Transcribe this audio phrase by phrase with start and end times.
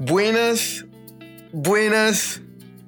[0.00, 0.86] Buenas,
[1.52, 2.40] buenas,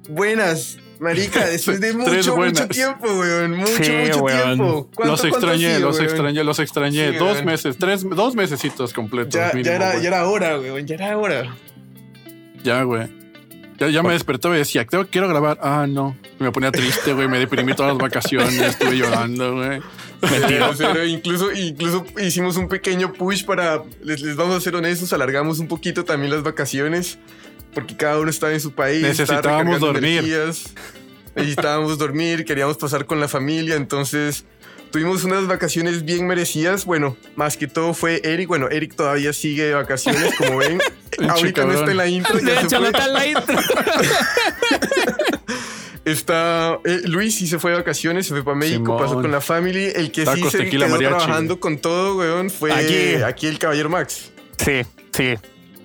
[0.09, 0.79] buenas.
[0.99, 3.51] Marica, después de mucho, mucho tiempo, weón.
[3.51, 4.89] Mucho, mucho tiempo.
[5.03, 7.11] Los extrañé, los extrañé, los extrañé.
[7.13, 9.33] dos meses, tres, dos mesecitos completos.
[9.33, 10.87] Ya, ya, era, ya era hora, weón.
[10.87, 11.55] Ya era hora.
[12.63, 13.07] Ya, güey.
[13.77, 15.59] Ya, ya me despertó y decía, quiero grabar.
[15.61, 16.17] Ah, no.
[16.39, 17.27] Me ponía triste, güey.
[17.27, 18.59] Me deprimí todas las vacaciones.
[18.59, 19.81] Estuve llorando, güey.
[21.07, 25.67] Incluso, incluso hicimos un pequeño push para, les, les, vamos a ser honestos, alargamos un
[25.67, 27.17] poquito también las vacaciones,
[27.73, 29.01] porque cada uno estaba en su país.
[29.01, 30.23] Necesitábamos dormir.
[31.35, 34.45] necesitábamos dormir, queríamos pasar con la familia, entonces
[34.93, 36.85] tuvimos unas vacaciones bien merecidas.
[36.85, 38.47] Bueno, más que todo fue Eric.
[38.47, 40.79] Bueno, Eric todavía sigue de vacaciones, como ven.
[41.29, 42.37] Ahorita no está en la intro.
[42.39, 43.57] De hecho, no está en la intro.
[46.05, 49.39] Está eh, Luis sí se fue de vacaciones, se fue para México, pasó con la
[49.39, 49.91] family.
[49.95, 53.47] El que sí se quedó trabajando con todo, weón, fue aquí.
[53.47, 54.31] el caballero Max.
[54.57, 55.35] Sí, sí.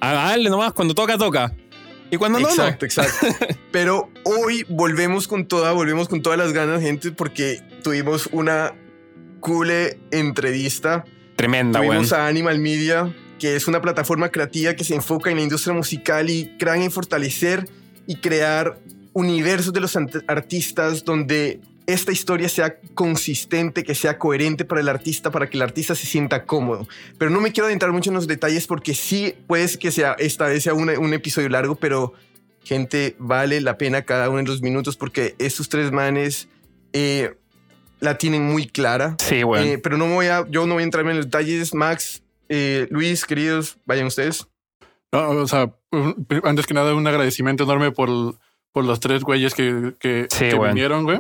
[0.01, 1.53] A darle nomás, cuando toca, toca.
[2.11, 3.27] Y cuando no, exacto, Exacto,
[3.71, 8.75] Pero hoy volvemos con toda, volvemos con todas las ganas, gente, porque tuvimos una
[9.41, 9.71] cool
[10.11, 11.05] entrevista.
[11.37, 15.43] Tremenda, Tuvimos a Animal Media, que es una plataforma creativa que se enfoca en la
[15.43, 17.69] industria musical y crean en fortalecer
[18.07, 18.79] y crear
[19.13, 25.31] universos de los artistas donde esta historia sea consistente, que sea coherente para el artista,
[25.31, 26.87] para que el artista se sienta cómodo.
[27.17, 30.49] Pero no me quiero adentrar mucho en los detalles porque sí puede que sea esta
[30.49, 32.13] vez sea un, episodio largo, pero
[32.63, 36.49] gente, vale la pena cada uno de los minutos porque estos tres manes
[36.93, 37.39] eh,
[38.01, 39.17] la tienen muy clara.
[39.19, 39.65] Sí, bueno.
[39.65, 41.73] Eh, pero no voy a, yo no voy a entrar en los detalles.
[41.73, 44.47] Max, eh, Luis, queridos, vayan ustedes.
[45.11, 45.73] No, o sea,
[46.45, 48.37] antes que nada, un agradecimiento enorme por
[48.79, 50.29] por los tres güeyes que, que,
[50.69, 51.19] vinieron, güey.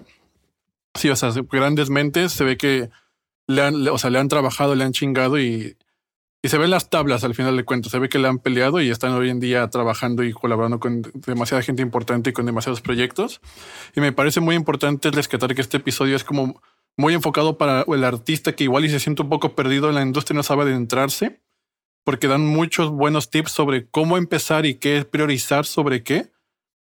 [0.94, 2.88] Sí, o sea, grandes mentes, se ve que
[3.48, 5.76] le han, o sea, le han trabajado, le han chingado y,
[6.40, 7.90] y se ven las tablas al final de cuentas.
[7.90, 11.02] Se ve que le han peleado y están hoy en día trabajando y colaborando con
[11.26, 13.40] demasiada gente importante y con demasiados proyectos.
[13.96, 16.62] Y me parece muy importante rescatar que este episodio es como
[16.96, 20.02] muy enfocado para el artista que igual y se siente un poco perdido en la
[20.02, 21.40] industria, no sabe adentrarse,
[22.04, 26.30] porque dan muchos buenos tips sobre cómo empezar y qué priorizar sobre qué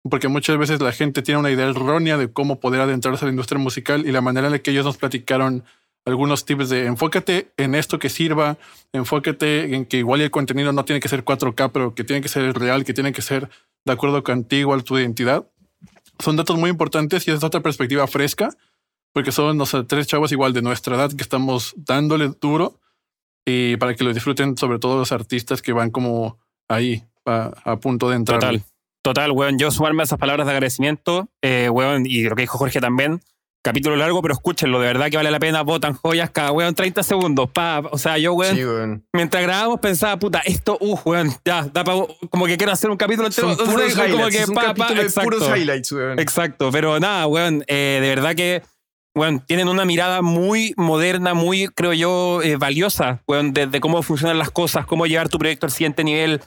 [0.09, 3.33] porque muchas veces la gente tiene una idea errónea de cómo poder adentrarse a la
[3.33, 5.65] industria musical y la manera en la que ellos nos platicaron
[6.07, 8.57] algunos tips de enfócate en esto que sirva,
[8.93, 12.29] enfócate en que igual el contenido no tiene que ser 4K, pero que tiene que
[12.29, 13.51] ser real, que tiene que ser
[13.85, 15.47] de acuerdo contigo, a tu identidad.
[16.19, 18.51] Son datos muy importantes y es otra perspectiva fresca,
[19.13, 22.81] porque son los tres chavos igual de nuestra edad que estamos dándole duro
[23.45, 26.39] y para que lo disfruten sobre todo los artistas que van como
[26.69, 28.41] ahí a, punto de entrar.
[28.41, 28.65] Total.
[29.11, 32.59] Total, weón, yo sumarme a esas palabras de agradecimiento, eh, weón, y lo que dijo
[32.59, 33.21] Jorge también.
[33.61, 37.03] Capítulo largo, pero escúchenlo, de verdad que vale la pena, votan joyas cada weón 30
[37.03, 37.51] segundos.
[37.51, 41.95] Pa, o sea, yo, weón, mientras grabábamos pensaba, puta, esto, uh, weón, ya, da pa,
[42.31, 43.53] como que quiero hacer un capítulo entero.
[43.57, 46.21] Son puros highlights, como que, pa, pa, exacto, puros highlights, weón.
[46.21, 48.63] Exacto, pero nada, weón, eh, de verdad que,
[49.17, 54.05] weón, tienen una mirada muy moderna, muy, creo yo, eh, valiosa, weón, de, de cómo
[54.05, 56.41] funcionan las cosas, cómo llevar tu proyecto al siguiente nivel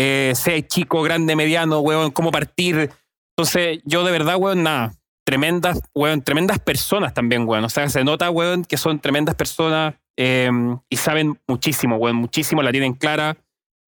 [0.00, 2.88] eh, sea chico, grande, mediano, weón, cómo partir.
[3.36, 4.94] Entonces, yo de verdad, weón, nada,
[5.26, 7.64] tremendas, weón, tremendas personas también, weón.
[7.64, 10.48] O sea, se nota, weón, que son tremendas personas eh,
[10.88, 13.38] y saben muchísimo, weón, muchísimo, la tienen clara.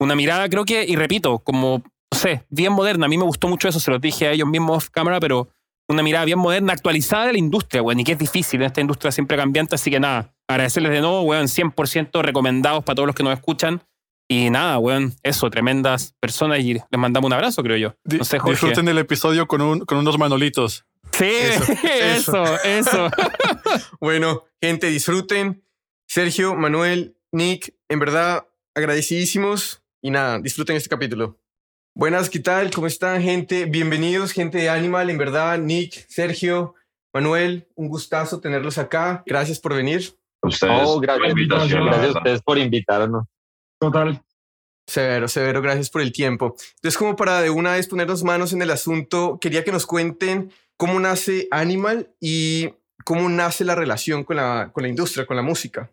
[0.01, 3.05] Una mirada, creo que, y repito, como, no sé, bien moderna.
[3.05, 5.47] A mí me gustó mucho eso, se los dije a ellos mismos off cámara, pero
[5.87, 8.81] una mirada bien moderna, actualizada de la industria, weón, y que es difícil en esta
[8.81, 9.75] industria siempre cambiante.
[9.75, 13.81] Así que nada, agradecerles de nuevo, weón, 100% recomendados para todos los que nos escuchan.
[14.31, 17.95] Y nada, weón, eso, tremendas personas y les mandamos un abrazo, creo yo.
[18.05, 20.85] No sé, Disfruten el episodio con, un, con unos manolitos.
[21.11, 21.33] Sí,
[21.83, 23.09] eso, eso.
[23.99, 25.65] bueno, gente, disfruten.
[26.07, 29.83] Sergio, Manuel, Nick, en verdad, agradecidísimos.
[30.01, 31.37] Y nada, disfruten este capítulo.
[31.93, 32.71] Buenas, ¿qué tal?
[32.71, 33.65] ¿Cómo están, gente?
[33.65, 35.09] Bienvenidos, gente de Animal.
[35.09, 36.75] En verdad, Nick, Sergio,
[37.13, 39.23] Manuel, un gustazo tenerlos acá.
[39.25, 40.17] Gracias por venir.
[40.41, 43.25] Ustedes, oh, gracias, gracias a ustedes por invitarnos.
[43.81, 44.21] Total.
[44.85, 46.55] Severo, severo, gracias por el tiempo.
[46.75, 50.51] Entonces, como para de una vez ponernos manos en el asunto, quería que nos cuenten
[50.77, 52.69] cómo nace Animal y
[53.03, 55.89] cómo nace la relación con la, con la industria, con la música.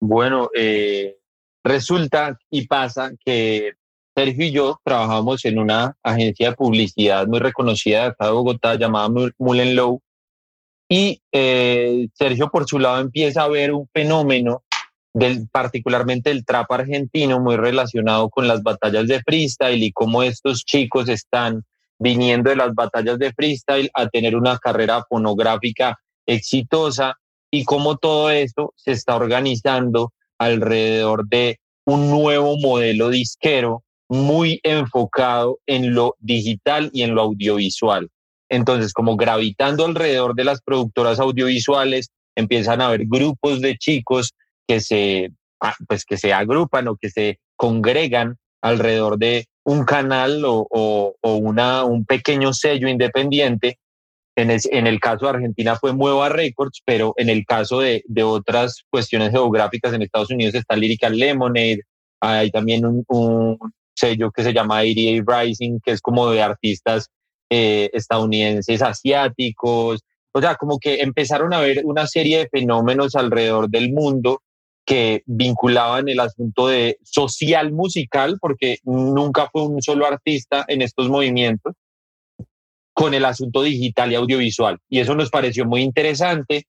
[0.00, 1.16] Bueno, eh,
[1.64, 3.72] resulta y pasa que
[4.14, 8.74] Sergio y yo trabajamos en una agencia de publicidad muy reconocida de acá de Bogotá
[8.74, 10.02] llamada Mullen Low.
[10.90, 14.62] Y eh, Sergio, por su lado, empieza a ver un fenómeno
[15.50, 21.08] particularmente el trap argentino, muy relacionado con las batallas de freestyle y cómo estos chicos
[21.08, 21.64] están
[21.98, 27.16] viniendo de las batallas de freestyle a tener una carrera fonográfica exitosa
[27.50, 35.58] y cómo todo eso se está organizando alrededor de un nuevo modelo disquero muy enfocado
[35.66, 38.08] en lo digital y en lo audiovisual.
[38.48, 44.34] Entonces, como gravitando alrededor de las productoras audiovisuales, empiezan a haber grupos de chicos
[44.70, 45.32] que se,
[45.88, 52.04] pues que se agrupan o que se congregan alrededor de un canal o, una, un
[52.04, 53.80] pequeño sello independiente.
[54.36, 58.22] En, en, el caso de Argentina fue Mueva Records, pero en el caso de, de
[58.22, 61.80] otras cuestiones geográficas en Estados Unidos está Lyrical Lemonade,
[62.20, 63.58] hay también un, un
[63.92, 67.10] sello que se llama 88 Rising, que es como de artistas
[67.50, 70.00] eh, estadounidenses, asiáticos.
[70.32, 74.42] O sea, como que empezaron a ver una serie de fenómenos alrededor del mundo
[74.90, 81.08] que vinculaban el asunto de social musical, porque nunca fue un solo artista en estos
[81.08, 81.74] movimientos,
[82.92, 84.78] con el asunto digital y audiovisual.
[84.88, 86.64] Y eso nos pareció muy interesante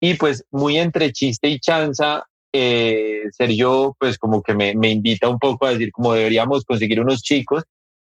[0.00, 5.28] y pues muy entre chiste y chanza, eh, Sergio pues como que me, me invita
[5.28, 7.64] un poco a decir como deberíamos conseguir unos chicos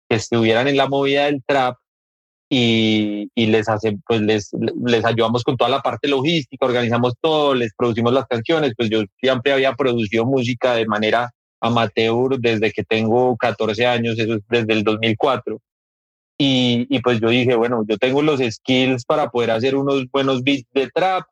[0.08, 1.76] que estuvieran en la movida del trap
[2.52, 4.50] y, y, les, hace, pues les,
[4.84, 9.04] les ayudamos con toda la parte logística, organizamos todo, les producimos las canciones, pues yo
[9.20, 11.30] siempre había producido música de manera
[11.60, 15.60] amateur desde que tengo 14 años, eso es desde el 2004.
[16.38, 20.42] Y, y pues yo dije, bueno, yo tengo los skills para poder hacer unos buenos
[20.42, 21.26] beats de trap,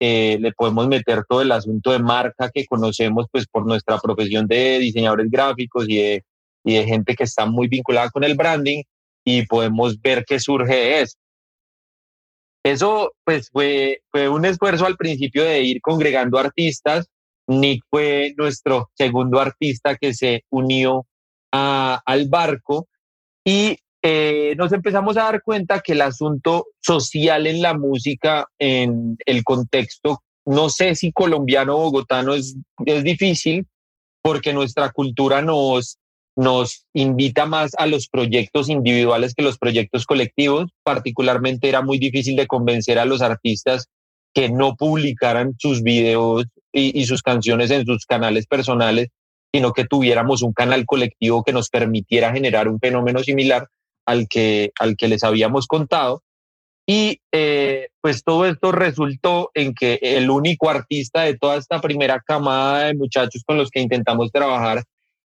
[0.00, 4.48] eh, le podemos meter todo el asunto de marca que conocemos pues por nuestra profesión
[4.48, 6.24] de diseñadores gráficos y de,
[6.64, 8.82] y de gente que está muy vinculada con el branding
[9.24, 11.16] y podemos ver qué surge de eso.
[12.64, 17.06] Eso pues fue, fue un esfuerzo al principio de ir congregando artistas.
[17.46, 21.06] Nick fue nuestro segundo artista que se unió
[21.52, 22.88] a, al barco
[23.44, 29.16] y eh, nos empezamos a dar cuenta que el asunto social en la música, en
[29.26, 33.66] el contexto, no sé si colombiano o bogotano es, es difícil
[34.22, 35.98] porque nuestra cultura nos,
[36.36, 40.70] nos invita más a los proyectos individuales que los proyectos colectivos.
[40.82, 43.88] Particularmente era muy difícil de convencer a los artistas
[44.34, 49.08] que no publicaran sus videos y, sus canciones en sus canales personales,
[49.52, 53.68] sino que tuviéramos un canal colectivo que nos permitiera generar un fenómeno similar
[54.04, 56.22] al que, al que les habíamos contado.
[56.86, 62.20] Y eh, pues todo esto resultó en que el único artista de toda esta primera
[62.20, 64.82] camada de muchachos con los que intentamos trabajar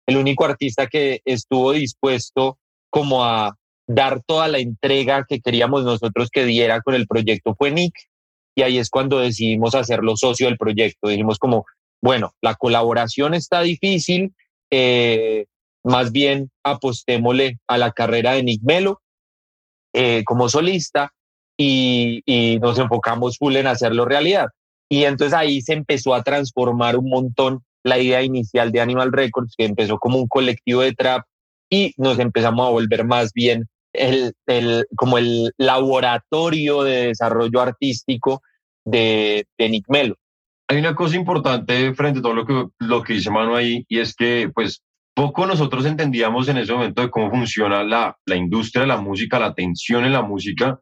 [0.08, 2.58] el único artista que estuvo dispuesto
[2.88, 3.55] como a
[3.87, 7.94] dar toda la entrega que queríamos nosotros que diera con el proyecto fue Nick.
[8.55, 11.08] Y ahí es cuando decidimos hacerlo socio del proyecto.
[11.08, 11.66] Dijimos como,
[12.00, 14.32] bueno, la colaboración está difícil,
[14.70, 15.44] eh,
[15.84, 19.02] más bien apostémosle a la carrera de Nick Melo
[19.93, 21.12] eh, como solista
[21.55, 24.49] y, y nos enfocamos full en hacerlo realidad.
[24.88, 29.54] Y entonces ahí se empezó a transformar un montón la idea inicial de Animal Records,
[29.56, 31.25] que empezó como un colectivo de trap
[31.70, 38.42] y nos empezamos a volver más bien el, el, como el laboratorio de desarrollo artístico
[38.84, 40.16] de, de Nick Melo.
[40.69, 44.00] Hay una cosa importante frente a todo lo que, lo que dice Manu ahí, y
[44.00, 44.82] es que pues
[45.14, 49.38] poco nosotros entendíamos en ese momento de cómo funciona la, la industria de la música,
[49.38, 50.78] la tensión en la música,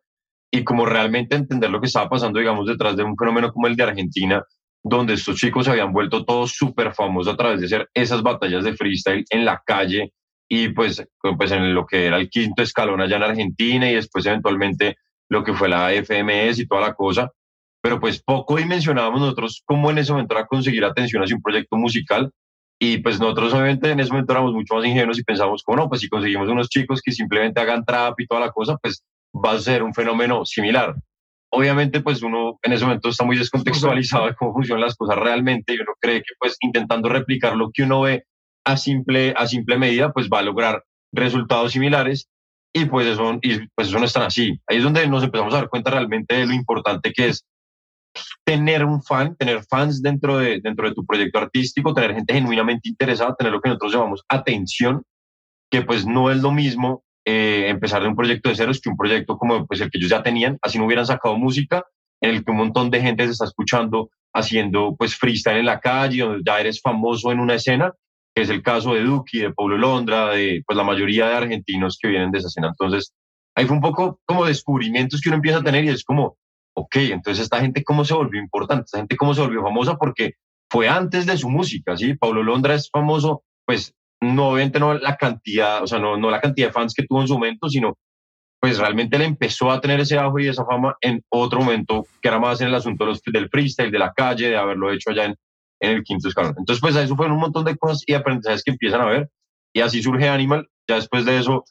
[0.50, 3.76] y como realmente entender lo que estaba pasando, digamos, detrás de un fenómeno como el
[3.76, 4.42] de Argentina,
[4.88, 8.62] donde estos chicos se habían vuelto todos súper famosos a través de hacer esas batallas
[8.62, 10.12] de freestyle en la calle
[10.48, 11.04] y pues,
[11.36, 14.96] pues en lo que era el quinto escalón allá en Argentina y después eventualmente
[15.28, 17.32] lo que fue la FMS y toda la cosa.
[17.82, 21.76] Pero pues poco dimensionábamos nosotros cómo en ese momento era conseguir atención hacia un proyecto
[21.76, 22.30] musical
[22.78, 25.88] y pues nosotros obviamente en ese momento éramos mucho más ingenuos y pensamos como no,
[25.88, 29.02] pues si conseguimos unos chicos que simplemente hagan trap y toda la cosa, pues
[29.34, 30.94] va a ser un fenómeno similar
[31.50, 35.74] obviamente pues uno en ese momento está muy descontextualizado de cómo funcionan las cosas realmente
[35.74, 38.24] y uno cree que pues intentando replicar lo que uno ve
[38.64, 42.28] a simple, a simple medida pues va a lograr resultados similares
[42.72, 44.60] y pues eso, y pues eso no es tan así.
[44.66, 47.46] Ahí es donde nos empezamos a dar cuenta realmente de lo importante que es
[48.44, 52.88] tener un fan, tener fans dentro de, dentro de tu proyecto artístico, tener gente genuinamente
[52.88, 55.02] interesada, tener lo que nosotros llamamos atención,
[55.70, 58.96] que pues no es lo mismo eh, empezar de un proyecto de ceros que un
[58.96, 61.84] proyecto como pues, el que ellos ya tenían, así no hubieran sacado música,
[62.20, 65.80] en el que un montón de gente se está escuchando haciendo pues freestyle en la
[65.80, 67.92] calle, donde ya eres famoso en una escena,
[68.34, 71.98] que es el caso de Duki, de Pablo Londra, de pues la mayoría de argentinos
[72.00, 72.68] que vienen de esa escena.
[72.68, 73.12] Entonces,
[73.56, 76.36] ahí fue un poco como descubrimientos que uno empieza a tener y es como,
[76.76, 80.34] ok, entonces esta gente cómo se volvió importante, esta gente cómo se volvió famosa porque
[80.70, 82.14] fue antes de su música, ¿sí?
[82.14, 86.40] Pablo Londra es famoso, pues no obviamente no la cantidad, o sea, no, no la
[86.40, 87.96] cantidad de fans que tuvo en su momento, sino
[88.60, 92.28] pues realmente le empezó a tener ese auge y esa fama en otro momento, que
[92.28, 95.10] era más en el asunto de los, del freestyle, de la calle, de haberlo hecho
[95.10, 95.36] allá en,
[95.80, 96.54] en el quinto escalón.
[96.58, 99.30] Entonces, pues eso fueron un montón de cosas y aprendizajes que empiezan a ver.
[99.72, 100.68] Y así surge Animal.
[100.88, 101.64] Ya después de eso,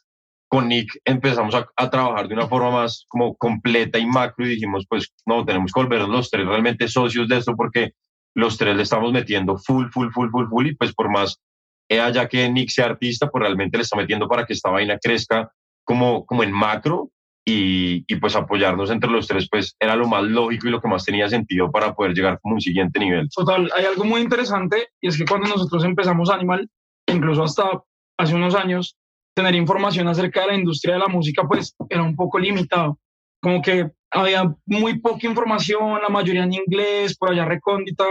[0.48, 4.50] con Nick empezamos a, a, trabajar de una forma más como completa y macro y
[4.50, 7.92] dijimos, pues no, tenemos que volver los tres realmente socios de esto porque
[8.34, 11.40] los tres le estamos metiendo full, full, full, full, full y pues por más
[11.88, 15.50] ya que Nick sea artista, pues realmente le está metiendo para que esta vaina crezca
[15.84, 17.10] como, como en macro
[17.44, 20.88] y, y, pues apoyarnos entre los tres pues era lo más lógico y lo que
[20.88, 23.28] más tenía sentido para poder llegar como un siguiente nivel.
[23.28, 26.68] Total, hay algo muy interesante y es que cuando nosotros empezamos Animal,
[27.06, 27.84] incluso hasta
[28.18, 28.96] hace unos años,
[29.34, 32.98] tener información acerca de la industria de la música pues era un poco limitado.
[33.40, 38.04] Como que había muy poca información, la mayoría en inglés, por allá recóndita.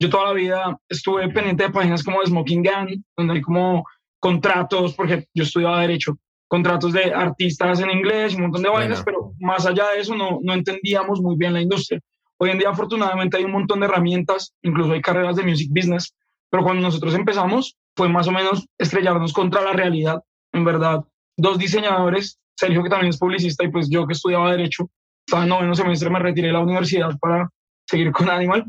[0.00, 3.84] Yo toda la vida estuve pendiente de páginas como Smoking Gun, donde hay como
[4.18, 6.16] contratos, porque yo estudiaba Derecho,
[6.48, 10.40] contratos de artistas en inglés un montón de vainas, pero más allá de eso no,
[10.42, 12.00] no entendíamos muy bien la industria.
[12.38, 16.14] Hoy en día, afortunadamente, hay un montón de herramientas, incluso hay carreras de music business,
[16.50, 20.20] pero cuando nosotros empezamos fue más o menos estrellarnos contra la realidad
[20.54, 21.04] en verdad,
[21.36, 24.88] dos diseñadores, Sergio que también es publicista y pues yo que estudiaba Derecho,
[25.26, 27.50] estaba en noveno semestre, me retiré de la universidad para
[27.86, 28.64] seguir con Animal.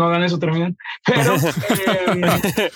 [0.00, 0.78] No hagan eso, terminen.
[1.04, 1.34] Pero
[2.56, 2.70] eh,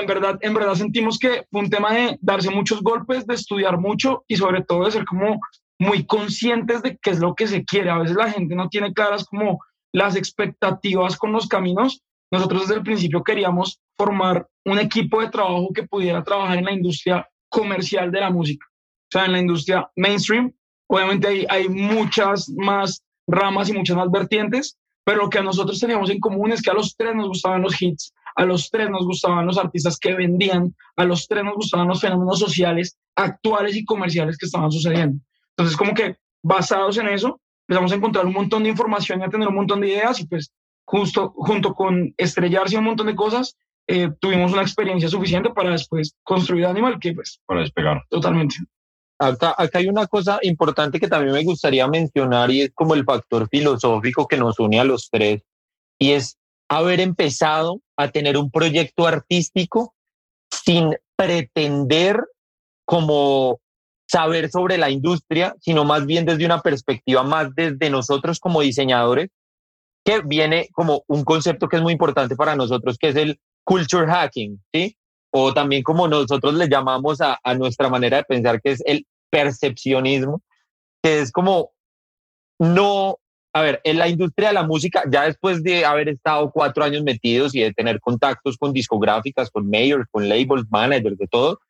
[0.00, 3.78] en, verdad, en verdad sentimos que fue un tema de darse muchos golpes, de estudiar
[3.78, 5.40] mucho y sobre todo de ser como
[5.78, 7.88] muy conscientes de qué es lo que se quiere.
[7.88, 9.60] A veces la gente no tiene claras como
[9.94, 12.02] las expectativas con los caminos.
[12.30, 16.72] Nosotros desde el principio queríamos formar un equipo de trabajo que pudiera trabajar en la
[16.72, 18.66] industria comercial de la música.
[18.68, 20.52] O sea, en la industria mainstream,
[20.86, 24.76] obviamente hay, hay muchas más ramas y muchas más vertientes,
[25.08, 27.80] pero lo que nosotros teníamos en común es que a los tres nos gustaban los
[27.80, 31.88] hits, a los tres nos gustaban los artistas que vendían, a los tres nos gustaban
[31.88, 35.18] los fenómenos sociales actuales y comerciales que estaban sucediendo.
[35.56, 39.30] Entonces, como que basados en eso, empezamos a encontrar un montón de información y a
[39.30, 40.52] tener un montón de ideas y pues
[40.84, 46.14] justo junto con estrellarse un montón de cosas, eh, tuvimos una experiencia suficiente para después
[46.22, 47.40] construir Animal, que pues...
[47.46, 48.02] Para despegar.
[48.10, 48.56] Totalmente.
[49.20, 53.04] Acá, acá, hay una cosa importante que también me gustaría mencionar y es como el
[53.04, 55.42] factor filosófico que nos une a los tres
[55.98, 59.94] y es haber empezado a tener un proyecto artístico
[60.50, 62.24] sin pretender
[62.84, 63.60] como
[64.06, 69.28] saber sobre la industria, sino más bien desde una perspectiva más desde nosotros como diseñadores,
[70.04, 74.06] que viene como un concepto que es muy importante para nosotros, que es el culture
[74.06, 74.96] hacking, ¿sí?
[75.30, 79.06] O también como nosotros le llamamos a, a nuestra manera de pensar, que es el
[79.30, 80.42] percepcionismo,
[81.02, 81.72] que es como
[82.58, 83.18] no,
[83.52, 87.02] a ver, en la industria de la música, ya después de haber estado cuatro años
[87.02, 91.60] metidos y de tener contactos con discográficas, con mayors, con labels, managers, de todo,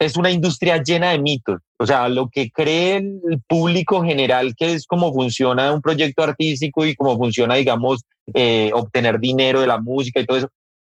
[0.00, 1.60] es una industria llena de mitos.
[1.78, 6.86] O sea, lo que cree el público general que es cómo funciona un proyecto artístico
[6.86, 8.04] y cómo funciona, digamos,
[8.34, 10.48] eh, obtener dinero de la música y todo eso,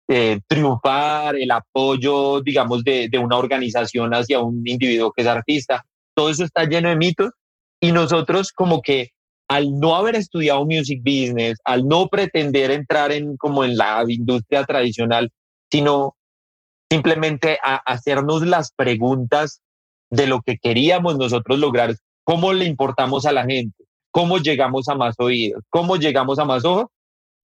[0.08, 5.84] eh, triunfar, el apoyo, digamos, de, de, una organización hacia un individuo que es artista.
[6.14, 7.30] Todo eso está lleno de mitos
[7.80, 9.10] y nosotros como que
[9.48, 14.64] al no haber estudiado music business, al no pretender entrar en como en la industria
[14.64, 15.30] tradicional,
[15.70, 16.16] sino
[16.90, 19.60] simplemente a hacernos las preguntas
[20.10, 24.94] de lo que queríamos nosotros lograr, cómo le importamos a la gente, cómo llegamos a
[24.94, 26.86] más oídos, cómo llegamos a más ojos.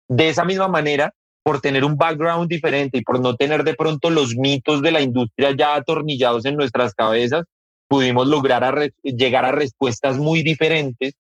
[0.09, 1.13] De esa misma manera,
[1.47, 5.01] por tener un background diferente y por no tener de pronto los mitos de la
[5.01, 7.45] industria ya atornillados en nuestras cabezas,
[7.89, 11.15] pudimos lograr llegar a respuestas muy diferentes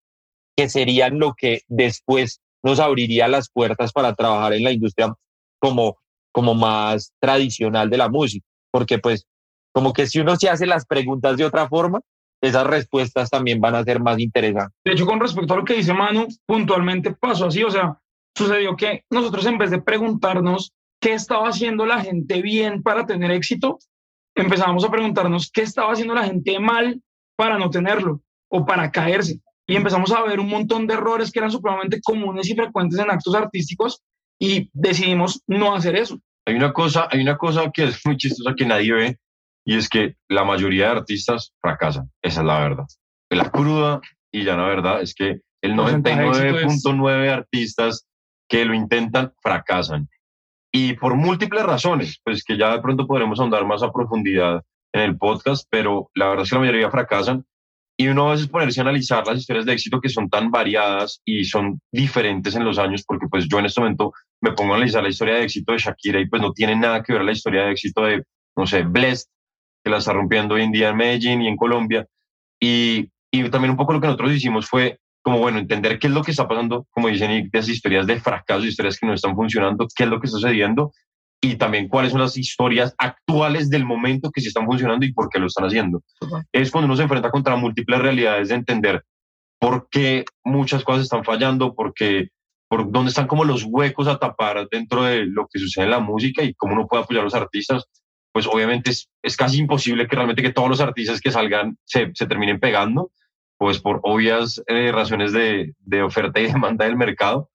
[0.56, 5.14] que serían lo que después nos abriría las puertas para trabajar en la industria
[5.61, 5.97] como,
[6.56, 8.45] más tradicional de la música.
[8.73, 9.28] Porque pues
[9.73, 12.00] como que si uno se hace las preguntas de otra forma,
[12.40, 14.76] esas respuestas también van a ser más interesantes.
[14.85, 18.00] De hecho, con respecto a lo que dice Manu, puntualmente pasó así, o sea,
[18.37, 23.31] sucedió que nosotros en vez de preguntarnos qué estaba haciendo la gente bien para tener
[23.31, 23.78] éxito,
[24.35, 27.00] empezamos a preguntarnos qué estaba haciendo la gente mal
[27.37, 29.40] para no tenerlo o para caerse.
[29.66, 33.11] Y empezamos a ver un montón de errores que eran supremamente comunes y frecuentes en
[33.11, 34.02] actos artísticos
[34.38, 36.19] y decidimos no hacer eso.
[36.47, 39.19] Hay una cosa, hay una cosa que es muy chistosa que nadie ve
[39.64, 42.11] y es que la mayoría de artistas fracasan.
[42.23, 42.87] Esa es la verdad.
[43.31, 44.00] La cruda
[44.31, 48.07] y ya la verdad es que el 99.9 de artistas
[48.49, 50.09] que lo intentan fracasan.
[50.73, 54.62] Y por múltiples razones, pues que ya de pronto podremos ahondar más a profundidad
[54.93, 57.45] en el podcast, pero la verdad es que la mayoría fracasan.
[57.99, 61.23] Y uno a veces ponerse a analizar las historias de éxito que son tan variadas
[61.25, 64.12] y son diferentes en los años, porque pues yo en este momento
[64.43, 67.03] me pongo a analizar la historia de éxito de Shakira y pues no tiene nada
[67.03, 68.23] que ver la historia de éxito de,
[68.55, 69.29] no sé, Blessed,
[69.83, 72.07] que la está rompiendo hoy en día en Medellín y en Colombia.
[72.61, 76.12] Y, y también un poco lo que nosotros hicimos fue como bueno, entender qué es
[76.12, 79.35] lo que está pasando, como dicen, de esas historias de fracaso, historias que no están
[79.35, 80.92] funcionando, qué es lo que está sucediendo
[81.40, 85.28] y también cuáles son las historias actuales del momento que sí están funcionando y por
[85.28, 86.04] qué lo están haciendo.
[86.52, 89.04] Es cuando uno se enfrenta contra múltiples realidades de entender
[89.59, 92.28] por qué muchas cosas están fallando, por qué,
[92.68, 95.99] por dónde están como los huecos a tapar dentro de lo que sucede en la
[95.99, 97.83] música y cómo uno puede apoyar a los artistas.
[98.30, 102.12] Pues obviamente es, es casi imposible que realmente que todos los artistas que salgan se,
[102.14, 103.11] se terminen pegando,
[103.58, 107.50] pues por obvias eh, razones de, de oferta y demanda del mercado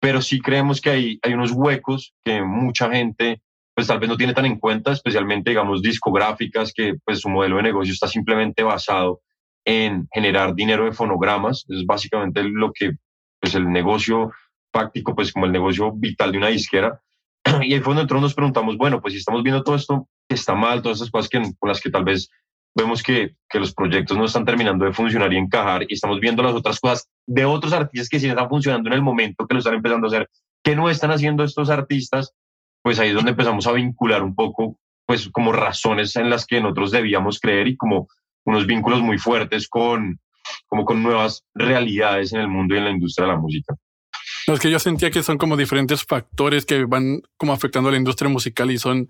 [0.00, 3.42] pero sí creemos que hay, hay unos huecos que mucha gente
[3.74, 7.56] pues tal vez no tiene tan en cuenta, especialmente digamos discográficas que pues su modelo
[7.56, 9.20] de negocio está simplemente basado
[9.66, 12.92] en generar dinero de fonogramas, es básicamente lo que
[13.40, 14.30] pues el negocio
[14.70, 17.00] práctico, pues como el negocio vital de una disquera.
[17.62, 20.36] Y ahí fue donde nosotros nos preguntamos, bueno, pues si estamos viendo todo esto que
[20.36, 22.30] está mal, todas esas cosas que, con las que tal vez
[22.76, 26.42] vemos que, que, los proyectos no están terminando de funcionar y encajar y estamos viendo
[26.42, 29.60] las otras cosas de otros artistas que sí están funcionando en el momento que lo
[29.60, 30.28] están empezando a hacer,
[30.62, 32.34] que no están haciendo estos artistas,
[32.82, 36.60] pues ahí es donde empezamos a vincular un poco, pues como razones en las que
[36.60, 38.08] nosotros debíamos creer y como
[38.44, 40.20] unos vínculos muy fuertes con,
[40.66, 43.74] como con nuevas realidades en el mundo y en la industria de la música.
[44.46, 47.98] es que yo sentía que son como diferentes factores que van como afectando a la
[47.98, 49.08] industria musical y son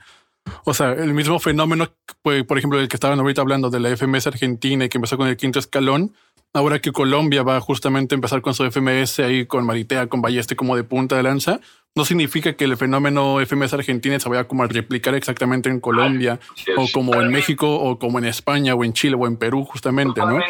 [0.65, 1.89] o sea, el mismo fenómeno,
[2.23, 5.17] pues, por ejemplo, el que estaban ahorita hablando de la FMS Argentina y que empezó
[5.17, 6.13] con el quinto escalón,
[6.53, 10.57] ahora que Colombia va justamente a empezar con su FMS ahí con Maritea, con Balleste
[10.57, 11.61] como de punta de lanza,
[11.95, 16.39] no significa que el fenómeno FMS Argentina se vaya como a replicar exactamente en Colombia
[16.77, 20.21] o como en México o como en España o en Chile o en Perú justamente,
[20.21, 20.41] ¿no?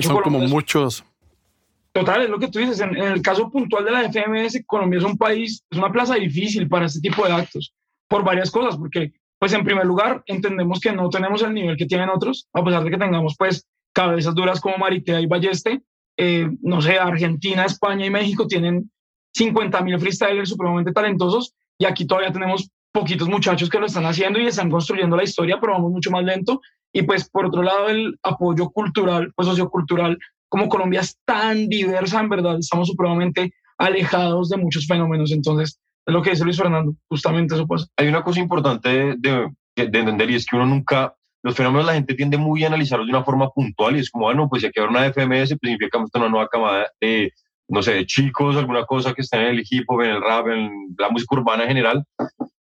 [0.00, 1.04] Son como muchos.
[1.92, 2.80] Total, es lo que tú dices.
[2.80, 6.14] En, en, el caso puntual de la FMS, Colombia es un país, es una plaza
[6.14, 7.72] difícil para este tipo de actos,
[8.08, 11.86] por varias cosas, porque pues en primer lugar entendemos que no tenemos el nivel que
[11.86, 15.82] tienen otros, a pesar de que tengamos pues cabezas duras como Maritea y Balleste,
[16.16, 18.90] eh, no sé, Argentina, España y México tienen
[19.34, 24.38] 50 mil freestylers supremamente talentosos y aquí todavía tenemos poquitos muchachos que lo están haciendo
[24.38, 26.60] y están construyendo la historia, pero vamos mucho más lento.
[26.92, 30.16] Y pues por otro lado el apoyo cultural, pues sociocultural,
[30.48, 35.32] como Colombia es tan diversa, en verdad, estamos supremamente alejados de muchos fenómenos.
[35.32, 37.86] Entonces, es lo que dice Luis Fernando, justamente eso pasa.
[37.96, 41.94] Hay una cosa importante de, de, entender y es que uno nunca, los fenómenos la
[41.94, 44.68] gente tiende muy a analizarlos de una forma puntual y es como, bueno, pues si
[44.68, 47.32] aquí habrá una FMS, pues significa que una nueva camada de,
[47.68, 50.48] no sé, de chicos, alguna cosa que está en el hip hop, en el rap,
[50.48, 52.04] en la música urbana en general.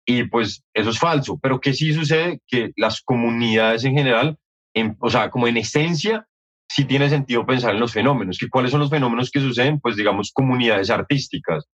[0.04, 1.38] Y pues eso es falso.
[1.40, 4.36] Pero que sí sucede que las comunidades en general,
[4.74, 6.26] en, o sea, como en esencia,
[6.66, 8.38] sí tiene sentido pensar en los fenómenos.
[8.38, 9.80] ¿Que ¿Cuáles son los fenómenos que suceden?
[9.80, 11.68] Pues digamos comunidades artísticas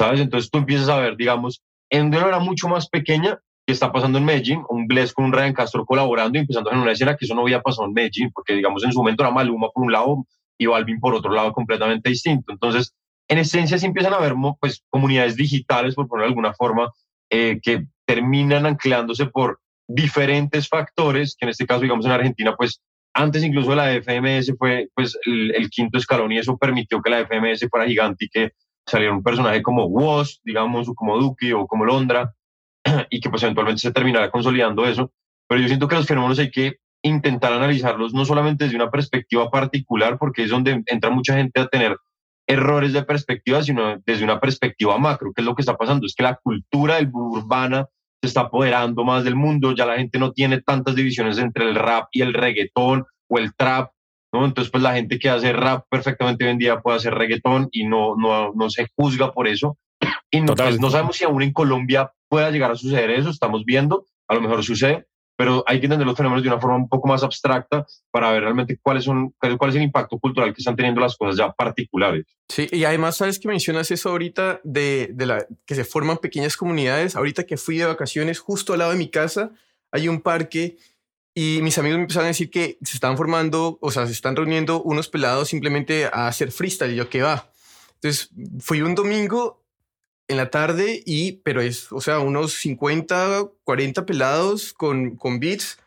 [0.00, 0.20] ¿sabes?
[0.20, 4.16] Entonces tú empiezas a ver, digamos, en una era mucho más pequeña que está pasando
[4.16, 7.26] en Medellín, un Bless con un Ryan Castro colaborando y empezando en una escena que
[7.26, 9.92] eso no había pasado en Medellín, porque digamos en su momento era Maluma por un
[9.92, 10.24] lado
[10.56, 12.50] y Balvin por otro lado completamente distinto.
[12.50, 12.94] Entonces,
[13.28, 16.90] en esencia sí empiezan a haber pues, comunidades digitales, por ponerlo de alguna forma,
[17.28, 22.80] eh, que terminan anclándose por diferentes factores, que en este caso, digamos, en Argentina, pues
[23.12, 27.26] antes incluso la FMS fue pues el, el, quinto escalón y eso permitió que la
[27.26, 28.52] FMS fuera gigante y que
[28.86, 32.32] saliera un personaje como Woz, digamos, o como Duki o como Londra,
[33.10, 35.12] y que pues eventualmente se terminara consolidando eso.
[35.48, 39.50] Pero yo siento que los fenómenos hay que intentar analizarlos no solamente desde una perspectiva
[39.50, 41.96] particular, porque es donde entra mucha gente a tener
[42.46, 45.32] errores de perspectiva, sino desde una perspectiva macro.
[45.34, 46.06] ¿Qué es lo que está pasando?
[46.06, 47.86] Es que la cultura del urbana
[48.20, 51.74] se está apoderando más del mundo, ya la gente no tiene tantas divisiones entre el
[51.74, 53.92] rap y el reggaetón o el trap,
[54.32, 54.44] ¿no?
[54.44, 57.84] Entonces, pues la gente que hace rap perfectamente hoy en día puede hacer reggaetón y
[57.84, 59.78] no, no, no se juzga por eso.
[60.30, 63.64] Y no, pues, no sabemos si aún en Colombia pueda llegar a suceder eso, estamos
[63.64, 66.88] viendo, a lo mejor sucede, pero hay que entender los fenómenos de una forma un
[66.88, 70.76] poco más abstracta para ver realmente cuáles son, cuál es el impacto cultural que están
[70.76, 72.26] teniendo las cosas ya particulares.
[72.48, 76.58] Sí, y además, sabes que mencionas eso ahorita de, de la, que se forman pequeñas
[76.58, 77.16] comunidades.
[77.16, 79.50] Ahorita que fui de vacaciones, justo al lado de mi casa
[79.90, 80.76] hay un parque
[81.34, 84.36] y mis amigos me empezaron a decir que se están formando, o sea, se están
[84.36, 86.92] reuniendo unos pelados simplemente a hacer freestyle.
[86.92, 87.50] Y yo, ¿qué va?
[87.94, 89.62] Entonces, fui un domingo
[90.26, 95.78] en la tarde y, pero es, o sea, unos 50, 40 pelados con, con beats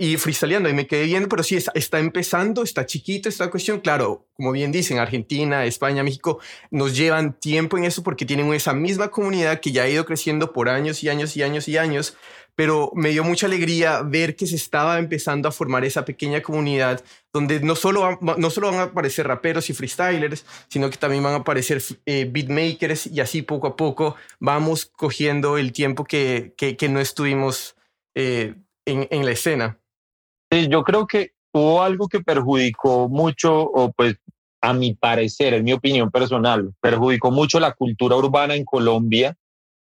[0.00, 0.70] y freestyleando.
[0.70, 3.80] Y me quedé viendo, pero sí, está, empezando, está chiquito esta cuestión.
[3.80, 8.72] Claro, como bien dicen, Argentina, España, México nos llevan tiempo en eso porque tienen esa
[8.72, 12.16] misma comunidad que ya ha ido creciendo por años y años y años y años
[12.56, 17.02] pero me dio mucha alegría ver que se estaba empezando a formar esa pequeña comunidad
[17.32, 21.34] donde no solo, no solo van a aparecer raperos y freestylers, sino que también van
[21.34, 26.88] a aparecer eh, beatmakers y así poco a poco vamos cogiendo el tiempo que, que,
[26.90, 27.76] no estuvimos
[28.14, 29.79] eh, en la escena.
[30.50, 34.16] Sí, yo creo que hubo algo que perjudicó mucho, o pues
[34.60, 39.36] a mi parecer, en mi opinión personal, perjudicó mucho la cultura urbana en Colombia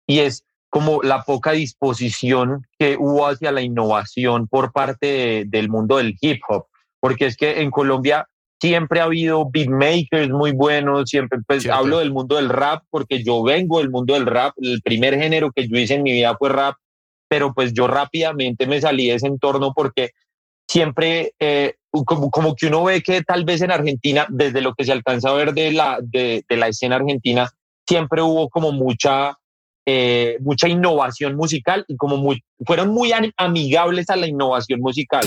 [0.08, 5.98] y es como la poca disposición que hubo hacia la innovación por parte del mundo
[5.98, 6.66] del hip hop,
[7.00, 8.28] porque es que en Colombia
[8.60, 13.44] siempre ha habido beatmakers muy buenos, siempre pues, hablo del mundo del rap porque yo
[13.44, 16.50] vengo del mundo del rap, el primer género que yo hice en mi vida fue
[16.50, 16.76] rap,
[17.30, 20.12] pero pues yo rápidamente me salí de ese entorno porque
[20.68, 24.84] siempre eh, como, como, que uno ve que tal vez en Argentina, desde lo que
[24.84, 27.50] se alcanza a ver de la, de, de la escena argentina,
[27.88, 29.38] siempre hubo como mucha
[29.88, 35.22] eh, mucha innovación musical y como muy, fueron muy amigables a la innovación musical.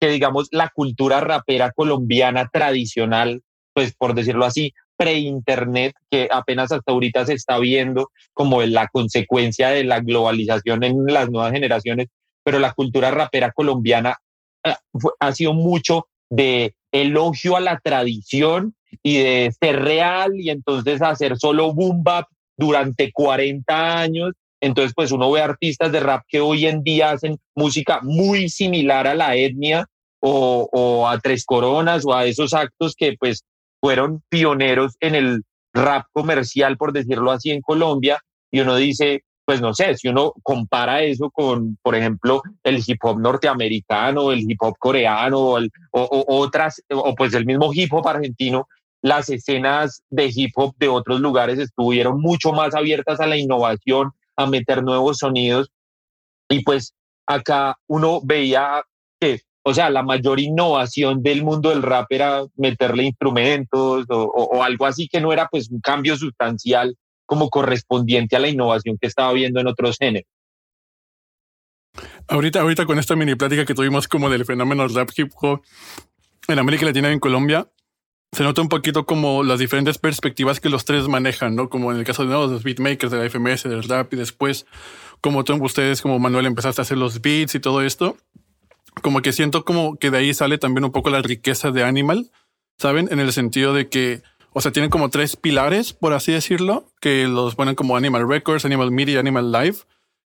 [0.00, 6.90] Que digamos la cultura rapera colombiana tradicional, pues por decirlo así, pre-internet, que apenas hasta
[6.90, 12.08] ahorita se está viendo como la consecuencia de la globalización en las nuevas generaciones,
[12.42, 14.16] pero la cultura rapera colombiana
[14.64, 21.36] ha sido mucho de elogio a la tradición y de ser real y entonces hacer
[21.38, 24.32] solo boom bap durante 40 años.
[24.60, 29.06] Entonces, pues uno ve artistas de rap que hoy en día hacen música muy similar
[29.06, 29.86] a la etnia
[30.20, 33.44] o, a Tres Coronas o a esos actos que pues
[33.80, 35.42] fueron pioneros en el
[35.72, 38.20] rap comercial, por decirlo así, en Colombia.
[38.50, 42.98] Y uno dice, pues no sé, si uno compara eso con, por ejemplo, el hip
[43.02, 45.58] hop norteamericano, el hip hop coreano o,
[45.90, 48.68] o, otras, o pues el mismo hip hop argentino,
[49.02, 54.12] las escenas de hip hop de otros lugares estuvieron mucho más abiertas a la innovación,
[54.36, 55.72] a meter nuevos sonidos.
[56.48, 56.94] Y pues
[57.26, 58.84] acá uno veía
[59.18, 64.86] que, o sea, la mayor innovación del mundo del rap era meterle instrumentos o, algo
[64.86, 66.96] así que no era pues un cambio sustancial
[67.30, 70.28] como correspondiente a la innovación que estaba viendo en otros géneros.
[72.26, 75.62] Ahorita, ahorita con esta mini plática que tuvimos como del fenómeno rap hip hop
[76.48, 77.68] en América Latina y en Colombia,
[78.32, 81.70] se nota un poquito como las diferentes perspectivas que los tres manejan, ¿no?
[81.70, 84.66] Como en el caso de los beatmakers de la FMS, del rap, y después,
[85.20, 88.16] como ustedes, como Manuel, empezaste a hacer los beats y todo esto.
[89.02, 92.32] Como que siento como que de ahí sale también un poco la riqueza de Animal,
[92.76, 93.08] ¿saben?
[93.12, 97.28] En el sentido de que, o sea, tienen como tres pilares, por así decirlo, que
[97.28, 99.76] los ponen como Animal Records, Animal Media Animal Live,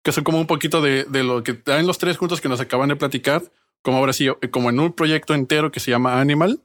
[0.03, 2.89] que son como un poquito de, lo que dan los tres juntos que nos acaban
[2.89, 3.43] de platicar,
[3.83, 6.61] como ahora sí, como en un proyecto entero que se llama Animal.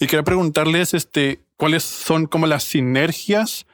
[0.00, 3.66] Y quería preguntarles este, cuáles son como las sinergias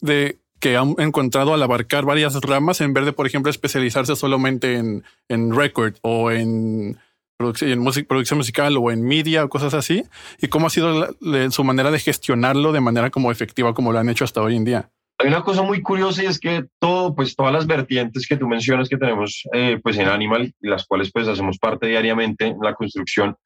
[0.00, 4.74] de que han encontrado al abarcar varias ramas en vez de, por ejemplo, especializarse solamente
[4.74, 6.98] en, en record o en,
[7.38, 10.04] en producción musical o en media o cosas así,
[10.40, 11.14] y cómo ha sido
[11.50, 14.64] su manera de gestionarlo de manera como efectiva, como lo han hecho hasta hoy en
[14.64, 14.90] día.
[15.20, 18.46] Hay una cosa muy curiosa y es que todo, pues todas las vertientes que tú
[18.46, 22.74] mencionas que tenemos eh, pues en Animal, las cuales pues hacemos parte diariamente en la
[22.74, 23.36] construcción,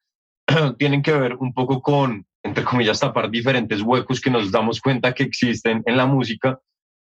[0.77, 5.13] tienen que ver un poco con, entre comillas, tapar diferentes huecos que nos damos cuenta
[5.13, 6.59] que existen en la música.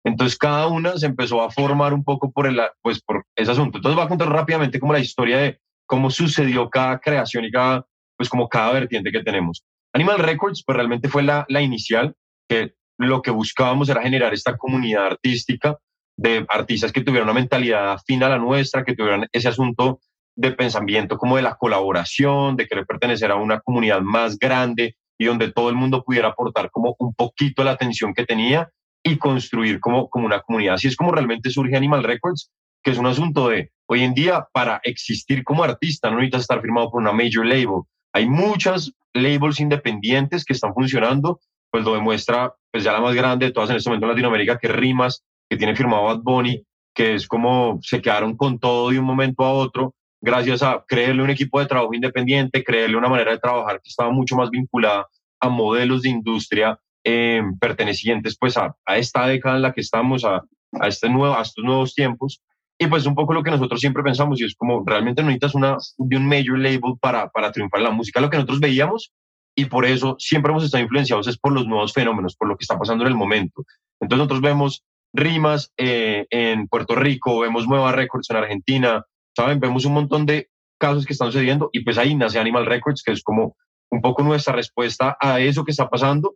[0.06, 3.78] Entonces cada una se empezó a formar un poco por, el, pues, por ese asunto.
[3.78, 7.86] Entonces voy a contar rápidamente como la historia de cómo sucedió cada creación y cada,
[8.16, 9.66] pues como cada vertiente que tenemos.
[9.94, 12.14] Animal Records, pues realmente fue la, la inicial,
[12.48, 15.78] que lo que buscábamos era generar esta comunidad artística
[16.18, 20.00] de artistas que tuvieran una mentalidad afín a la nuestra, que tuvieran ese asunto
[20.36, 25.26] de pensamiento como de la colaboración, de querer pertenecer a una comunidad más grande y
[25.26, 28.70] donde todo el mundo pudiera aportar como un poquito la atención que tenía
[29.04, 30.76] y construir como, como una comunidad.
[30.76, 32.52] Así es como realmente surge Animal Records,
[32.84, 36.62] que es un asunto de hoy en día para existir como artista no necesitas estar
[36.62, 37.84] firmado por una major label.
[38.14, 41.40] Hay muchas labels independientes que están funcionando,
[41.72, 44.58] pues lo demuestra pues ya la más grande de todas en este momento en Latinoamérica,
[44.58, 46.64] que Rimas, que tiene firmado Bad Bunny,
[46.94, 51.24] que es como se quedaron con todo de un momento a otro gracias a creerle
[51.24, 55.08] un equipo de trabajo independiente, creerle una manera de trabajar que estaba mucho más vinculada
[55.40, 60.26] a modelos de industria eh, pertenecientes pues a, a, esta década en la que estamos,
[60.26, 62.42] a, a, este nuevo, a estos nuevos tiempos.
[62.80, 65.56] Y pues un poco lo que nosotros siempre pensamos y es como realmente no necesitas
[65.56, 69.12] una, de un major label para, para triunfar en la música, lo que nosotros veíamos
[69.56, 72.64] y por eso siempre hemos estado influenciados es por los nuevos fenómenos, por lo que
[72.64, 73.66] está pasando en el momento.
[74.00, 79.04] Entonces nosotros vemos rimas eh, en Puerto Rico, vemos Nueva Records en Argentina,
[79.36, 79.60] ¿saben?
[79.60, 83.14] Vemos un montón de casos que están sucediendo y pues ahí nace Animal Records, que
[83.14, 83.56] es como
[83.90, 86.36] un poco nuestra respuesta a eso que está pasando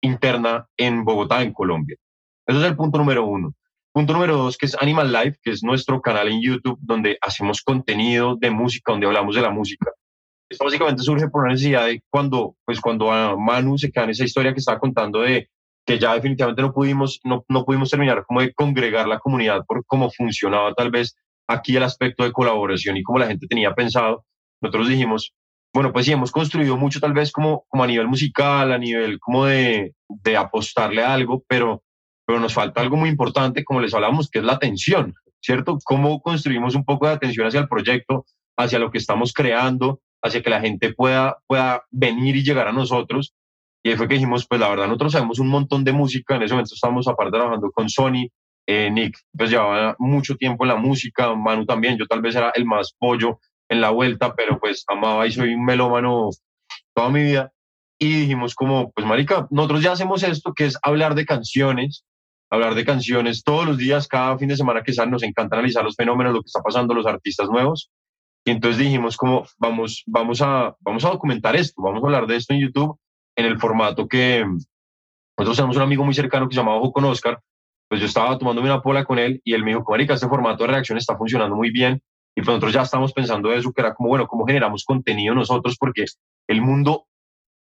[0.00, 1.96] interna en Bogotá, en Colombia.
[2.46, 3.54] Ese es el punto número uno.
[3.92, 7.60] Punto número dos, que es Animal Life, que es nuestro canal en YouTube donde hacemos
[7.60, 9.92] contenido de música, donde hablamos de la música.
[10.48, 14.10] Esto básicamente surge por una necesidad de cuando, pues cuando a Manu se queda en
[14.10, 15.48] esa historia que estaba contando de
[15.84, 19.84] que ya definitivamente no pudimos, no, no pudimos terminar como de congregar la comunidad por
[19.84, 21.14] cómo funcionaba tal vez
[21.46, 24.24] aquí el aspecto de colaboración y como la gente tenía pensado,
[24.62, 25.34] nosotros dijimos,
[25.74, 29.18] bueno, pues sí, hemos construido mucho tal vez como, como a nivel musical, a nivel
[29.18, 31.82] como de, de apostarle a algo, pero,
[32.32, 35.14] pero nos falta algo muy importante, como les hablamos, que es la atención.
[35.42, 35.78] ¿cierto?
[35.84, 38.24] ¿Cómo construimos un poco de atención hacia el proyecto,
[38.56, 42.72] hacia lo que estamos creando, hacia que la gente pueda, pueda venir y llegar a
[42.72, 43.34] nosotros?
[43.82, 46.42] Y ahí fue que dijimos, pues la verdad, nosotros sabemos un montón de música, en
[46.42, 48.28] ese momento estábamos aparte trabajando con Sony,
[48.68, 52.52] eh, Nick pues llevaba mucho tiempo en la música, Manu también, yo tal vez era
[52.54, 56.30] el más pollo en la vuelta, pero pues amaba y soy un melómano
[56.94, 57.52] toda mi vida.
[57.98, 62.04] Y dijimos como, pues marica, nosotros ya hacemos esto, que es hablar de canciones,
[62.52, 65.82] hablar de canciones todos los días, cada fin de semana que sale, nos encanta analizar
[65.82, 67.90] los fenómenos, lo que está pasando, los artistas nuevos.
[68.44, 72.36] Y entonces dijimos como, vamos, vamos, a, vamos a documentar esto, vamos a hablar de
[72.36, 72.98] esto en YouTube
[73.36, 74.44] en el formato que
[75.38, 77.40] nosotros tenemos un amigo muy cercano que se llama Ojo con Oscar,
[77.88, 80.64] pues yo estaba tomándome una pola con él y él me dijo, marica, este formato
[80.64, 82.02] de reacción está funcionando muy bien.
[82.34, 85.76] Y pues nosotros ya estamos pensando eso, que era como, bueno, ¿cómo generamos contenido nosotros?
[85.78, 86.04] Porque
[86.48, 87.06] el mundo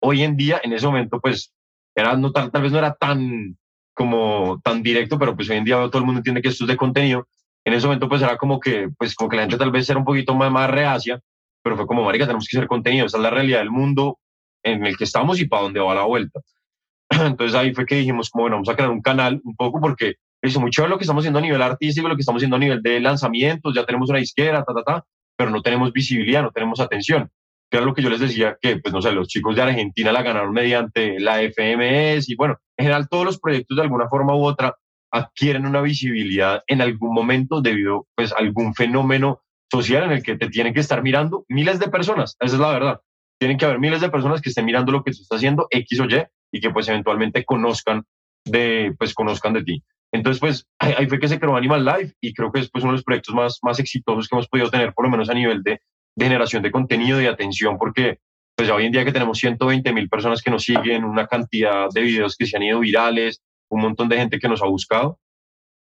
[0.00, 1.52] hoy en día, en ese momento, pues,
[1.96, 3.56] era, no, tal, tal vez no era tan
[3.96, 6.68] como tan directo, pero pues hoy en día todo el mundo entiende que esto es
[6.68, 7.26] de contenido.
[7.64, 9.98] En ese momento pues era como que, pues como que la gente tal vez era
[9.98, 11.18] un poquito más, más reacia,
[11.62, 14.18] pero fue como, marica, tenemos que hacer contenido, esa es la realidad del mundo
[14.62, 16.40] en el que estamos y para dónde va la vuelta.
[17.10, 20.16] Entonces ahí fue que dijimos, como bueno, vamos a crear un canal un poco porque
[20.42, 22.60] es muy chévere lo que estamos haciendo a nivel artístico, lo que estamos haciendo a
[22.60, 25.04] nivel de lanzamientos, ya tenemos una disquera, ta, ta, ta,
[25.36, 27.30] pero no tenemos visibilidad, no tenemos atención
[27.70, 30.12] que era lo que yo les decía, que, pues no sé, los chicos de Argentina
[30.12, 34.36] la ganaron mediante la FMS y bueno, en general todos los proyectos de alguna forma
[34.36, 34.76] u otra
[35.10, 40.36] adquieren una visibilidad en algún momento debido pues a algún fenómeno social en el que
[40.36, 43.00] te tienen que estar mirando miles de personas, esa es la verdad.
[43.38, 46.00] Tienen que haber miles de personas que estén mirando lo que tú estás haciendo, X
[46.00, 48.04] o Y, y que pues eventualmente conozcan
[48.44, 49.82] de, pues conozcan de ti.
[50.12, 52.92] Entonces, pues ahí fue que se creó Animal Life y creo que es pues, uno
[52.92, 55.62] de los proyectos más, más exitosos que hemos podido tener, por lo menos a nivel
[55.62, 55.80] de,
[56.16, 58.18] de generación de contenido y atención, porque
[58.56, 62.00] pues hoy en día que tenemos 120 mil personas que nos siguen, una cantidad de
[62.00, 65.20] videos que se han ido virales, un montón de gente que nos ha buscado.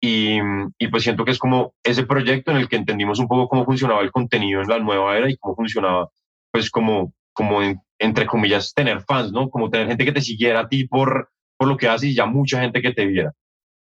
[0.02, 0.39] Y,
[0.78, 3.65] y, pues siento que es como ese proyecto en el que entendimos un poco cómo
[3.65, 6.10] funcionaba el contenido en la nueva era y cómo funcionaba,
[6.52, 7.62] pues como, como
[7.98, 9.50] entre comillas, tener fans, ¿no?
[9.50, 12.26] Como tener gente que te siguiera a ti por, por lo que haces y ya
[12.26, 13.32] mucha gente que te viera.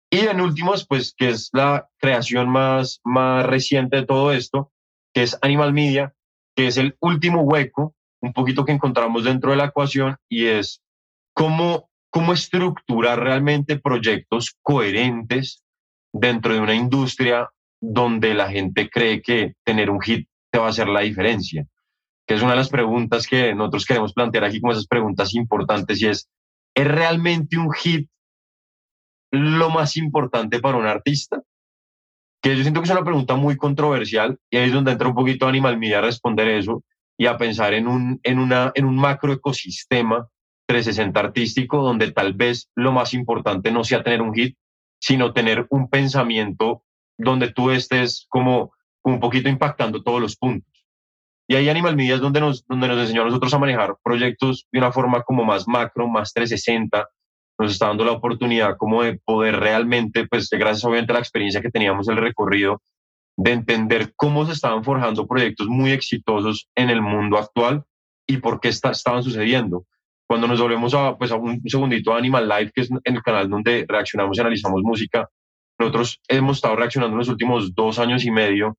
[0.09, 4.71] Y en últimos, pues que es la creación más, más reciente de todo esto,
[5.13, 6.13] que es Animal Media,
[6.55, 10.81] que es el último hueco, un poquito que encontramos dentro de la ecuación, y es
[11.33, 15.63] cómo, cómo estructurar realmente proyectos coherentes
[16.13, 20.69] dentro de una industria donde la gente cree que tener un hit te va a
[20.69, 21.65] hacer la diferencia.
[22.27, 26.01] Que es una de las preguntas que nosotros queremos plantear aquí como esas preguntas importantes
[26.01, 26.29] y es,
[26.75, 28.09] ¿es realmente un hit
[29.31, 31.41] lo más importante para un artista?
[32.41, 35.15] Que yo siento que es una pregunta muy controversial y ahí es donde entra un
[35.15, 36.83] poquito Animal Media a responder eso
[37.17, 40.27] y a pensar en un, en una, en un macro ecosistema
[40.65, 44.57] 360 artístico donde tal vez lo más importante no sea tener un hit,
[44.99, 46.83] sino tener un pensamiento
[47.17, 48.73] donde tú estés como,
[49.03, 50.71] un poquito impactando todos los puntos.
[51.47, 54.67] Y ahí Animal Media es donde nos, donde nos enseñó a nosotros a manejar proyectos
[54.71, 57.07] de una forma como más macro, más 360,
[57.61, 61.61] nos está dando la oportunidad como de poder realmente, pues gracias obviamente a la experiencia
[61.61, 62.81] que teníamos el recorrido,
[63.37, 67.83] de entender cómo se estaban forjando proyectos muy exitosos en el mundo actual
[68.27, 69.85] y por qué estaban sucediendo.
[70.27, 73.49] Cuando nos volvemos a, pues, a un segundito a Animal Life, que es el canal
[73.49, 75.29] donde reaccionamos y analizamos música,
[75.77, 78.77] nosotros hemos estado reaccionando en los últimos dos años y medio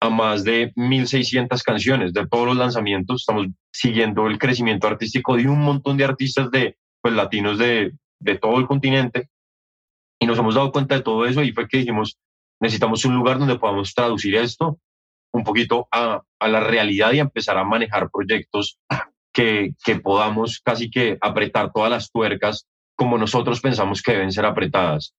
[0.00, 3.22] a más de 1.600 canciones de todos los lanzamientos.
[3.22, 8.38] Estamos siguiendo el crecimiento artístico de un montón de artistas de pues, latinos de de
[8.38, 9.28] todo el continente
[10.18, 12.18] y nos hemos dado cuenta de todo eso y fue que dijimos,
[12.60, 14.78] necesitamos un lugar donde podamos traducir esto
[15.32, 18.78] un poquito a, a la realidad y empezar a manejar proyectos
[19.32, 24.46] que, que podamos casi que apretar todas las tuercas como nosotros pensamos que deben ser
[24.46, 25.14] apretadas.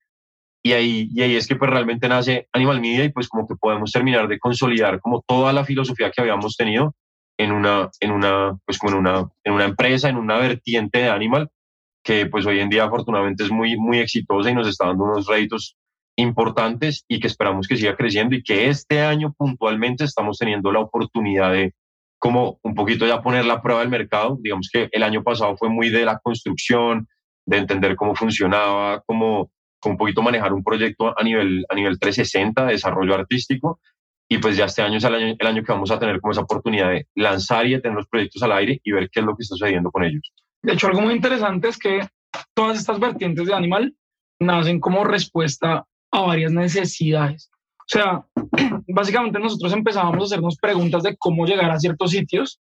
[0.63, 3.55] Y ahí, y ahí es que pues realmente nace Animal Media y pues como que
[3.55, 6.95] podemos terminar de consolidar como toda la filosofía que habíamos tenido
[7.37, 11.09] en una, en una, pues como en una, en una empresa, en una vertiente de
[11.09, 11.51] Animal
[12.07, 15.27] que pues hoy en día afortunadamente es muy, muy exitosa y nos está dando unos
[15.27, 15.75] réditos
[16.15, 20.79] importantes y que esperamos que siga creciendo y que este año puntualmente estamos teniendo la
[20.79, 21.73] oportunidad de
[22.17, 24.37] como un poquito ya poner la prueba del mercado.
[24.39, 27.09] Digamos que el año pasado fue muy de la construcción,
[27.45, 29.51] de entender cómo funcionaba, cómo,
[29.83, 33.81] un poquito manejar un proyecto a nivel, a nivel 360, desarrollo artístico.
[34.29, 36.31] Y pues ya este año es el año, el año que vamos a tener como
[36.31, 39.25] esa oportunidad de lanzar y de tener los proyectos al aire y ver qué es
[39.25, 40.31] lo que está sucediendo con ellos.
[40.63, 42.07] De hecho, algo muy interesante es que
[42.53, 43.95] todas estas vertientes de animal
[44.39, 47.49] nacen como respuesta a varias necesidades.
[47.79, 48.25] O sea,
[48.87, 52.59] básicamente nosotros empezábamos a hacernos preguntas de cómo llegar a ciertos sitios,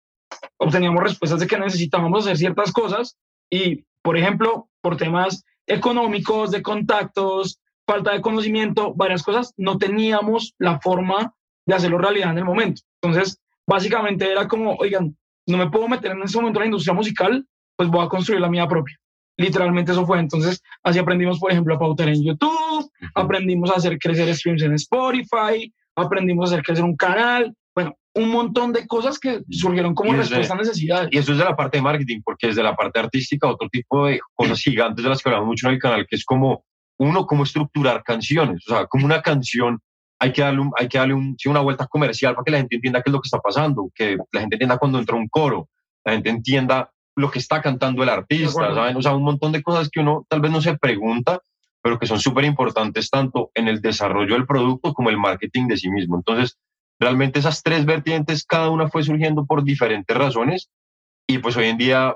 [0.57, 3.17] obteníamos respuestas de que necesitábamos hacer ciertas cosas
[3.49, 10.53] y, por ejemplo, por temas económicos, de contactos, falta de conocimiento, varias cosas, no teníamos
[10.59, 11.33] la forma
[11.65, 12.81] de hacerlo realidad en el momento.
[13.01, 16.93] Entonces, básicamente era como, oigan, no me puedo meter en ese momento en la industria
[16.93, 18.97] musical, pues voy a construir la mía propia.
[19.37, 20.19] Literalmente eso fue.
[20.19, 24.73] Entonces, así aprendimos, por ejemplo, a pautar en YouTube, aprendimos a hacer crecer streams en
[24.73, 27.53] Spotify, aprendimos a hacer crecer un canal.
[27.75, 31.09] Bueno, un montón de cosas que surgieron como respuesta a necesidades.
[31.11, 34.07] Y eso es de la parte de marketing, porque desde la parte artística, otro tipo
[34.07, 36.63] de cosas gigantes de las que hablamos mucho en el canal, que es como,
[36.97, 38.63] uno, cómo estructurar canciones.
[38.69, 39.79] O sea, como una canción
[40.17, 43.01] hay que darle, hay que darle un, una vuelta comercial para que la gente entienda
[43.01, 45.67] qué es lo que está pasando, que la gente entienda cuando entra un coro,
[46.05, 48.97] la gente entienda lo que está cantando el artista, ¿saben?
[48.97, 51.39] O sea, un montón de cosas que uno tal vez no se pregunta,
[51.81, 55.77] pero que son súper importantes tanto en el desarrollo del producto como el marketing de
[55.77, 56.17] sí mismo.
[56.17, 56.57] Entonces,
[56.99, 60.69] realmente esas tres vertientes, cada una fue surgiendo por diferentes razones
[61.27, 62.15] y pues hoy en día,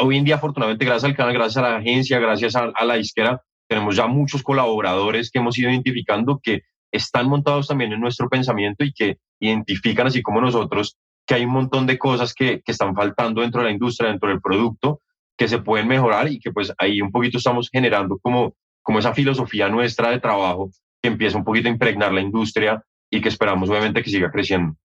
[0.00, 2.94] hoy en día afortunadamente gracias al canal, gracias a la agencia, gracias a, a la
[2.94, 8.28] disquera, tenemos ya muchos colaboradores que hemos ido identificando que están montados también en nuestro
[8.28, 12.72] pensamiento y que identifican, así como nosotros, que hay un montón de cosas que, que
[12.72, 15.00] están faltando dentro de la industria, dentro del producto,
[15.36, 19.14] que se pueden mejorar y que pues ahí un poquito estamos generando como, como esa
[19.14, 20.70] filosofía nuestra de trabajo
[21.02, 24.76] que empieza un poquito a impregnar la industria y que esperamos obviamente que siga creciendo.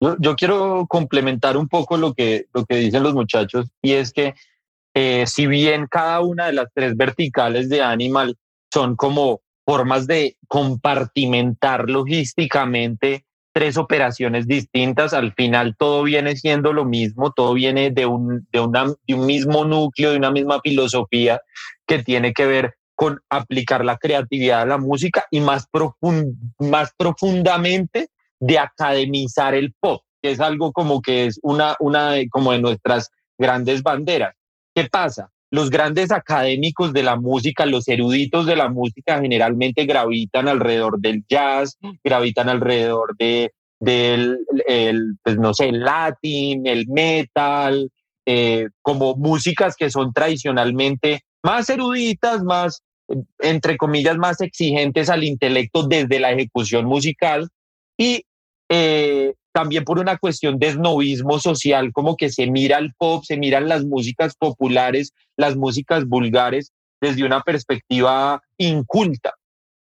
[0.00, 4.12] Yo, yo quiero complementar un poco lo que, lo que dicen los muchachos y es
[4.12, 4.34] que
[4.94, 8.36] eh, si bien cada una de las tres verticales de Animal
[8.72, 16.84] son como formas de compartimentar logísticamente tres operaciones distintas, al final todo viene siendo lo
[16.84, 21.40] mismo, todo viene de un, de, una, de un mismo núcleo, de una misma filosofía
[21.86, 25.68] que tiene que ver con aplicar la creatividad a la música y más,
[26.58, 32.52] más profundamente de academizar el pop, que es algo como que es una, una como
[32.52, 34.34] de nuestras grandes banderas.
[34.74, 35.30] ¿Qué pasa?
[35.50, 41.24] Los grandes académicos de la música, los eruditos de la música generalmente gravitan alrededor del
[41.28, 47.90] jazz, gravitan alrededor de, del, el, pues no sé, el latín, el metal,
[48.26, 52.82] eh, como músicas que son tradicionalmente más eruditas, más,
[53.40, 57.48] entre comillas, más exigentes al intelecto desde la ejecución musical.
[57.98, 58.24] Y
[58.68, 63.36] eh, también por una cuestión de esnovismo social, como que se mira el pop, se
[63.36, 69.34] miran las músicas populares, las músicas vulgares desde una perspectiva inculta.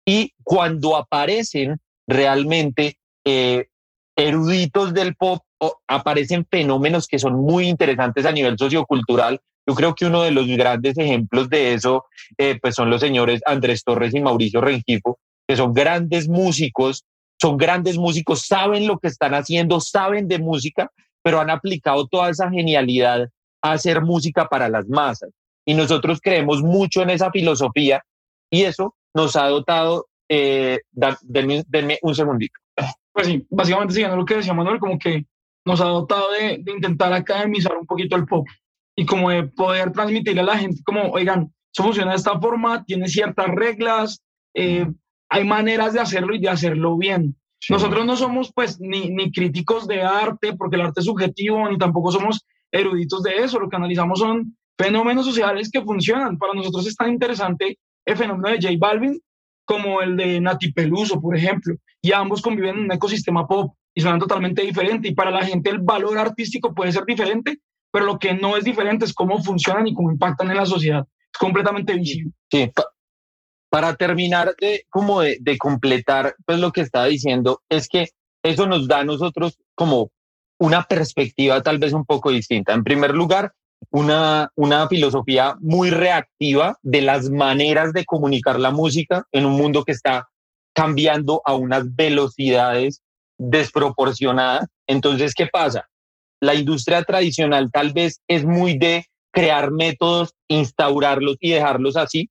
[0.05, 3.69] Y cuando aparecen realmente eh,
[4.17, 5.43] eruditos del pop,
[5.87, 9.41] aparecen fenómenos que son muy interesantes a nivel sociocultural.
[9.67, 12.07] Yo creo que uno de los grandes ejemplos de eso
[12.39, 17.05] eh, pues son los señores Andrés Torres y Mauricio Rengifo, que son grandes músicos
[17.41, 20.91] son grandes músicos, saben lo que están haciendo, saben de música,
[21.23, 23.29] pero han aplicado toda esa genialidad
[23.63, 25.31] a hacer música para las masas.
[25.65, 28.03] Y nosotros creemos mucho en esa filosofía
[28.51, 30.81] y eso nos ha dotado, eh,
[31.23, 32.59] denme, un segundito.
[33.13, 35.25] Pues sí, básicamente siguiendo lo que decía Manuel, como que
[35.65, 38.47] nos ha dotado de, intentar academizar un poquito el pop
[38.97, 42.85] y como de poder transmitirle a la gente como, oigan, eso funciona de esta forma,
[42.85, 44.23] tiene ciertas reglas,
[44.55, 44.87] eh,
[45.31, 47.37] hay maneras de hacerlo y de hacerlo bien.
[47.69, 51.79] Nosotros no somos pues ni, ni críticos de arte, porque el arte es subjetivo, ni
[51.79, 53.61] tampoco somos eruditos de eso.
[53.61, 56.37] Lo que analizamos son fenómenos sociales que funcionan.
[56.37, 59.21] Para nosotros es tan interesante el fenómeno de J Balvin
[59.65, 61.77] como el de Nati Peluso, por ejemplo.
[62.03, 65.13] Y ambos conviven en un ecosistema pop y son totalmente diferentes.
[65.13, 67.59] Y para la gente el valor artístico puede ser diferente,
[67.93, 71.07] pero lo que no es diferente es cómo funcionan y cómo impactan en la sociedad.
[71.33, 72.33] Es completamente visible.
[72.51, 72.73] Sí,
[73.71, 78.09] para terminar de, como de, completar pues lo que estaba diciendo, es que
[78.43, 80.11] eso nos da a nosotros como
[80.59, 82.75] una perspectiva tal vez un poco distinta.
[82.75, 83.53] En primer lugar,
[83.91, 89.85] una, una filosofía muy reactiva de las maneras de comunicar la música en un mundo
[89.85, 90.29] que está
[90.75, 93.03] cambiando a unas velocidades
[93.39, 94.67] desproporcionadas.
[94.87, 95.89] Entonces, ¿qué pasa?
[96.41, 102.31] La industria tradicional tal vez es muy de crear métodos, instaurarlos y dejarlos así, ¿sí?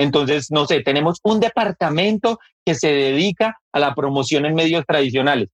[0.00, 5.50] Entonces, no sé, tenemos un departamento que se dedica a la promoción en medios tradicionales.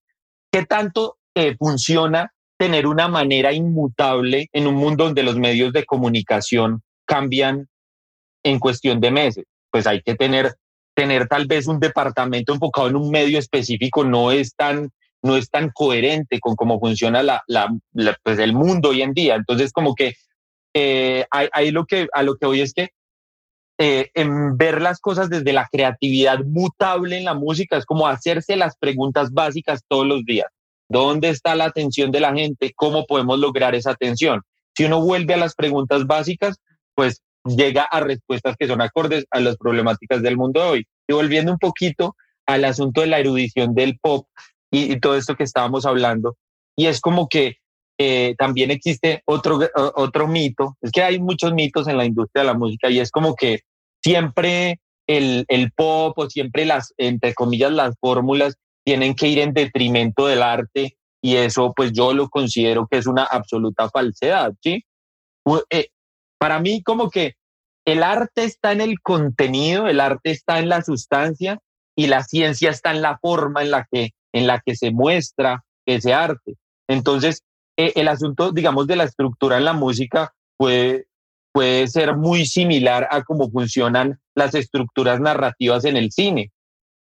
[0.49, 5.83] ¿Qué tanto eh, funciona tener una manera inmutable en un mundo donde los medios de
[5.83, 7.67] comunicación cambian
[8.41, 9.43] en cuestión de meses?
[9.69, 10.55] Pues hay que tener,
[10.95, 14.91] tener tal vez un departamento enfocado en un medio específico, no es tan,
[15.21, 17.67] no es tan coherente con cómo funciona la, la,
[18.23, 19.35] pues el mundo hoy en día.
[19.35, 20.13] Entonces, como que
[20.73, 22.91] eh, ahí, lo que a lo que hoy es que
[23.77, 28.55] eh, en ver las cosas desde la creatividad mutable en la música, es como hacerse
[28.55, 30.47] las preguntas básicas todos los días.
[30.89, 32.73] ¿Dónde está la atención de la gente?
[32.75, 34.41] ¿Cómo podemos lograr esa atención?
[34.75, 36.57] Si uno vuelve a las preguntas básicas,
[36.95, 40.87] pues llega a respuestas que son acordes a las problemáticas del mundo de hoy.
[41.07, 42.15] Y volviendo un poquito
[42.45, 44.27] al asunto de la erudición del pop
[44.71, 46.37] y, todo esto que estábamos hablando,
[46.75, 47.57] y es como que
[47.97, 49.59] eh, también existe otro,
[49.95, 53.11] otro mito, es que hay muchos mitos en la industria de la música y es
[53.11, 53.61] como que
[54.03, 59.53] siempre el, el pop o siempre las, entre comillas, las fórmulas tienen que ir en
[59.53, 64.83] detrimento del arte y eso pues yo lo considero que es una absoluta falsedad, ¿sí?
[65.69, 65.87] Eh,
[66.37, 67.33] para mí como que
[67.85, 71.59] el arte está en el contenido, el arte está en la sustancia
[71.95, 75.63] y la ciencia está en la forma en la que, en la que se muestra
[75.85, 76.55] ese arte.
[76.87, 77.43] Entonces,
[77.77, 81.05] eh, el asunto, digamos, de la estructura en la música puede,
[81.51, 86.51] puede ser muy similar a cómo funcionan las estructuras narrativas en el cine.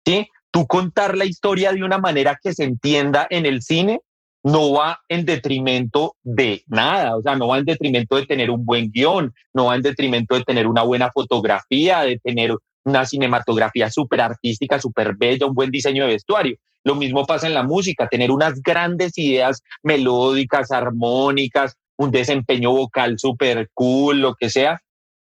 [0.05, 0.27] ¿sí?
[0.51, 4.01] Tú contar la historia de una manera que se entienda en el cine
[4.43, 8.63] no va en detrimento de nada, o sea, no va en detrimento de tener un
[8.63, 13.89] buen guion, no va en detrimento de tener una buena fotografía, de tener una cinematografía
[13.89, 16.57] súper artística, súper bella, un buen diseño de vestuario.
[16.85, 23.17] Lo mismo pasa en la música, tener unas grandes ideas melódicas, armónicas, un desempeño vocal
[23.17, 24.79] súper cool, lo que sea,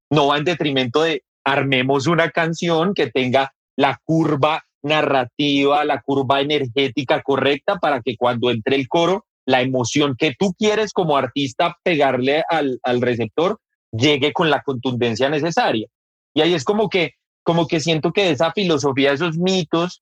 [0.09, 6.41] no va en detrimento de armemos una canción que tenga la curva narrativa, la curva
[6.41, 11.77] energética correcta para que cuando entre el coro, la emoción que tú quieres como artista
[11.81, 13.59] pegarle al, al receptor
[13.91, 15.87] llegue con la contundencia necesaria.
[16.33, 20.01] Y ahí es como que, como que siento que esa filosofía, esos mitos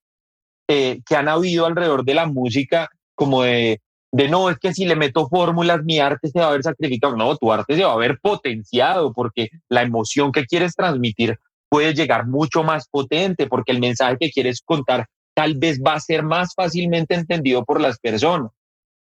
[0.73, 3.81] eh, que han habido alrededor de la música, como de,
[4.13, 7.17] de no, es que si le meto fórmulas, mi arte se va a ver sacrificado.
[7.17, 11.93] No, tu arte se va a ver potenciado porque la emoción que quieres transmitir puede
[11.93, 16.23] llegar mucho más potente porque el mensaje que quieres contar tal vez va a ser
[16.23, 18.51] más fácilmente entendido por las personas.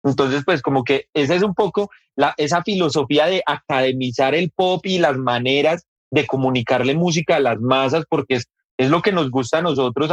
[0.03, 4.87] Entonces, pues como que esa es un poco la, esa filosofía de academizar el pop
[4.87, 8.47] y las maneras de comunicarle música a las masas, porque es,
[8.79, 10.11] es lo que nos gusta a nosotros.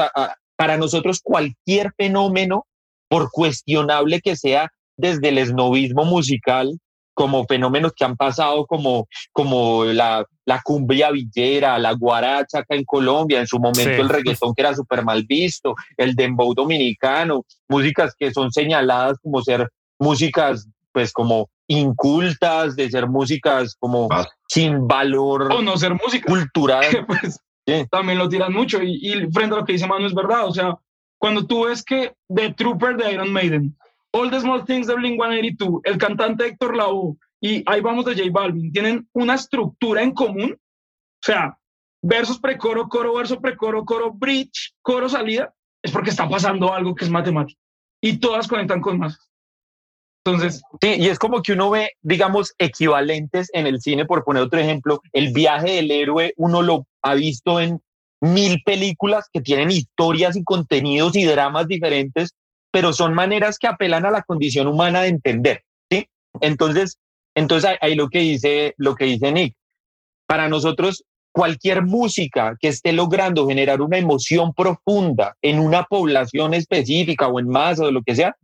[0.56, 2.66] Para nosotros cualquier fenómeno,
[3.08, 6.80] por cuestionable que sea desde el esnovismo musical,
[7.16, 12.84] como fenómenos que han pasado como, como la, la cumbia villera, la guaracha acá en
[12.84, 18.14] Colombia, en su momento el reggaetón que era súper mal visto, el dembow dominicano, músicas
[18.20, 24.26] que son señaladas como ser músicas pues como incultas, de ser músicas como ah.
[24.48, 26.86] sin valor o no ser música cultural.
[27.08, 27.40] pues,
[27.90, 30.54] También lo tiran mucho y, y, frente a lo que dice Manu es verdad, o
[30.54, 30.78] sea,
[31.18, 33.76] cuando tú ves que The Trooper de Iron Maiden
[34.16, 38.30] All the Small Things de Blink-182, el cantante Héctor Lavoe y ahí vamos de J
[38.32, 41.58] Balvin, tienen una estructura en común, o sea,
[42.02, 45.54] versos precoro, coro, verso precoro, coro, bridge, coro, salida,
[45.84, 47.60] es porque está pasando algo que es matemático
[48.02, 49.20] y todas conectan con más.
[50.24, 54.44] Entonces, sí, y es como que uno ve, digamos, equivalentes en el cine, por poner
[54.44, 57.80] otro ejemplo, el viaje del héroe, uno lo ha visto en
[58.20, 62.34] mil películas que tienen historias y contenidos y dramas diferentes,
[62.72, 66.08] pero son maneras que apelan a la condición humana de entender, ¿sí?
[66.42, 66.98] Entonces,
[67.36, 69.56] entonces ahí lo que dice, lo que dice Nick,
[70.26, 77.28] para nosotros cualquier música que esté logrando generar una emoción profunda en una población específica
[77.28, 78.36] o en masa o lo que sea,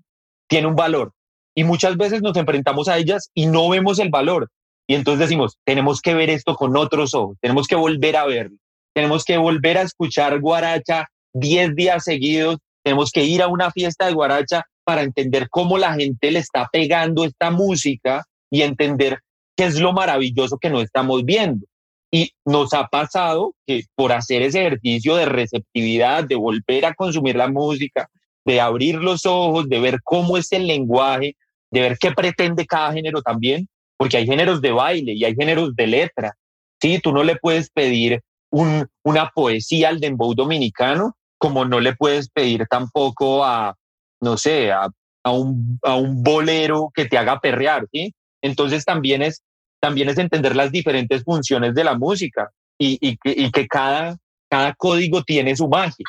[0.47, 1.13] tiene un valor.
[1.55, 4.49] Y muchas veces nos enfrentamos a ellas y no vemos el valor.
[4.87, 8.57] Y entonces decimos, tenemos que ver esto con otros ojos, tenemos que volver a verlo,
[8.93, 14.07] tenemos que volver a escuchar guaracha 10 días seguidos tenemos que ir a una fiesta
[14.07, 19.19] de guaracha para entender cómo la gente le está pegando esta música y entender
[19.55, 21.65] qué es lo maravilloso que no estamos viendo.
[22.11, 27.35] Y nos ha pasado que por hacer ese ejercicio de receptividad, de volver a consumir
[27.35, 28.09] la música,
[28.43, 31.35] de abrir los ojos, de ver cómo es el lenguaje,
[31.69, 33.69] de ver qué pretende cada género también,
[34.01, 36.35] porque hay géneros de baile y hay géneros de letra.
[36.81, 41.95] Sí, tú no le puedes pedir un, una poesía al dembow dominicano como no le
[41.95, 43.75] puedes pedir tampoco a,
[44.19, 44.89] no sé, a,
[45.25, 48.11] un, a un bolero que te haga perrear, ¿sí?
[48.41, 49.43] Entonces también es,
[49.79, 52.49] también es entender las diferentes funciones de la música
[52.79, 54.17] y, y, que, y que cada,
[54.49, 56.07] cada código tiene su magia.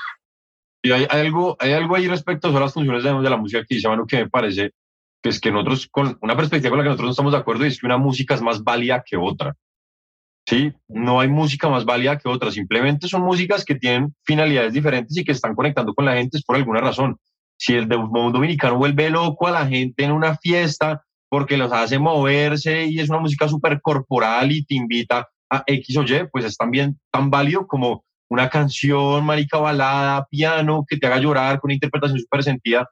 [0.82, 3.74] Y hay, algo, hay algo ahí respecto a las funciones de, de la música que
[3.74, 4.72] dice Manu que me parece
[5.22, 7.64] que es que nosotros, con una perspectiva con la que nosotros no estamos de acuerdo,
[7.64, 9.54] es que una música es más válida que otra.
[10.46, 15.16] Sí, no hay música más válida que otra, simplemente son músicas que tienen finalidades diferentes
[15.16, 17.16] y que están conectando con la gente es por alguna razón.
[17.56, 21.98] Si el mundo dominicano vuelve loco a la gente en una fiesta porque los hace
[21.98, 26.44] moverse y es una música súper corporal y te invita a X o Y, pues
[26.44, 31.68] es también tan válido como una canción, marica balada, piano, que te haga llorar con
[31.68, 32.88] una interpretación súper sentida.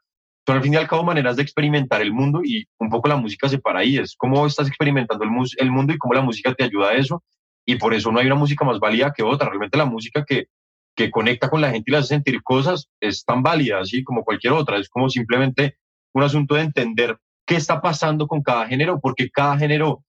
[0.51, 3.15] Son al fin y al cabo maneras de experimentar el mundo y un poco la
[3.15, 3.99] música se para ahí.
[3.99, 5.31] Es cómo estás experimentando el,
[5.71, 7.23] mundo y cómo la música te ayuda a eso
[7.65, 9.49] y por eso no hay una música más válida que otra.
[9.49, 10.49] Realmente la música que,
[10.97, 14.25] que conecta con la gente y le hace sentir cosas es tan válida, así como
[14.25, 14.79] cualquier otra.
[14.79, 15.77] Es como simplemente
[16.15, 20.03] un asunto de entender qué está pasando con cada género, porque cada género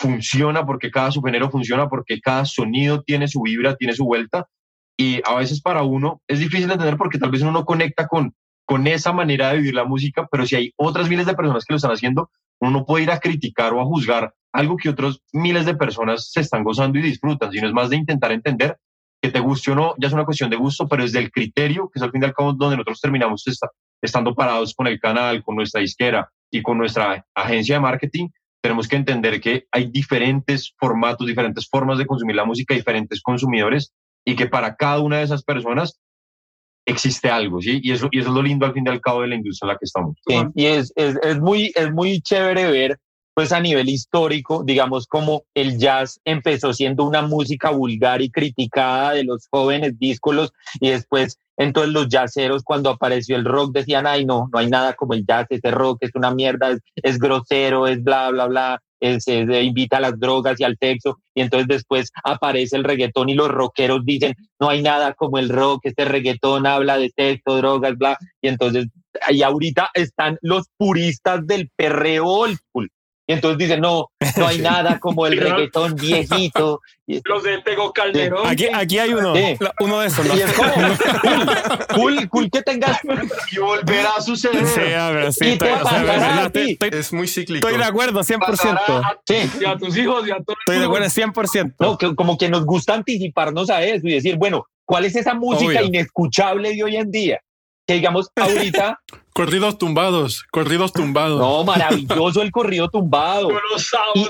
[0.00, 4.48] funciona, porque cada subgénero funciona, porque cada sonido tiene su vibra, tiene su vuelta.
[4.96, 8.08] Y a veces para uno es difícil de entender porque tal vez uno no conecta
[8.08, 8.34] con,
[8.66, 11.72] con esa manera de vivir la música, pero si hay otras miles de personas que
[11.72, 15.22] lo están haciendo, uno no puede ir a criticar o a juzgar algo que otros
[15.32, 18.78] miles de personas se están gozando y disfrutan, sino es más de intentar entender
[19.22, 21.88] que te guste o no, ya es una cuestión de gusto, pero es del criterio,
[21.88, 23.44] que es al fin y al cabo donde nosotros terminamos
[24.02, 28.28] estando parados con el canal, con nuestra disquera y con nuestra agencia de marketing,
[28.62, 33.92] tenemos que entender que hay diferentes formatos, diferentes formas de consumir la música, diferentes consumidores
[34.24, 36.00] y que para cada una de esas personas
[36.86, 37.80] existe algo, ¿sí?
[37.82, 39.66] Y eso, y eso es lo lindo al fin y al cabo de la industria
[39.66, 40.16] en la que estamos.
[40.26, 42.98] Sí, y es, es, es, muy, es muy chévere ver,
[43.34, 49.12] pues a nivel histórico, digamos, como el jazz empezó siendo una música vulgar y criticada
[49.12, 54.24] de los jóvenes díscolos y después entonces los jazzeros cuando apareció el rock decían, ay
[54.24, 58.02] no, no hay nada como el jazz, ese rock es una mierda, es grosero, es
[58.02, 62.76] bla, bla, bla se, invita a las drogas y al sexo, y entonces después aparece
[62.76, 66.98] el reggaetón y los rockeros dicen, no hay nada como el rock, este reggaetón habla
[66.98, 68.86] de sexo, drogas, bla, y entonces,
[69.30, 72.46] y ahorita están los puristas del perreo
[73.28, 76.80] y entonces dicen, no, no hay nada como el reggaetón viejito.
[77.06, 78.46] Los de Tego Calderón.
[78.46, 79.34] Aquí, aquí hay uno,
[79.80, 80.26] uno de esos.
[80.26, 80.72] Y es como,
[81.94, 83.00] cool, cool, que tengas.
[83.52, 84.66] Y volverá a suceder.
[84.66, 85.52] Sí, a ver, sí.
[85.52, 86.76] Y te pasará a ti.
[86.92, 87.66] Es muy cíclico.
[87.66, 89.18] Estoy de acuerdo, 100%.
[89.26, 89.50] Sí.
[89.60, 90.58] Y a tus hijos y a todos.
[90.60, 91.74] Estoy de acuerdo, 100%.
[91.78, 95.34] No, que, como que nos gusta anticiparnos a eso y decir, bueno, ¿cuál es esa
[95.34, 97.40] música inescuchable de hoy en día?
[97.86, 99.00] Que digamos, ahorita
[99.36, 101.38] Corridos tumbados, corridos tumbados.
[101.38, 103.50] No, maravilloso el corrido tumbado.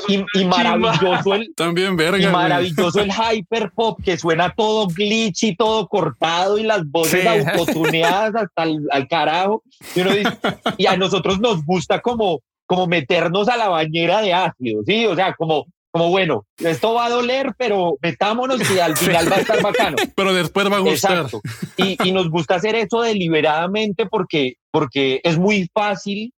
[0.09, 1.55] Y, y, maravilloso el.
[1.55, 2.19] También verga.
[2.19, 7.25] Y maravilloso el hyper pop que suena todo glitch y todo cortado y las voces
[7.25, 9.63] autotuneadas hasta al carajo.
[9.95, 10.39] Y, uno dice,
[10.77, 15.07] y a nosotros nos gusta como, como meternos a la bañera de ácido, ¿sí?
[15.07, 15.67] O sea, como
[15.97, 19.97] como bueno, esto va a doler, pero metámonos y al final va a estar bacano.
[20.15, 21.17] Pero después va a gustar.
[21.17, 21.41] Exacto.
[21.79, 26.35] Y, y, nos gusta hacer eso deliberadamente porque, porque es muy fácil,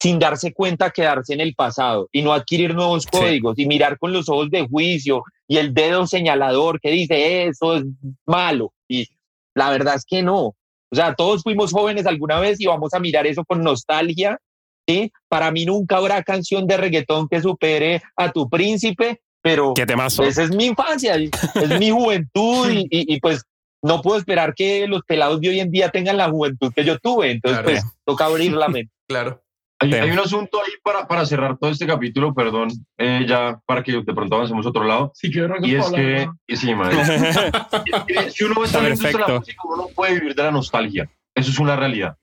[0.00, 4.12] sin darse cuenta, quedarse en el pasado y no adquirir nuevos códigos y mirar con
[4.12, 7.82] los ojos de juicio y el dedo señalador que dice eso es
[8.24, 8.72] malo.
[8.86, 9.08] Y
[9.56, 10.40] la verdad es que no.
[10.44, 14.38] O sea, todos fuimos jóvenes alguna vez y vamos a mirar eso con nostalgia
[14.86, 15.12] ¿sí?
[15.28, 20.50] Para mí nunca habrá canción de reggaetón que supere a tu príncipe, pero esa es
[20.50, 23.44] mi infancia, es mi juventud y, y, pues
[23.82, 26.98] no puedo esperar que los pelados de hoy en día tengan la juventud que yo
[26.98, 28.92] tuve, entonces pues toca abrir la mente.
[29.08, 29.42] claro.
[29.78, 33.82] Hay, hay, un asunto ahí para, para cerrar todo este capítulo, perdón, eh, ya para
[33.82, 35.12] que de pronto avancemos a otro lado.
[35.14, 36.96] Sí, que y es que, y sí, madre,
[38.32, 41.10] si uno está en la música, uno no puede vivir de la nostalgia.
[41.34, 42.16] Eso es una realidad.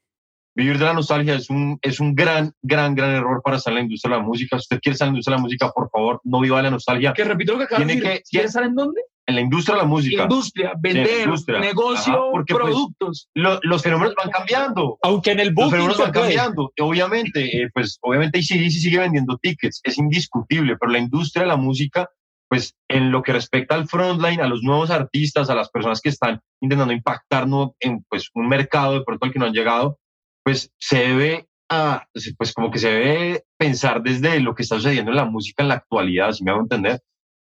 [0.56, 3.76] Vivir de la nostalgia es un, es un gran, gran, gran error para estar en
[3.76, 4.58] la industria de la música.
[4.58, 6.70] Si usted quiere estar en la industria de la música, por favor, no viva la
[6.70, 7.14] nostalgia.
[7.14, 8.22] Que repito lo que acabas de decir.
[8.30, 9.02] ¿Quiere estar en dónde?
[9.26, 10.24] En la industria de la música.
[10.24, 11.28] Industria, vender,
[11.60, 13.30] negocio, pues, productos.
[13.34, 15.00] los fenómenos van cambiando.
[15.02, 16.72] Aunque en el book Los fenómenos van cambiando.
[16.80, 21.58] Obviamente, eh, pues obviamente sí sigue vendiendo tickets, es indiscutible, pero la industria de la
[21.58, 22.08] música
[22.54, 26.10] pues en lo que respecta al frontline, a los nuevos artistas, a las personas que
[26.10, 27.48] están intentando impactar
[27.80, 29.98] en pues, un mercado de pronto al que no han llegado,
[30.44, 35.12] pues se debe a, pues como que se debe pensar desde lo que está sucediendo
[35.12, 37.02] en la música en la actualidad, si me hago entender.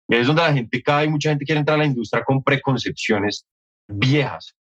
[0.08, 3.46] Es donde la gente cae, mucha gente quiere entrar a la industria con preconcepciones
[3.88, 4.56] viejas.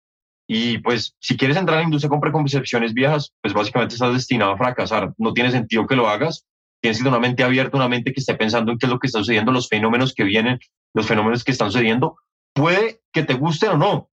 [0.47, 4.53] Y pues si quieres entrar a la industria con preconcepciones viejas, pues básicamente estás destinado
[4.53, 5.15] a fracasar.
[5.17, 6.47] No tiene sentido que lo hagas.
[6.83, 9.07] Tienes que una mente abierta, una mente que esté pensando en qué es lo que
[9.07, 10.59] está sucediendo, los fenómenos que vienen,
[10.95, 12.19] los fenómenos que están sucediendo.
[12.55, 14.11] Puede que te guste o no,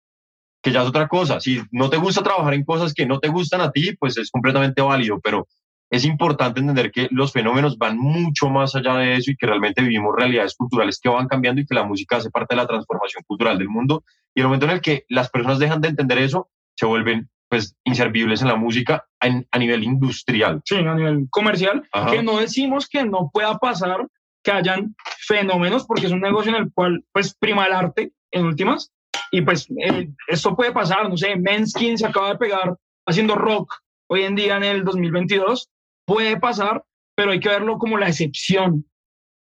[0.61, 1.39] que ya es otra cosa.
[1.39, 4.31] Si no te gusta trabajar en cosas que no te gustan a ti, pues es
[4.31, 5.47] completamente válido, pero
[5.89, 9.81] es importante entender que los fenómenos van mucho más allá de eso y que realmente
[9.81, 13.23] vivimos realidades culturales que van cambiando y que la música hace parte de la transformación
[13.25, 14.03] cultural del mundo.
[14.35, 17.77] Y el momento en el que las personas dejan de entender eso, se vuelven pues
[17.85, 20.61] inservibles en la música a nivel industrial.
[20.65, 24.05] Sí, a nivel comercial, que no decimos que no pueda pasar
[24.43, 24.95] que hayan
[25.25, 28.91] fenómenos, porque es un negocio en el cual pues prima el arte en últimas,
[29.31, 33.73] y pues eh, esto puede pasar, no sé, Menskin se acaba de pegar haciendo rock
[34.09, 35.69] hoy en día en el 2022,
[36.05, 36.83] puede pasar,
[37.15, 38.85] pero hay que verlo como la excepción.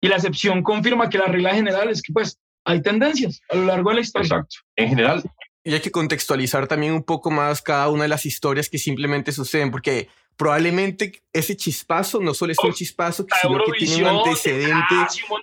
[0.00, 3.66] Y la excepción confirma que la regla general es que pues hay tendencias a lo
[3.66, 4.26] largo de la historia.
[4.26, 4.56] Exacto.
[4.76, 5.22] En general.
[5.64, 9.32] Y hay que contextualizar también un poco más cada una de las historias que simplemente
[9.32, 14.94] suceden, porque probablemente ese chispazo no solo es un chispazo, sino que tiene un antecedente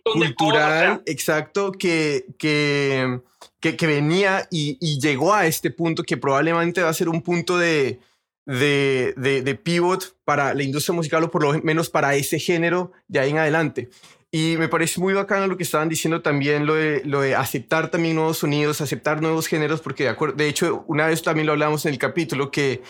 [0.04, 3.20] cultural, exacto, que, que,
[3.60, 7.58] que, venía y, y, llegó a este punto que probablemente va a ser un punto
[7.58, 8.00] de,
[8.46, 12.92] de, de, de, pivot para la industria musical o por lo menos para ese género
[13.08, 13.90] de ahí en adelante.
[14.34, 17.92] Y me parece muy bacano lo que estaban diciendo también, lo de, lo de aceptar
[17.92, 21.52] también nuevos sonidos, aceptar nuevos géneros, porque de, acuerdo, de hecho una vez también lo
[21.52, 22.82] hablamos en el capítulo, que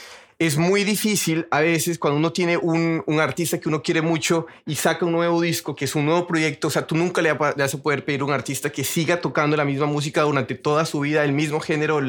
[0.42, 4.74] es muy difícil a veces cuando uno tiene un, artista que uno quiere mucho y
[4.74, 7.76] saca un nuevo disco, que es un nuevo proyecto, o sea, tú nunca le, vas
[7.76, 11.02] a poder pedir a un artista que siga tocando la misma música durante toda su
[11.02, 12.00] vida, el mismo género,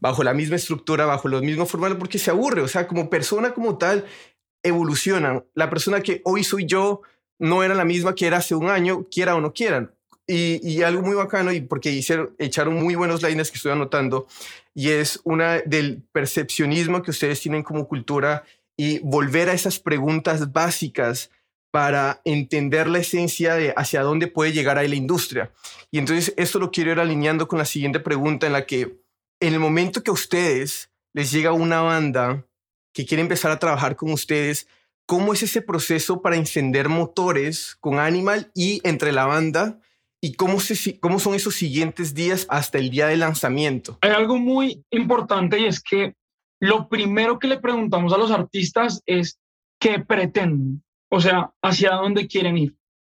[0.00, 3.52] bajo la misma estructura, bajo los mismos formales, porque se aburre, o sea, como persona
[3.52, 4.06] como tal,
[4.62, 5.44] evolucionan.
[5.52, 7.02] La persona que hoy soy yo
[7.38, 9.94] no era la misma que era hace un año, quiera o no quieran.
[10.26, 14.26] Y, algo muy bacano, y porque hicieron, echaron muy buenos lines que estoy anotando,
[14.74, 18.44] y es una del percepcionismo que ustedes tienen como cultura
[18.76, 21.30] y volver a esas preguntas básicas
[21.70, 25.52] para entender la esencia de hacia dónde puede llegar ahí la industria.
[25.90, 29.00] Y entonces esto lo quiero ir alineando con la siguiente pregunta en la que
[29.40, 32.46] en el momento que a ustedes les llega una banda
[32.92, 34.68] que quiere empezar a trabajar con ustedes,
[35.04, 39.80] ¿cómo es ese proceso para encender motores con Animal y entre la banda?
[40.24, 40.58] Y cómo,
[41.20, 43.98] son esos siguientes días hasta el día de lanzamiento.
[44.00, 46.14] Hay algo muy importante y es que
[46.62, 49.38] lo primero que le preguntamos a los artistas es
[49.78, 52.74] qué pretenden, o sea, hacia dónde quieren ir.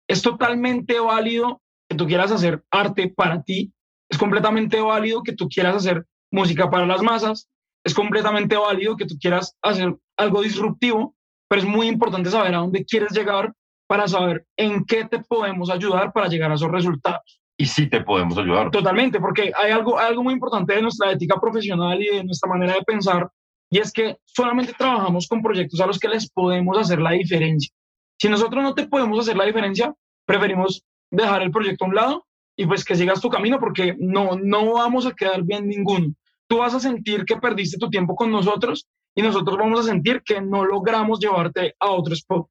[0.10, 3.72] Es totalmente válido que tú quieras hacer arte para ti,
[4.10, 7.47] es completamente válido que tú quieras hacer música para las masas,
[7.86, 11.16] es completamente válido que tú quieras hacer algo disruptivo,
[11.47, 13.53] pero es muy importante saber a dónde quieres llegar
[13.88, 17.42] para saber en qué te podemos ayudar para llegar a esos resultados.
[17.58, 18.70] Y sí te podemos ayudar.
[18.70, 22.74] Totalmente, porque hay algo, algo muy importante de nuestra ética profesional y de nuestra manera
[22.74, 23.28] de pensar,
[23.70, 27.74] y es que solamente trabajamos con proyectos a los que les podemos hacer la diferencia.
[28.20, 29.94] Si nosotros no te podemos hacer la diferencia,
[30.26, 32.26] preferimos dejar el proyecto a un lado
[32.56, 36.14] y pues que sigas tu camino porque no, no vamos a quedar bien ninguno.
[36.48, 40.22] Tú vas a sentir que perdiste tu tiempo con nosotros y nosotros vamos a sentir
[40.24, 42.48] que no logramos llevarte a otro spot.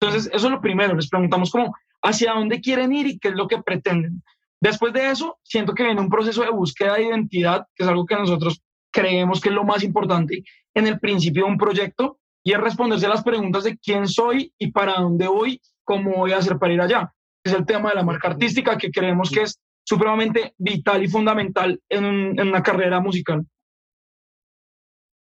[0.00, 3.34] Entonces, eso es lo primero, les preguntamos cómo, hacia dónde quieren ir y qué es
[3.34, 4.22] lo que pretenden.
[4.60, 8.06] Después de eso, siento que viene un proceso de búsqueda de identidad, que es algo
[8.06, 10.42] que nosotros creemos que es lo más importante
[10.74, 14.52] en el principio de un proyecto, y es responderse a las preguntas de quién soy
[14.58, 17.12] y para dónde voy, cómo voy a hacer para ir allá.
[17.44, 21.80] Es el tema de la marca artística que creemos que es supremamente vital y fundamental
[21.88, 23.44] en, en una carrera musical.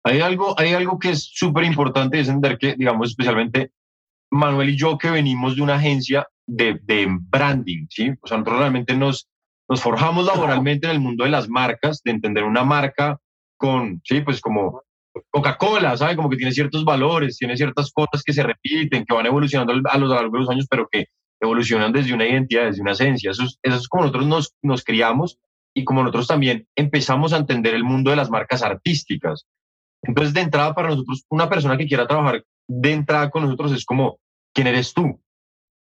[0.04, 3.72] Hay algo, hay algo que es súper importante, es entender que, digamos, especialmente
[4.32, 8.10] Manuel y yo que venimos de una agencia de, de branding, ¿sí?
[8.22, 9.28] O sea, nosotros realmente nos,
[9.68, 13.18] nos forjamos laboralmente en el mundo de las marcas, de entender una marca
[13.58, 14.82] con, sí, pues como
[15.30, 16.16] Coca-Cola, ¿sabe?
[16.16, 19.98] Como que tiene ciertos valores, tiene ciertas cosas que se repiten, que van evolucionando a
[19.98, 21.06] lo largo de los años, pero que
[21.40, 23.32] evolucionan desde una identidad, desde una esencia.
[23.32, 25.38] Eso es, eso es como nosotros nos, nos criamos
[25.74, 29.46] y como nosotros también empezamos a entender el mundo de las marcas artísticas.
[30.02, 33.84] Entonces, de entrada, para nosotros, una persona que quiera trabajar de entrada con nosotros es
[33.84, 34.18] como,
[34.52, 35.20] ¿quién eres tú?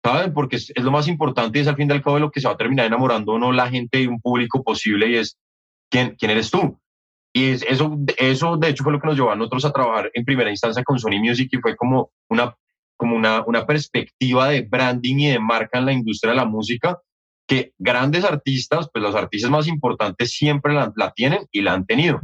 [0.03, 0.33] ¿Saben?
[0.33, 2.47] Porque es, lo más importante y es al fin y al cabo lo que se
[2.47, 5.37] va a terminar enamorando o no la gente y un público posible y es,
[5.89, 6.79] ¿quién, quién eres tú?
[7.33, 10.11] Y es, eso, eso, de hecho, fue lo que nos llevó a nosotros a trabajar
[10.13, 12.55] en primera instancia con Sony Music y fue como una,
[12.97, 16.99] como una, una perspectiva de branding y de marca en la industria de la música
[17.47, 21.85] que grandes artistas, pues los artistas más importantes siempre la, la tienen y la han
[21.85, 22.21] tenido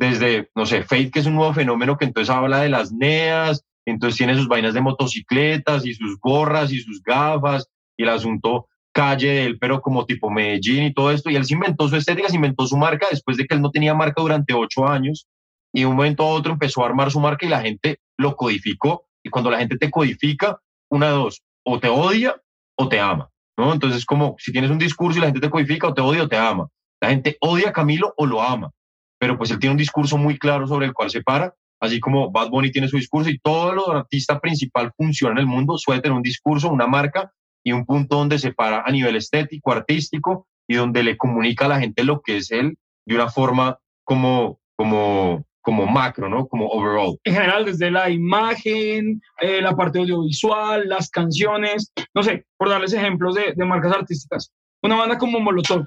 [0.00, 3.66] desde, no sé, Fate, que es un nuevo fenómeno que entonces habla de las NEAS,
[3.86, 8.66] entonces tiene sus vainas de motocicletas y sus gorras y sus gafas y el asunto
[8.92, 11.30] calle de él, pero como tipo Medellín y todo esto.
[11.30, 13.70] Y él se inventó su estética, se inventó su marca después de que él no
[13.70, 15.26] tenía marca durante ocho años
[15.72, 18.36] y de un momento a otro empezó a armar su marca y la gente lo
[18.36, 19.06] codificó.
[19.22, 20.58] Y cuando la gente te codifica,
[20.90, 22.40] una de dos, o te odia
[22.76, 23.30] o te ama.
[23.56, 23.72] ¿no?
[23.72, 26.28] Entonces, como si tienes un discurso y la gente te codifica, o te odia o
[26.28, 26.68] te ama.
[27.00, 28.72] La gente odia a Camilo o lo ama
[29.20, 32.30] pero pues él tiene un discurso muy claro sobre el cual se para, así como
[32.30, 36.02] Bad Bunny tiene su discurso y todo el artista principal funciona en el mundo suele
[36.02, 37.32] tener un discurso, una marca
[37.64, 41.68] y un punto donde se para a nivel estético, artístico y donde le comunica a
[41.68, 42.76] la gente lo que es él
[43.06, 46.46] de una forma como, como, como macro, ¿no?
[46.46, 47.18] Como overall.
[47.24, 52.92] En general, desde la imagen, eh, la parte audiovisual, las canciones, no sé, por darles
[52.92, 54.52] ejemplos de, de marcas artísticas.
[54.82, 55.86] Una banda como Molotov,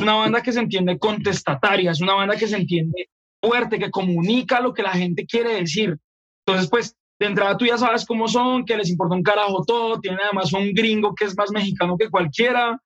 [0.00, 3.08] una banda que se entiende contestataria, es una banda que se entiende
[3.40, 5.98] fuerte, que comunica lo que la gente quiere decir.
[6.46, 10.00] Entonces, pues, de entrada tú ya sabes cómo son, que les importa un carajo todo,
[10.00, 12.80] tienen además un gringo que es más mexicano que cualquiera.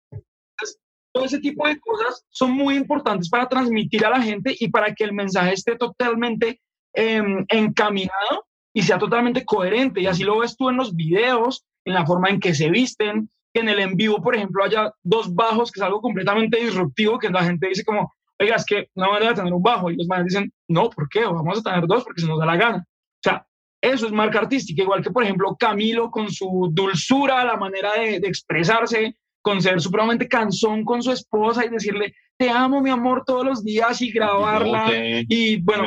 [1.12, 4.94] todo ese tipo de cosas son muy importantes para transmitir a la gente y para
[4.94, 6.60] que el mensaje esté totalmente
[6.94, 10.00] em, encaminado y sea totalmente coherente.
[10.00, 13.28] Y así lo ves tú en los videos, en la forma en que se visten,
[13.52, 17.18] que en el en vivo, por ejemplo, haya dos bajos, que es algo completamente disruptivo,
[17.18, 18.10] que la gente dice como,
[18.42, 19.90] oiga, es que no van a tener un bajo.
[19.90, 21.24] Y los manes dicen, no, ¿por qué?
[21.24, 22.78] Vamos a tener dos porque se nos da la gana.
[22.78, 23.46] O sea,
[23.80, 28.20] eso es marca artística, igual que, por ejemplo, Camilo con su dulzura, la manera de,
[28.20, 33.24] de expresarse, con ser supremamente cansón con su esposa y decirle, te amo, mi amor,
[33.26, 34.90] todos los días y grabarla.
[35.28, 35.84] y bueno,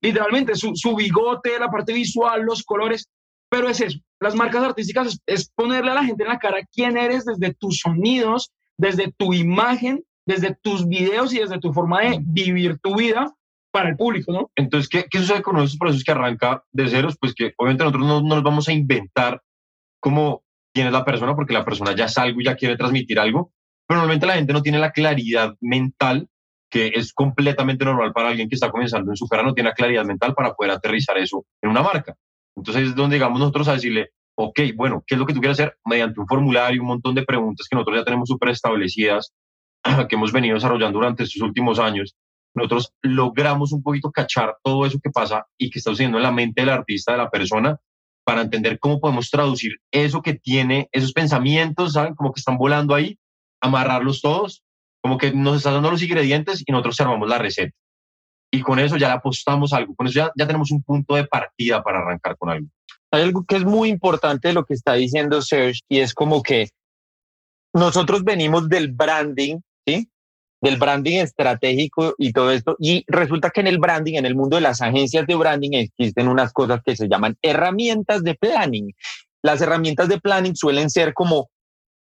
[0.00, 3.08] literalmente su, su, bigote, la parte visual, los colores.
[3.48, 6.96] Pero es eso, las marcas artísticas es, ponerle a la gente en la cara quién
[6.96, 12.18] eres desde tus sonidos, desde tu imagen, desde tus videos y desde tu forma de
[12.20, 13.34] vivir tu vida
[13.72, 14.50] para el público, ¿no?
[14.54, 17.16] Entonces, ¿qué, qué sucede con esos procesos que arranca de ceros?
[17.18, 19.42] Pues que obviamente nosotros no, no nos vamos a inventar
[20.00, 20.42] como
[20.74, 23.52] quién es la persona, porque la persona ya es algo y ya quiere transmitir algo,
[23.86, 26.28] pero normalmente la gente no tiene la claridad mental
[26.70, 29.74] que es completamente normal para alguien que está comenzando en su carrera, no tiene la
[29.74, 32.16] claridad mental para poder aterrizar eso en una marca.
[32.56, 35.60] Entonces es donde llegamos nosotros a decirle, ok, bueno, ¿qué es lo que tú quieres
[35.60, 35.76] hacer?
[35.84, 39.34] Mediante un formulario, un montón de preguntas que nosotros ya tenemos súper establecidas,
[40.08, 42.14] que hemos venido desarrollando durante estos últimos años,
[42.54, 46.32] nosotros logramos un poquito cachar todo eso que pasa y que está sucediendo en la
[46.32, 47.78] mente del artista, de la persona,
[48.24, 52.14] para entender cómo podemos traducir eso que tiene, esos pensamientos, ¿saben?
[52.14, 53.18] Como que están volando ahí,
[53.60, 54.62] amarrarlos todos,
[55.02, 57.74] como que nos está dando los ingredientes y nosotros armamos la receta.
[58.52, 61.24] Y con eso ya le apostamos algo, con eso ya, ya tenemos un punto de
[61.24, 62.68] partida para arrancar con algo.
[63.10, 66.42] Hay algo que es muy importante de lo que está diciendo Serge y es como
[66.42, 66.68] que
[67.74, 69.60] nosotros venimos del branding.
[70.62, 72.76] Del branding estratégico y todo esto.
[72.78, 76.28] Y resulta que en el branding, en el mundo de las agencias de branding, existen
[76.28, 78.92] unas cosas que se llaman herramientas de planning.
[79.42, 81.50] Las herramientas de planning suelen ser como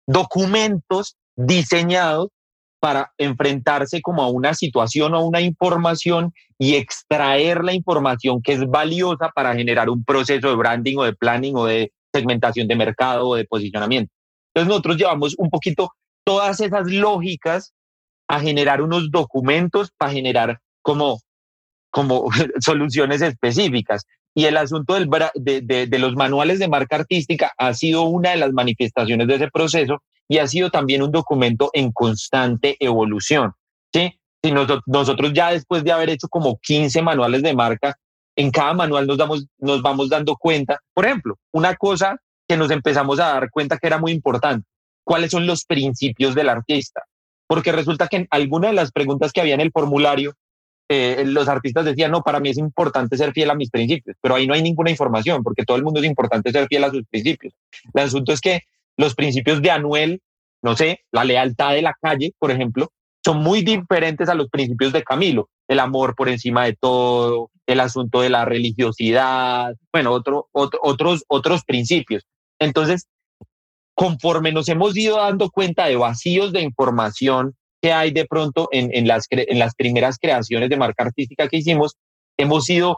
[0.05, 2.29] documentos diseñados
[2.81, 8.69] para enfrentarse como a una situación o una información y extraer la información que es
[8.69, 13.29] valiosa para generar un proceso de branding o de planning o de segmentación de mercado
[13.29, 14.11] o de posicionamiento.
[14.53, 15.91] Entonces nosotros llevamos un poquito
[16.25, 17.73] todas esas lógicas
[18.29, 21.19] a generar unos documentos para generar como,
[21.89, 22.29] como
[22.61, 24.05] soluciones específicas.
[24.35, 28.37] Y el asunto del, de, de, los manuales de marca artística ha sido una de
[28.37, 33.53] las manifestaciones de ese proceso y ha sido también un documento en constante evolución.
[33.91, 34.19] ¿sí?
[34.43, 37.97] Si nosotros, nosotros ya después de haber hecho como 15 manuales de marca,
[38.35, 40.79] en cada manual nos, damos, nos vamos dando cuenta.
[40.93, 42.15] Por ejemplo, una cosa
[42.47, 44.67] que nos empezamos a dar cuenta que era muy importante,
[45.03, 47.01] cuáles son los principios del artista
[47.49, 50.35] porque resulta que en alguna de las preguntas que había en el formulario,
[50.87, 54.35] eh, los artistas decían, no, para mí es importante ser fiel a mis principios, pero
[54.35, 57.03] ahí no hay ninguna información, porque todo el mundo es importante ser fiel a sus
[57.09, 57.55] principios.
[57.91, 58.61] El asunto es que
[58.97, 60.21] los principios de Anuel,
[60.61, 62.91] no sé, la lealtad de la calle, por ejemplo,
[63.25, 67.79] son muy diferentes a los principios de Camilo, el amor por encima de todo, el
[67.79, 72.27] asunto de la religiosidad, bueno, otro, otros, otros principios.
[72.59, 73.07] Entonces,
[73.99, 79.05] conforme nos hemos ido dando cuenta de vacíos de información que hay de pronto en,
[79.05, 81.97] las, las primeras creaciones de marca artística que hicimos,
[82.37, 82.95] hemos ido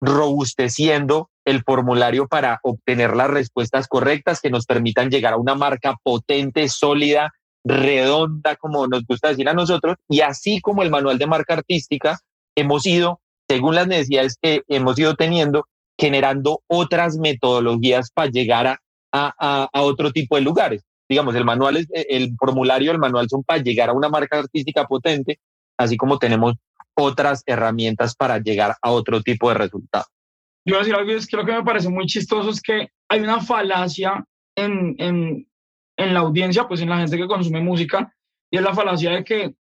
[0.00, 5.94] robusteciendo el formulario para obtener las respuestas correctas que nos permitan llegar a una marca
[6.02, 7.30] potente, sólida,
[7.62, 12.18] redonda, como nos gusta decir a nosotros, y así como el manual de marca artística,
[12.56, 18.80] hemos ido, según las necesidades que hemos ido teniendo, generando otras metodologías para llegar a
[19.12, 20.84] a, otro tipo de lugares.
[21.08, 24.38] Digamos, el manual, es, eh, el formulario, el manual son para llegar a una marca
[24.38, 25.38] artística potente,
[25.76, 26.54] así como tenemos
[26.94, 30.04] otras herramientas para llegar a otro tipo de resultado.
[30.64, 32.88] Yo voy a decir algo, es que lo que me parece muy chistoso es que
[33.08, 34.24] hay una falacia
[34.56, 35.46] en, en,
[35.96, 38.14] en la audiencia, pues en la gente que consume música,
[38.50, 39.54] y es la falacia de que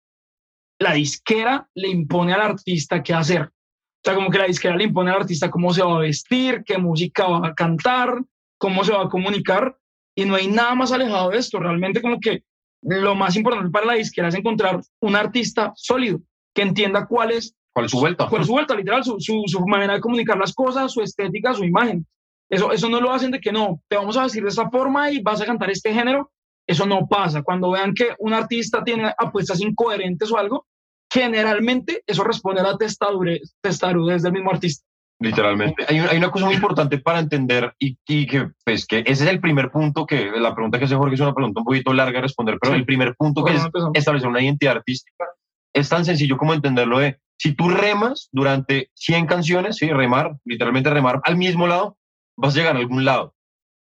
[0.80, 3.43] la disquera le impone al artista qué hacer.
[3.43, 6.64] O sea, como que la disquera le impone al artista cómo se va a vestir,
[6.66, 8.22] qué música va a cantar,
[8.62, 9.76] cómo se va a comunicar
[10.16, 11.59] y no hay nada más alejado de esto.
[11.59, 12.43] Realmente como que
[12.84, 16.22] lo más importante para la disquera es encontrar un artista sólido
[16.53, 18.28] que entienda cuál es, ¿Cuál es su vuelta.
[18.28, 21.64] Cuál es su vuelta, literal, su, su, manera de comunicar las cosas, su estética, su
[21.64, 22.05] imagen.
[22.49, 25.09] Eso, eso no lo hacen de que no, te vamos a decir de esta forma
[25.09, 26.32] y vas a cantar este género.
[26.68, 27.41] Eso no pasa.
[27.41, 30.68] Cuando vean que un artista tiene apuestas incoherentes o algo,
[31.12, 34.86] generalmente eso responde a la testarudez, testarudez del mismo artista.
[35.22, 35.86] Literalmente.
[35.88, 39.30] Hay, hay, una cosa muy importante para entender y, y, que, pues, que ese es
[39.30, 42.17] el primer punto que la pregunta que hace Jorge es una pregunta un poquito larga
[42.17, 43.63] de responder, pero el primer punto que es
[43.93, 45.26] establecer una identidad artística
[45.74, 50.89] es tan sencillo como entenderlo de si tú remas durante 100 canciones, sí, remar, literalmente
[50.89, 51.97] remar al mismo lado,
[52.36, 53.36] vas a llegar a algún lado.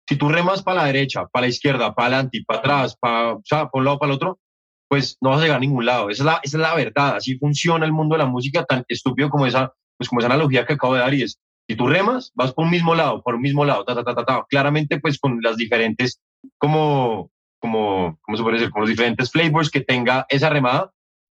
[0.07, 3.41] Si tú remas para la derecha, para la izquierda, para adelante, para atrás, para, o
[3.43, 4.39] sea, para un lado, para el otro,
[4.87, 6.09] pues no vas a llegar a ningún lado.
[6.09, 7.15] Esa es la, esa es la verdad.
[7.15, 10.65] Así funciona el mundo de la música tan estúpido como esa pues como esa analogía
[10.65, 11.39] que acabo de dar y es,
[11.69, 14.25] Si tú remas, vas por un mismo lado, por un mismo lado, ta, ta, ta,
[14.25, 14.45] ta.
[14.49, 16.19] Claramente, pues con las diferentes,
[16.57, 18.71] como, como, ¿cómo se puede decir?
[18.71, 20.91] Con los diferentes flavors que tenga esa remada,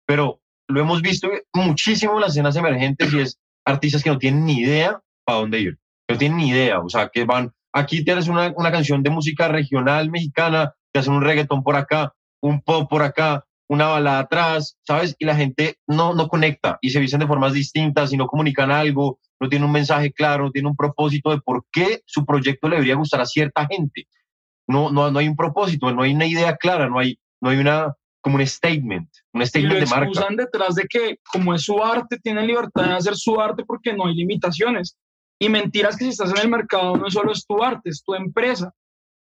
[0.07, 4.44] pero lo hemos visto muchísimo en las escenas emergentes y es artistas que no tienen
[4.44, 5.78] ni idea para dónde ir,
[6.09, 9.48] no tienen ni idea, o sea, que van, aquí tienes una, una canción de música
[9.48, 14.77] regional mexicana, te hacen un reggaetón por acá, un pop por acá, una balada atrás,
[14.87, 15.16] ¿sabes?
[15.18, 18.70] Y la gente no, no conecta y se visten de formas distintas y no comunican
[18.70, 22.68] algo, no tienen un mensaje claro, no tienen un propósito de por qué su proyecto
[22.68, 24.07] le debería gustar a cierta gente.
[24.68, 27.57] No, no, no hay un propósito, no hay una idea clara, no hay, no hay
[27.57, 30.11] una, como un statement, un statement de marca.
[30.11, 33.95] usan detrás de que como es su arte, tienen libertad de hacer su arte porque
[33.95, 34.99] no hay limitaciones.
[35.41, 38.14] Y mentiras que si estás en el mercado no solo es tu arte, es tu
[38.14, 38.70] empresa.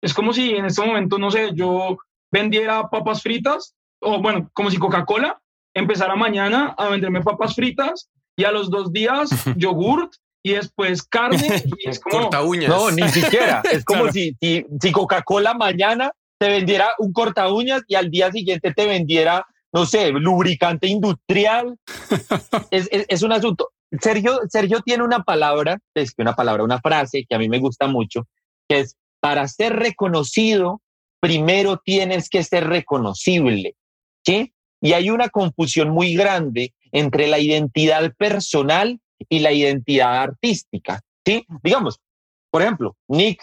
[0.00, 1.98] Es como si en este momento, no sé, yo
[2.30, 5.40] vendiera papas fritas, o bueno, como si Coca-Cola
[5.74, 11.62] empezara mañana a venderme papas fritas y a los dos días yogurt y después carne.
[11.78, 12.68] Y es como, corta uñas.
[12.68, 13.62] No, ni siquiera.
[13.70, 18.72] Es como si, si, Coca-Cola mañana te vendiera un corta uñas y al día siguiente
[18.72, 21.76] te vendiera, no sé, lubricante industrial.
[22.70, 23.70] es, es, es, un asunto.
[24.00, 27.58] Sergio, Sergio tiene una palabra, es que una palabra, una frase que a mí me
[27.58, 28.26] gusta mucho,
[28.68, 30.80] que es para ser reconocido,
[31.20, 33.74] primero tienes que ser reconocible.
[34.80, 41.00] Y hay una confusión muy grande entre la identidad personal y la identidad artística.
[41.24, 41.44] ¿sí?
[41.62, 42.00] Digamos,
[42.50, 43.42] por ejemplo, Nick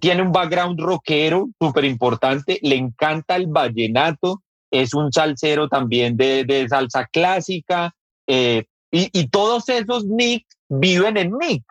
[0.00, 6.44] tiene un background rockero súper importante, le encanta el vallenato, es un salsero también de,
[6.44, 7.94] de salsa clásica,
[8.26, 11.64] eh, y, y, todos esos Nick viven en Nick.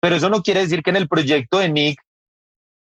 [0.00, 2.00] Pero eso no quiere decir que en el proyecto de Nick,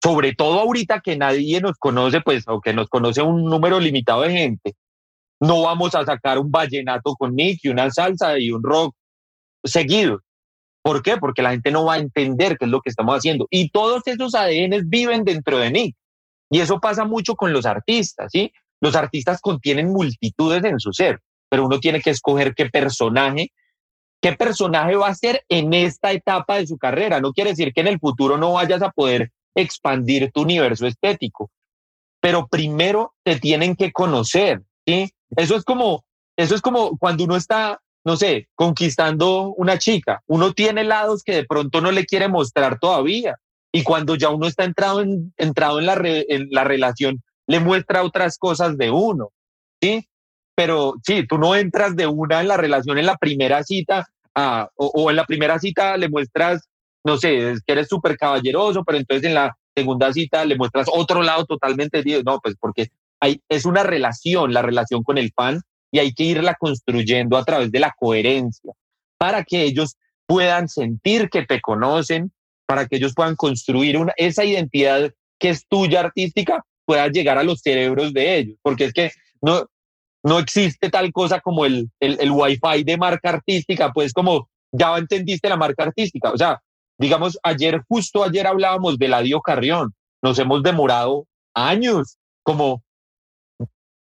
[0.03, 4.21] sobre todo ahorita que nadie nos conoce, pues, o que nos conoce un número limitado
[4.21, 4.73] de gente,
[5.41, 8.95] no vamos a sacar un vallenato con Nick y una salsa y un rock
[9.63, 10.21] seguido.
[10.83, 11.17] ¿Por qué?
[11.17, 13.47] Porque la gente no va a entender qué es lo que estamos haciendo.
[13.49, 15.95] Y todos esos ADN viven dentro de Nick.
[16.49, 18.51] Y eso pasa mucho con los artistas, ¿sí?
[18.81, 21.19] Los artistas contienen multitudes en su ser,
[21.49, 23.51] pero uno tiene que escoger qué personaje,
[24.21, 27.19] qué personaje va a ser en esta etapa de su carrera.
[27.19, 31.51] No quiere decir que en el futuro no vayas a poder expandir tu universo estético,
[32.19, 34.61] pero primero te tienen que conocer,
[35.35, 36.03] Eso es como,
[36.37, 40.21] eso es como cuando uno está, no sé, conquistando una chica.
[40.27, 43.37] Uno tiene lados que de pronto no le quiere mostrar todavía.
[43.71, 48.03] Y cuando ya uno está entrado en, entrado en, la, en la relación, le muestra
[48.03, 49.29] otras cosas de uno.
[49.81, 50.07] ¿sí?
[50.55, 54.07] Pero sí, tú no entras de una en la relación en la primera cita
[54.75, 56.69] o, en la primera cita le muestras,
[57.03, 61.21] no sé, que eres súper caballeroso, pero entonces en la segunda cita le muestras otro
[61.21, 62.89] lado totalmente, no, pues porque
[63.49, 65.61] es una relación, la relación con el fan,
[65.91, 68.71] y hay que irla construyendo a través de la coherencia
[69.17, 72.31] para que ellos puedan sentir que te conocen,
[72.65, 77.43] para que ellos puedan construir una, esa identidad que es tuya artística, pueda llegar a
[77.43, 79.11] los cerebros de ellos, porque es que
[79.41, 79.67] no,
[80.23, 84.97] no existe tal cosa como el, el, el wifi de marca artística, pues como ya
[84.97, 86.61] entendiste la marca artística, o sea,
[86.97, 92.83] digamos, ayer, justo ayer hablábamos de Ladio Carrión, nos hemos demorado años como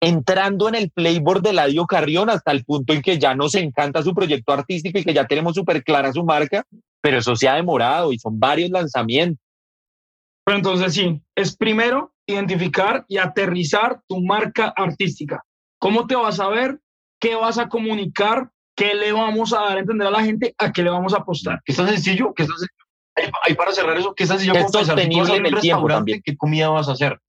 [0.01, 4.03] entrando en el playboard de Ladio Carrión hasta el punto en que ya nos encanta
[4.03, 6.65] su proyecto artístico y que ya tenemos súper clara su marca,
[7.01, 9.45] pero eso se ha demorado y son varios lanzamientos.
[10.45, 15.43] Pero entonces sí, es primero identificar y aterrizar tu marca artística.
[15.79, 16.79] ¿Cómo te vas a ver?
[17.21, 18.51] ¿Qué vas a comunicar?
[18.77, 20.55] ¿Qué le vamos a dar a entender a la gente?
[20.57, 21.61] ¿A qué le vamos a apostar?
[21.65, 22.33] ¿Qué es tan sencillo?
[22.33, 23.33] ¿Qué es tan sencillo?
[23.43, 24.59] Ahí, para cerrar eso, ¿qué es tan sencillo?
[24.59, 26.23] Es sostenible en el tiempo también.
[26.25, 27.21] ¿Qué comida vas a hacer?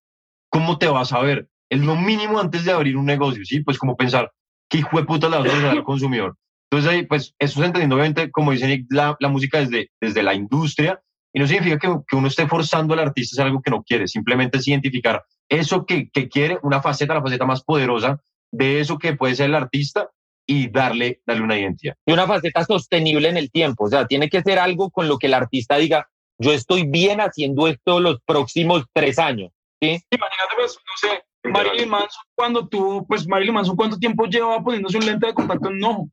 [0.50, 1.49] ¿Cómo te vas a ver?
[1.70, 3.62] Es lo mínimo antes de abrir un negocio, ¿sí?
[3.62, 4.32] Pues como pensar,
[4.70, 6.36] ¿qué hijo de puta le vas a dar al consumidor?
[6.72, 10.24] Entonces ahí, pues, eso es entendiendo, obviamente, como dice Nick, la, la música desde, desde
[10.24, 11.02] la industria,
[11.34, 14.08] y no significa que, que, uno esté forzando al artista a algo que no quiere,
[14.08, 18.98] simplemente es identificar eso que, que quiere, una faceta, la faceta más poderosa de eso
[18.98, 20.10] que puede ser el artista
[20.48, 21.96] y darle, darle una identidad.
[22.06, 25.18] Y una faceta sostenible en el tiempo, o sea, tiene que ser algo con lo
[25.18, 26.08] que el artista diga,
[26.40, 29.52] yo estoy bien haciendo esto los próximos tres años.
[29.82, 30.02] ¿sí?
[30.10, 34.98] Imagínate, pues, no sé, Marilyn Manson, cuando tuvo, pues Marilyn Manson, ¿cuánto tiempo lleva poniéndose
[34.98, 36.10] un lente de contacto en ojo?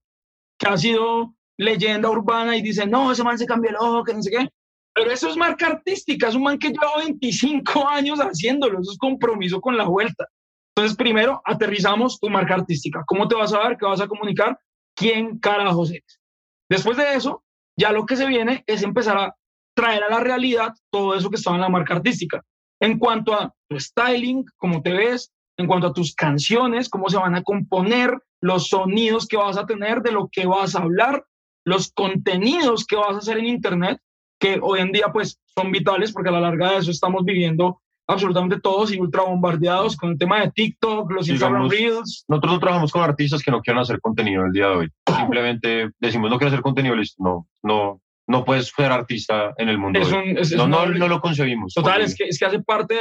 [0.58, 4.14] Que ha sido leyenda urbana y dice, no, ese man se cambió el ojo, que
[4.14, 4.48] no sé qué.
[4.94, 8.98] Pero eso es marca artística, es un man que lleva 25 años haciéndolo, eso es
[8.98, 10.26] compromiso con la vuelta.
[10.74, 13.02] Entonces, primero, aterrizamos tu marca artística.
[13.06, 13.76] ¿Cómo te vas a ver?
[13.78, 14.58] ¿Qué vas a comunicar?
[14.94, 16.20] ¿Quién carajos eres?
[16.68, 17.44] Después de eso,
[17.78, 19.34] ya lo que se viene es empezar a
[19.74, 22.42] traer a la realidad todo eso que estaba en la marca artística
[22.80, 27.16] en cuanto a tu styling, cómo te ves, en cuanto a tus canciones, cómo se
[27.16, 31.24] van a componer, los sonidos que vas a tener, de lo que vas a hablar,
[31.64, 33.98] los contenidos que vas a hacer en Internet,
[34.38, 37.80] que hoy en día pues son vitales porque a la larga de eso estamos viviendo
[38.06, 42.24] absolutamente todos y ultra bombardeados con el tema de TikTok, los Instagram Reels.
[42.28, 44.90] Nosotros no trabajamos con artistas que no quieran hacer contenido el día de hoy.
[45.16, 47.22] Simplemente decimos no quiero hacer contenido, listo.
[47.22, 50.00] No, no, no puedes ser artista en el mundo.
[50.56, 51.74] no, no, no, lo concebimos.
[51.74, 53.00] Total, es que, es que hace parte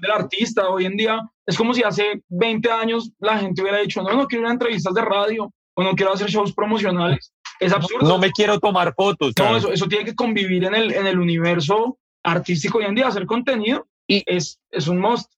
[0.00, 1.20] del artista hoy en día.
[1.46, 4.52] Es como si hace 20 años la gente hubiera dicho, no, no quiero ir a
[4.52, 7.32] entrevistas de radio o no quiero hacer shows promocionales.
[7.60, 8.08] Es absurdo.
[8.08, 9.32] No me quiero tomar fotos.
[9.38, 13.08] No, eso, eso tiene que convivir en el, en el universo artístico hoy en día,
[13.08, 15.30] hacer contenido y es, es un must.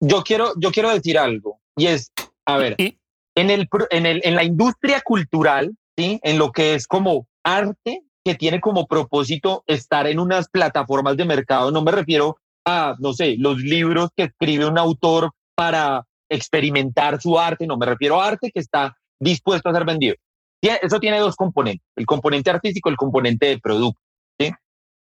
[0.00, 2.12] yo, quiero, yo quiero decir algo y es,
[2.44, 6.20] a ver, en, el, en, el, en la industria cultural, ¿sí?
[6.22, 11.24] en lo que es como arte, que tiene como propósito estar en unas plataformas de
[11.24, 17.20] mercado, no me refiero a, no sé, los libros que escribe un autor para experimentar
[17.20, 20.14] su arte, no me refiero a arte que está dispuesto a ser vendido.
[20.62, 24.00] Eso tiene dos componentes, el componente artístico y el componente de producto.
[24.38, 24.52] ¿sí?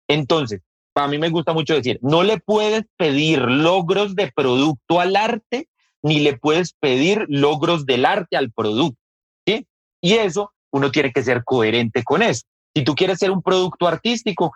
[0.08, 0.60] Entonces,
[0.94, 5.68] a mí me gusta mucho decir, no le puedes pedir logros de producto al arte,
[6.02, 9.00] ni le puedes pedir logros del arte al producto.
[9.46, 9.66] ¿sí?
[10.00, 12.42] Y eso uno tiene que ser coherente con eso.
[12.78, 14.52] Si tú quieres ser un producto artístico,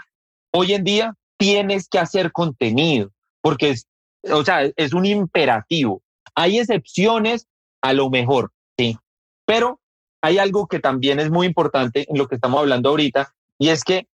[0.52, 3.10] hoy en día tienes que hacer contenido,
[3.40, 3.88] porque es,
[4.30, 6.02] o sea, es un imperativo.
[6.36, 7.48] Hay excepciones
[7.80, 8.96] a lo mejor, sí,
[9.44, 9.80] pero
[10.22, 13.82] hay algo que también es muy importante en lo que estamos hablando ahorita, y es
[13.82, 14.06] que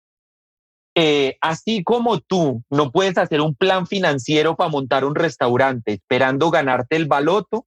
[0.94, 6.50] eh, así como tú no puedes hacer un plan financiero para montar un restaurante esperando
[6.50, 7.66] ganarte el baloto,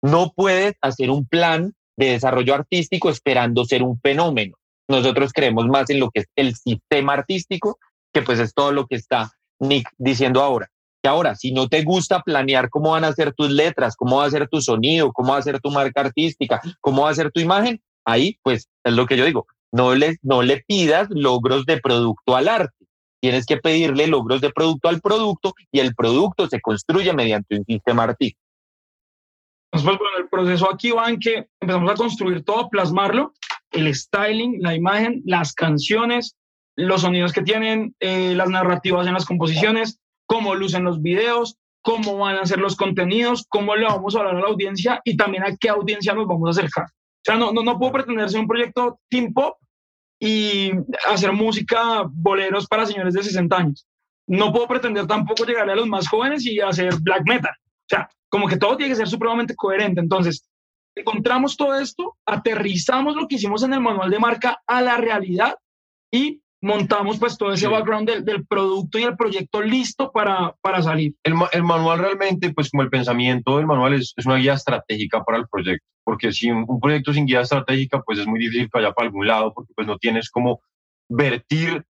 [0.00, 4.56] no puedes hacer un plan de desarrollo artístico esperando ser un fenómeno.
[4.88, 7.78] Nosotros creemos más en lo que es el sistema artístico,
[8.12, 10.70] que pues es todo lo que está Nick diciendo ahora.
[11.02, 14.24] Que ahora, si no te gusta planear cómo van a ser tus letras, cómo va
[14.24, 17.30] a ser tu sonido, cómo va a ser tu marca artística, cómo va a ser
[17.30, 21.66] tu imagen, ahí pues es lo que yo digo, no le, no le pidas logros
[21.66, 22.86] de producto al arte.
[23.20, 27.64] Tienes que pedirle logros de producto al producto y el producto se construye mediante un
[27.64, 28.40] sistema artístico.
[29.70, 33.32] Pues, bueno, el proceso aquí va en que empezamos a construir todo, plasmarlo,
[33.70, 36.36] el styling, la imagen, las canciones,
[36.76, 42.18] los sonidos que tienen, eh, las narrativas en las composiciones, cómo lucen los videos, cómo
[42.18, 45.42] van a ser los contenidos, cómo le vamos a hablar a la audiencia y también
[45.44, 46.84] a qué audiencia nos vamos a acercar.
[46.84, 49.56] O sea, no, no, no puedo pretender ser un proyecto team pop
[50.20, 50.70] y
[51.08, 53.86] hacer música, boleros para señores de 60 años.
[54.26, 57.54] No puedo pretender tampoco llegarle a los más jóvenes y hacer black metal.
[57.60, 60.00] O sea, como que todo tiene que ser supremamente coherente.
[60.00, 60.46] Entonces,
[61.00, 65.56] encontramos todo esto, aterrizamos lo que hicimos en el manual de marca a la realidad
[66.10, 70.82] y montamos pues todo ese background del, del, producto y el proyecto listo para, para
[70.82, 71.14] salir.
[71.22, 75.22] El, el, manual realmente, pues como el pensamiento del manual es, es, una guía estratégica
[75.22, 78.64] para el proyecto, porque si un, un, proyecto sin guía estratégica, pues es muy difícil
[78.64, 80.60] que vaya para algún lado, porque pues no tienes como
[81.08, 81.84] vertir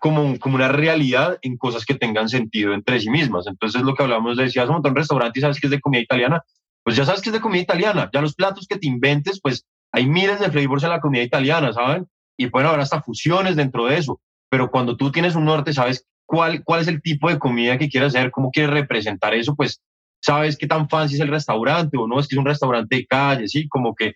[0.00, 3.46] como, como una realidad en cosas que tengan sentido entre sí mismas.
[3.46, 5.70] Entonces lo que hablamos de, si vas a montar un restaurante y sabes que es
[5.70, 6.42] de comida italiana,
[6.88, 9.66] pues ya sabes que es de comida italiana, ya los platos que te inventes, pues
[9.92, 12.06] hay miles de flavors en la comida italiana, ¿saben?
[12.38, 14.22] y pueden haber hasta fusiones dentro de eso.
[14.48, 17.90] Pero cuando tú tienes un norte, sabes cuál, cuál es el tipo de comida que
[17.90, 19.82] quieres hacer, cómo quieres representar eso, pues
[20.22, 23.06] sabes qué tan fancy es el restaurante o no, es que es un restaurante de
[23.06, 23.68] calle, ¿sí?
[23.68, 24.14] Como que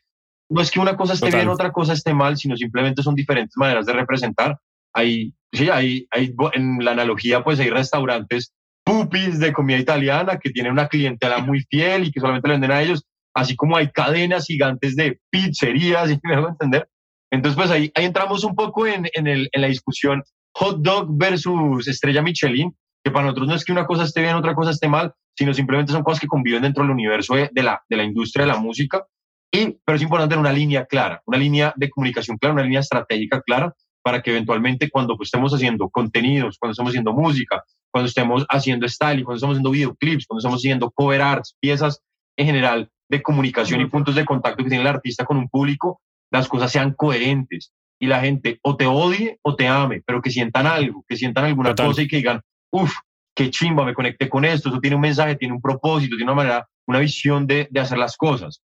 [0.48, 3.56] no es que una cosa esté bien, otra cosa esté mal, sino simplemente son diferentes
[3.58, 4.58] maneras de representar.
[4.94, 8.54] Hay, sí, hay, hay, en la analogía, pues hay restaurantes
[8.84, 12.72] pupis de comida italiana que tienen una clientela muy fiel y que solamente le venden
[12.72, 13.04] a ellos,
[13.34, 16.88] así como hay cadenas gigantes de pizzerías, y me hago entender,
[17.32, 20.22] entonces, pues ahí, ahí entramos un poco en, en, el, en la discusión
[20.54, 24.34] hot dog versus estrella Michelin, que para nosotros no es que una cosa esté bien,
[24.34, 27.62] otra cosa esté mal, sino simplemente son cosas que conviven dentro del universo de, de,
[27.62, 29.06] la, de la industria de la música.
[29.50, 32.80] Y, pero es importante tener una línea clara, una línea de comunicación clara, una línea
[32.80, 38.08] estratégica clara, para que eventualmente cuando pues, estemos haciendo contenidos, cuando estemos haciendo música, cuando
[38.08, 42.02] estemos haciendo styling, cuando estemos haciendo videoclips, cuando estemos haciendo cover arts, piezas
[42.36, 46.00] en general de comunicación y puntos de contacto que tiene el artista con un público,
[46.30, 50.30] las cosas sean coherentes y la gente o te odie o te ame, pero que
[50.30, 52.40] sientan algo, que sientan alguna cosa y que digan,
[52.72, 52.92] uff,
[53.34, 56.42] qué chimba, me conecté con esto, eso tiene un mensaje, tiene un propósito, tiene una
[56.42, 58.62] manera, una visión de, de hacer las cosas.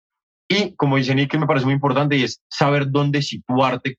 [0.48, 3.96] Y como dice Nick, que me parece muy importante y es saber dónde situarte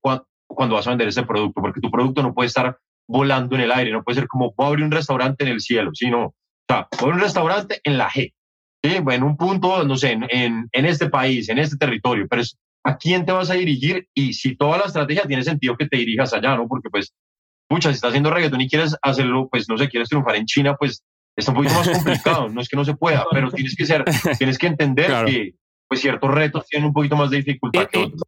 [0.50, 2.78] cuando, vas a vender ese producto, porque tu producto no puede estar
[3.08, 5.62] volando en el aire, no puede ser como voy a abrir un restaurante en el
[5.62, 6.36] cielo, sino, o
[6.68, 8.34] sea, voy a abrir un restaurante en la G,
[8.84, 8.96] ¿sí?
[8.96, 12.58] en un punto, no sé, en, en, en este país, en este territorio, pero es
[12.84, 15.98] a quién te vas a dirigir y si toda la estrategia tiene sentido que te
[15.98, 16.68] dirijas allá, ¿no?
[16.68, 17.14] Porque pues,
[17.68, 20.76] pucha, si estás haciendo reggaetón y quieres hacerlo, pues no sé, quieres triunfar en China,
[20.76, 21.04] pues
[21.36, 24.06] está un poquito más complicado, no es que no se pueda, pero tienes que ser,
[24.38, 25.54] tienes que entender que
[25.88, 28.22] pues ciertos retos tienen un poquito más de dificultad que otros.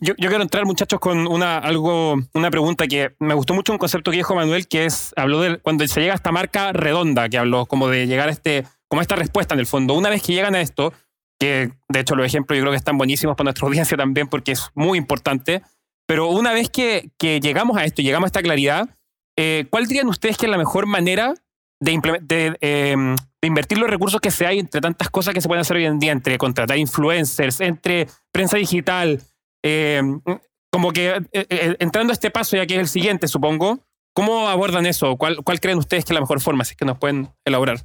[0.00, 4.10] Yo, quiero entrar, muchachos, con una, algo, una pregunta que me gustó mucho un concepto
[4.10, 7.38] que dijo Manuel, que es, habló de cuando se llega a esta marca redonda, que
[7.38, 9.94] habló como de llegar a este, como esta respuesta en el fondo.
[9.94, 10.92] Una vez que llegan a esto,
[11.38, 14.52] que de hecho los ejemplos yo creo que están buenísimos para nuestra audiencia también porque
[14.52, 15.62] es muy importante,
[16.06, 18.88] pero una vez que, que llegamos a esto, llegamos a esta claridad,
[19.36, 21.34] eh, ¿cuál dirían ustedes que es la mejor manera
[21.80, 25.48] de, de, em, de, invertir los recursos que se hay entre tantas cosas que se
[25.48, 29.22] pueden hacer hoy en día, entre contratar influencers, entre prensa digital,
[29.62, 30.20] em,
[30.72, 33.80] como que eh, eh, entrando a este paso, ya que es el siguiente, supongo,
[34.14, 35.16] ¿cómo abordan eso?
[35.16, 36.64] ¿Cuál, ¿Cuál creen ustedes que es la mejor forma?
[36.64, 37.78] Si es que nos pueden elaborar.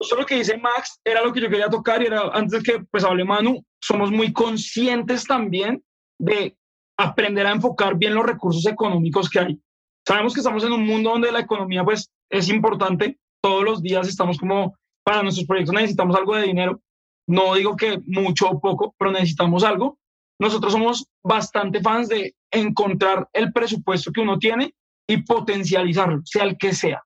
[0.00, 2.80] Solo lo que dice Max era lo que yo quería tocar y era antes que
[2.90, 5.82] pues hable Manu, somos muy conscientes también
[6.18, 6.56] de
[6.98, 9.60] aprender a enfocar bien los recursos económicos que hay.
[10.06, 13.18] Sabemos que estamos en un mundo donde la economía pues es importante.
[13.42, 16.80] Todos los días estamos como, para nuestros proyectos necesitamos algo de dinero.
[17.26, 19.98] No digo que mucho o poco, pero necesitamos algo.
[20.38, 24.74] Nosotros somos bastante fans de encontrar el presupuesto que uno tiene
[25.08, 27.02] y potencializarlo, sea el que sea.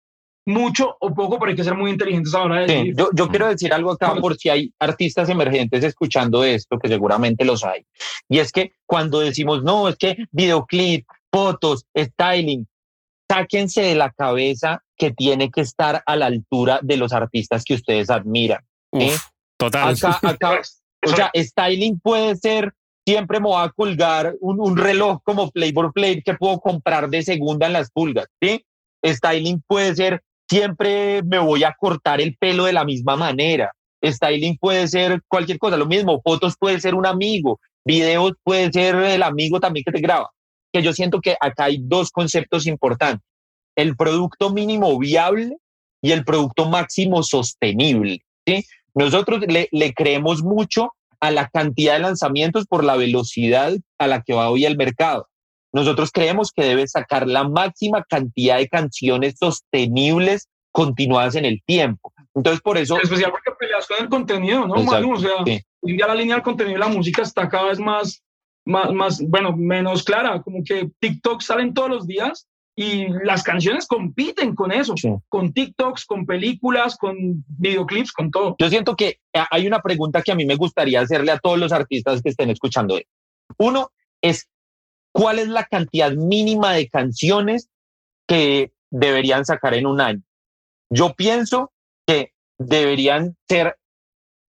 [0.46, 2.94] Mucho o poco, pero hay que ser muy inteligentes a la hora de decir.
[2.96, 7.44] yo, yo quiero decir algo acá por si hay artistas emergentes escuchando esto, que seguramente
[7.44, 7.86] los hay.
[8.28, 12.66] Y es que cuando decimos, no, es que videoclip, fotos, styling,
[13.30, 17.74] sáquense de la cabeza que tiene que estar a la altura de los artistas que
[17.74, 18.64] ustedes admiran.
[19.56, 19.94] total.
[19.94, 20.60] Acá, acá,
[21.06, 22.74] o sea, styling puede ser,
[23.06, 27.22] siempre me voy a colgar un, un reloj como Flavor Play que puedo comprar de
[27.22, 28.64] segunda en las pulgas, ¿sí?
[29.04, 33.72] Styling puede ser, siempre me voy a cortar el pelo de la misma manera.
[34.04, 38.94] Styling puede ser cualquier cosa, lo mismo, fotos puede ser un amigo, videos puede ser
[38.96, 40.30] el amigo también que te graba
[40.72, 43.26] que yo siento que acá hay dos conceptos importantes.
[43.76, 45.56] El producto mínimo viable
[46.02, 48.22] y el producto máximo sostenible.
[48.46, 48.64] ¿sí?
[48.94, 54.22] Nosotros le, le creemos mucho a la cantidad de lanzamientos por la velocidad a la
[54.22, 55.28] que va hoy el mercado.
[55.72, 62.12] Nosotros creemos que debe sacar la máxima cantidad de canciones sostenibles continuadas en el tiempo.
[62.34, 62.98] Entonces, por eso...
[63.00, 65.36] especial porque peleas con el contenido, ¿no, O sea,
[65.82, 68.22] hoy día la línea del contenido y la música está cada vez más
[68.64, 72.46] más, más, bueno, menos clara, como que TikTok salen todos los días
[72.76, 74.94] y las canciones compiten con eso,
[75.28, 78.56] con TikToks, con películas, con videoclips, con todo.
[78.58, 81.58] Yo siento que eh, hay una pregunta que a mí me gustaría hacerle a todos
[81.58, 82.98] los artistas que estén escuchando.
[83.58, 83.90] Uno
[84.22, 84.48] es,
[85.12, 87.68] ¿cuál es la cantidad mínima de canciones
[88.26, 90.22] que deberían sacar en un año?
[90.88, 91.72] Yo pienso
[92.06, 93.76] que deberían ser,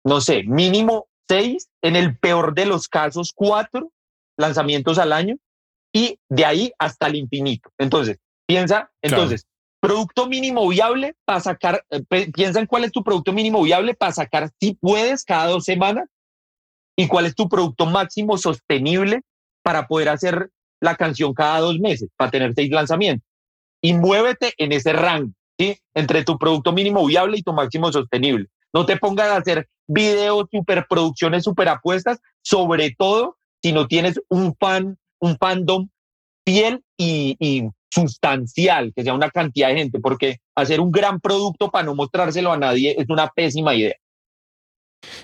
[0.04, 3.92] no sé, mínimo seis, en el peor de los casos, cuatro
[4.36, 5.36] lanzamientos al año
[5.93, 7.70] y de ahí hasta el infinito.
[7.78, 9.47] Entonces, piensa, entonces,
[9.80, 14.12] producto mínimo viable para sacar, eh, piensa en cuál es tu producto mínimo viable para
[14.12, 16.09] sacar, si puedes, cada dos semanas
[16.97, 19.22] y cuál es tu producto máximo sostenible
[19.62, 23.26] para poder hacer la canción cada dos meses, para tener seis lanzamientos.
[23.82, 25.78] Y muévete en ese rango, ¿sí?
[25.95, 28.49] Entre tu producto mínimo viable y tu máximo sostenible.
[28.72, 34.99] No te pongas a hacer videos, superproducciones, superapuestas, sobre todo si no tienes un fan,
[35.20, 35.88] un fandom
[36.44, 41.70] fiel y, y sustancial, que sea una cantidad de gente, porque hacer un gran producto
[41.70, 43.96] para no mostrárselo a nadie es una pésima idea.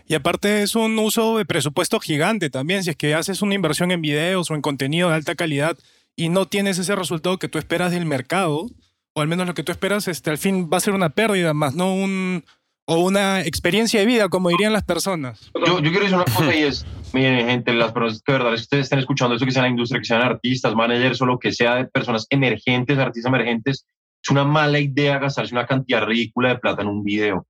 [0.07, 3.91] Y aparte es un uso de presupuesto gigante también, si es que haces una inversión
[3.91, 5.77] en videos o en contenido de alta calidad
[6.17, 8.67] y no tienes ese resultado que tú esperas del mercado,
[9.15, 11.53] o al menos lo que tú esperas, este, al fin va a ser una pérdida
[11.53, 12.45] más, no un,
[12.87, 15.51] o una experiencia de vida, como dirían las personas.
[15.55, 18.85] Yo, yo quiero decir una cosa y es, miren gente, las personas que verdad ustedes
[18.85, 21.75] estén escuchando eso, que sean la industria, que sean artistas, managers o lo que sea
[21.75, 23.87] de personas emergentes, artistas emergentes,
[24.23, 27.47] es una mala idea gastarse una cantidad ridícula de plata en un video.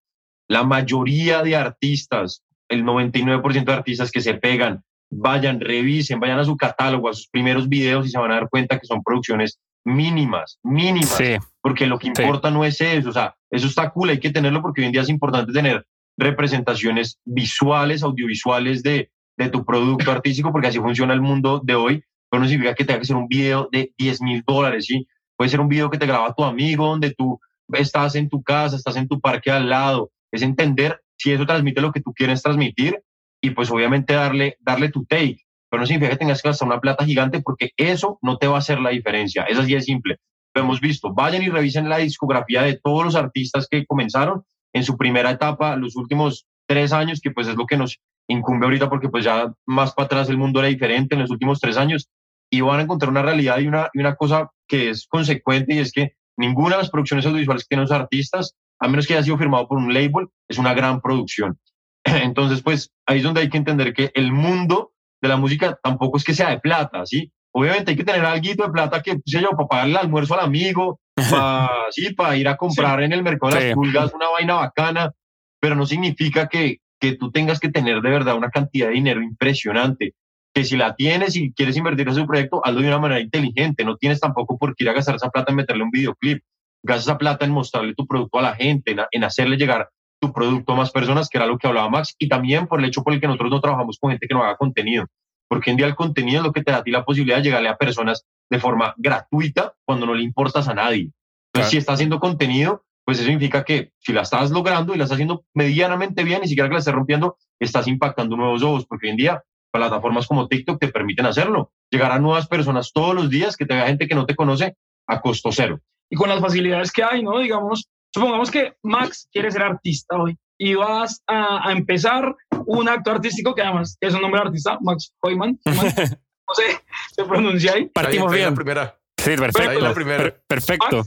[0.49, 6.45] La mayoría de artistas, el 99% de artistas que se pegan, vayan, revisen, vayan a
[6.45, 9.59] su catálogo, a sus primeros videos y se van a dar cuenta que son producciones
[9.87, 11.19] mínimas, mínimas,
[11.63, 14.61] porque lo que importa no es eso, o sea, eso está cool, hay que tenerlo
[14.61, 15.87] porque hoy en día es importante tener
[16.19, 22.03] representaciones visuales, audiovisuales de, de tu producto artístico, porque así funciona el mundo de hoy,
[22.29, 25.07] pero no significa que tenga que ser un video de 10 mil dólares, ¿sí?
[25.37, 27.39] Puede ser un video que te graba tu amigo, donde tú
[27.73, 31.81] estás en tu casa, estás en tu parque al lado, es entender si eso transmite
[31.81, 33.01] lo que tú quieres transmitir
[33.41, 36.81] y pues obviamente darle, darle tu take pero no significa que tengas que gastar una
[36.81, 39.45] plata gigante porque eso no te va a hacer la diferencia.
[39.45, 40.19] Eso sí es simple.
[40.55, 41.13] Lo hemos visto.
[41.13, 45.77] Vayan y revisen la discografía de todos los artistas que comenzaron en su primera etapa,
[45.77, 47.99] los últimos tres años, que pues es lo que nos
[48.29, 51.61] incumbe ahorita porque pues ya más para atrás el mundo era diferente en los últimos
[51.61, 52.09] tres años
[52.51, 55.79] y van a encontrar una realidad y una, y una cosa que es consecuente y
[55.79, 59.23] es que ninguna de las producciones audiovisuales que tienen los artistas, a menos que haya
[59.23, 61.59] sido firmado por un label, es una gran producción.
[62.05, 64.93] Entonces, pues ahí es donde hay que entender que el mundo
[65.27, 67.31] de la música tampoco es que sea de plata, ¿sí?
[67.53, 70.45] Obviamente hay que tener algo de plata que, sé yo, para pagarle el almuerzo al
[70.45, 71.01] amigo,
[71.31, 75.13] para, sí, para ir a comprar en el mercado de las pulgas una vaina bacana,
[75.59, 79.23] pero no significa que, que tú tengas que tener de verdad una cantidad de dinero
[79.23, 80.15] impresionante.
[80.55, 83.85] Que si la tienes y quieres invertir en su proyecto, hazlo de una manera inteligente.
[83.85, 86.43] No tienes tampoco por qué ir a gastar esa plata en meterle un videoclip.
[86.83, 89.89] Gastas esa plata en mostrarle tu producto a la gente, en, en hacerle llegar
[90.21, 92.87] tu producto a más personas, que era lo que hablaba Max, y también por el
[92.87, 95.07] hecho por el que nosotros no trabajamos con gente que no haga contenido.
[95.49, 97.45] Porque en día el contenido es lo que te da a ti la posibilidad de
[97.45, 101.13] llegarle a personas de forma gratuita cuando no le importas a nadie.
[101.53, 105.05] Entonces, si estás haciendo contenido, pues eso significa que si la estás logrando y la
[105.05, 109.07] estás haciendo medianamente bien, ni siquiera que la estés rompiendo, estás impactando nuevos ojos, porque
[109.07, 113.31] hoy en día plataformas como TikTok te permiten hacerlo, llegar a nuevas personas todos los
[113.31, 114.77] días, que te vea gente que no te conoce
[115.07, 115.81] a costo cero.
[116.11, 117.39] Y con las facilidades que hay, ¿no?
[117.39, 122.35] Digamos, supongamos que Max quiere ser artista hoy y vas a, empezar
[122.65, 125.59] un acto artístico que además es un nombre de artista, Max Hoyman.
[125.67, 126.81] no sé,
[127.15, 127.87] se pronuncia ahí.
[127.89, 128.49] Partimos bien.
[128.49, 128.99] La primera.
[129.19, 129.81] Sí, perfecto.
[129.81, 130.35] La primera.
[130.47, 131.03] Perfecto.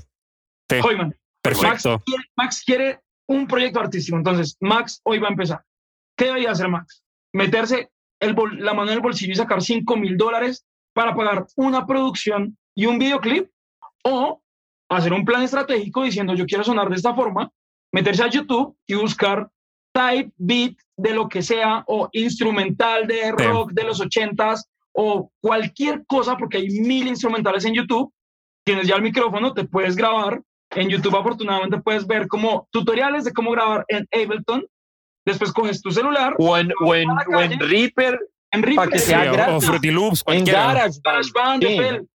[0.84, 1.16] Hoyman.
[1.42, 2.00] Perfecto.
[2.36, 4.16] Max quiere, un proyecto artístico.
[4.16, 5.66] Entonces, Max hoy va a empezar.
[6.16, 7.04] ¿Qué debería hacer Max?
[7.34, 10.64] Meterse el la mano en el bolsillo y sacar 5 mil dólares
[10.94, 13.50] para pagar una producción y un videoclip
[14.04, 14.44] o
[14.90, 17.52] hacer un plan estratégico diciendo yo quiero sonar de esta forma,
[17.92, 19.50] meterse a YouTube y buscar
[19.94, 26.06] type beat de lo que sea o instrumental de rock de los ochentas o cualquier
[26.06, 28.14] cosa porque hay mil instrumentales en YouTube.
[28.66, 30.42] Tienes ya el micrófono, te puedes grabar
[30.72, 34.66] en YouTube afortunadamente puedes ver como tutoriales de cómo grabar en Ableton.
[35.26, 36.36] Después coges tu celular.
[36.40, 37.10] O en, o en,
[37.60, 38.20] Reaper.
[38.52, 38.76] En Reaper.
[38.76, 40.24] Para que sea O Fruity Loops.
[40.28, 41.64] En GarageBand.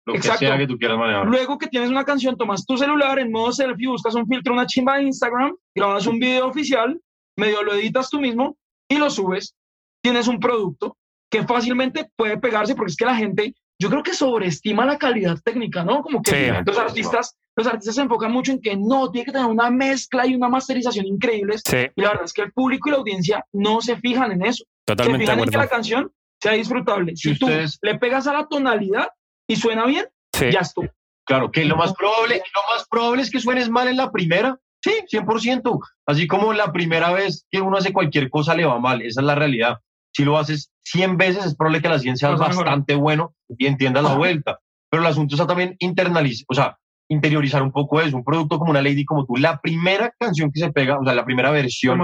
[0.06, 0.40] Lo Exacto.
[0.40, 1.26] que sea que tú quieras manejar.
[1.28, 4.66] Luego que tienes una canción, tomas tu celular en modo selfie, buscas un filtro, una
[4.66, 7.00] chimba de Instagram, grabas un video oficial,
[7.38, 8.58] medio lo editas tú mismo
[8.90, 9.56] y lo subes.
[10.02, 10.98] Tienes un producto
[11.30, 15.38] que fácilmente puede pegarse porque es que la gente yo creo que sobreestima la calidad
[15.44, 16.04] técnica, ¿no?
[16.04, 19.48] Como que los artistas, los artistas se enfocan mucho en que no, tiene que tener
[19.48, 21.64] una mezcla y una masterización increíbles.
[21.96, 24.64] Y la verdad es que el público y la audiencia no se fijan en eso.
[24.86, 26.12] Totalmente se fijan en que la canción
[26.44, 27.16] sea disfrutable.
[27.16, 29.08] Si, tú le pegas a la tonalidad
[29.48, 30.06] y suena bien,
[30.52, 30.90] ya estuvo.
[31.26, 34.60] Claro, que lo más probable, lo más probable es que suenes mal en la primera.
[34.84, 35.80] Sí, 100%.
[36.06, 39.26] Así como la primera vez que uno hace cualquier cosa le va mal, esa es
[39.26, 39.78] la realidad
[40.14, 44.04] si lo haces 100 veces, es probable que la ciencia sea bastante bueno y entiendas
[44.04, 44.60] la vuelta.
[44.90, 46.78] Pero el asunto está también internalizar, o sea,
[47.10, 48.16] interiorizar un poco eso.
[48.16, 51.16] Un producto como una Lady como tú, la primera canción que se pega, o sea,
[51.16, 52.00] la primera versión,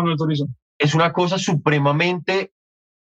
[0.79, 2.51] es una cosa supremamente,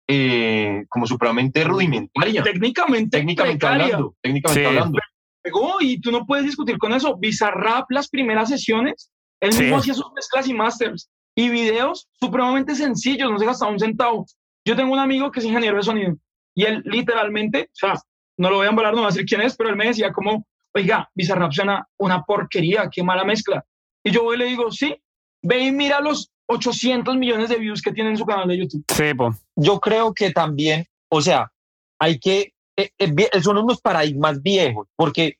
[0.07, 2.43] eh, como supremamente rudimentaria.
[2.43, 4.15] Técnicamente, técnicamente hablando.
[4.21, 4.99] Técnicamente hablando.
[5.41, 7.17] Pegó y tú no puedes discutir con eso.
[7.17, 13.31] Bizarrap, las primeras sesiones, él mismo hacía sus mezclas y masters y videos supremamente sencillos,
[13.31, 14.25] no se gastaba un centavo.
[14.65, 16.17] Yo tengo un amigo que es ingeniero de sonido
[16.55, 17.93] y él literalmente, o sea,
[18.37, 20.11] no lo voy a embalar, no voy a decir quién es, pero él me decía
[20.11, 23.63] como, oiga, Bizarrap suena una porquería, qué mala mezcla.
[24.03, 24.95] Y yo voy y le digo, sí,
[25.43, 28.85] ve y mira los 800 millones de views que tiene en su canal de YouTube.
[28.87, 29.46] Sí, pues.
[29.57, 31.51] Yo creo que también, o sea,
[31.99, 35.37] hay que, eh, eh, son unos paradigmas viejos, porque,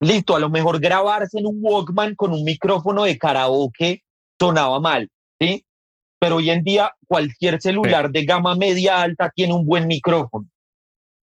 [0.00, 4.02] listo, a lo mejor grabarse en un Walkman con un micrófono de karaoke
[4.38, 5.08] sonaba mal,
[5.40, 5.64] ¿sí?
[6.24, 10.48] pero hoy en día cualquier celular de gama media alta tiene un buen micrófono.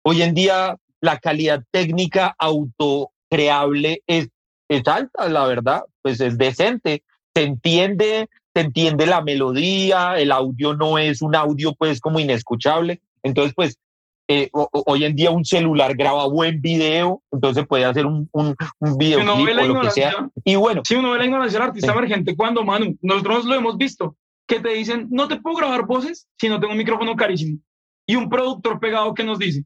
[0.04, 4.30] Hoy en día la calidad técnica autocreable es,
[4.70, 7.04] es alta, la verdad, pues es decente.
[7.36, 13.02] Se entiende, se entiende la melodía, el audio no es un audio pues como inescuchable.
[13.24, 13.80] Entonces, pues
[14.28, 18.98] eh, hoy en día un celular graba buen video, entonces puede hacer un, un, un
[18.98, 20.30] videoclip o lo que sea.
[20.44, 20.82] Y bueno.
[20.86, 24.16] Si uno ve la ignorancia del artista emergente, cuando, Manu, nosotros lo hemos visto
[24.48, 27.60] que te dicen, no te puedo grabar voces si no tengo un micrófono carísimo.
[28.06, 29.64] Y un productor pegado que nos dice,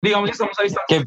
[0.00, 1.04] digamos que estamos a distancia.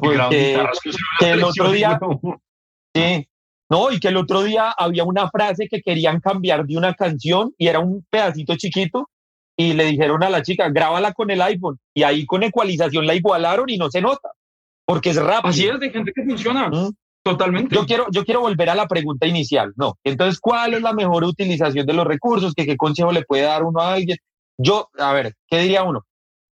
[1.19, 1.99] Que, el otro día,
[2.95, 3.27] sí,
[3.69, 7.53] no, y que el otro día había una frase que querían cambiar de una canción
[7.57, 9.09] y era un pedacito chiquito
[9.57, 11.79] y le dijeron a la chica, grábala con el iPhone.
[11.93, 14.31] Y ahí con ecualización la igualaron y no se nota,
[14.85, 15.49] porque es rápido.
[15.49, 16.69] Así es, de gente que funciona.
[16.69, 16.91] ¿Mm?
[17.23, 17.73] Totalmente.
[17.75, 19.73] Yo quiero, yo quiero volver a la pregunta inicial.
[19.77, 19.97] No.
[20.03, 22.53] Entonces, ¿cuál es la mejor utilización de los recursos?
[22.53, 24.17] ¿Qué, qué consejo le puede dar uno a alguien?
[24.57, 26.05] Yo, a ver, ¿qué diría uno?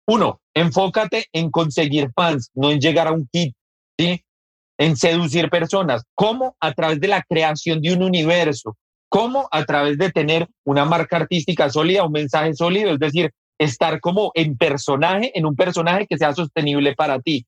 [0.07, 3.55] Uno, enfócate en conseguir fans, no en llegar a un kit,
[3.99, 4.23] ¿sí?
[4.81, 6.02] En seducir personas.
[6.15, 6.57] ¿Cómo?
[6.59, 8.77] A través de la creación de un universo.
[9.09, 9.48] ¿Cómo?
[9.52, 14.32] A través de tener una marca artística sólida, un mensaje sólido, es decir, estar como
[14.35, 17.47] en personaje, en un personaje que sea sostenible para ti.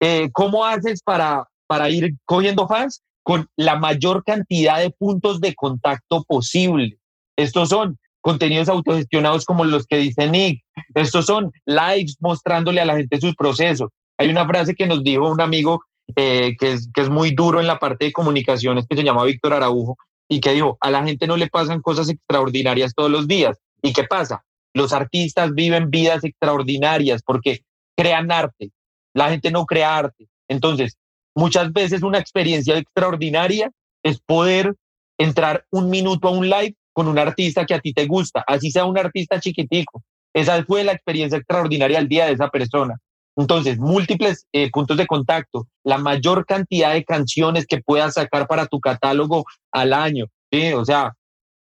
[0.00, 5.54] Eh, ¿Cómo haces para para ir cogiendo fans con la mayor cantidad de puntos de
[5.54, 6.98] contacto posible.
[7.36, 10.64] Estos son contenidos autogestionados como los que dice Nick.
[10.94, 13.90] Estos son lives mostrándole a la gente sus procesos.
[14.16, 15.82] Hay una frase que nos dijo un amigo
[16.16, 19.24] eh, que, es, que es muy duro en la parte de comunicaciones que se llama
[19.24, 19.96] Víctor Araujo
[20.28, 23.58] y que dijo, a la gente no le pasan cosas extraordinarias todos los días.
[23.82, 24.44] ¿Y qué pasa?
[24.74, 27.62] Los artistas viven vidas extraordinarias porque
[27.96, 28.70] crean arte.
[29.14, 30.28] La gente no crea arte.
[30.48, 30.96] Entonces,
[31.34, 33.70] muchas veces una experiencia extraordinaria
[34.02, 34.74] es poder
[35.18, 38.70] entrar un minuto a un live con un artista que a ti te gusta, así
[38.70, 40.02] sea un artista chiquitico.
[40.34, 42.98] Esa fue la experiencia extraordinaria al día de esa persona.
[43.38, 48.66] Entonces, múltiples eh, puntos de contacto, la mayor cantidad de canciones que puedas sacar para
[48.66, 50.26] tu catálogo al año.
[50.50, 50.72] ¿sí?
[50.72, 51.12] O sea,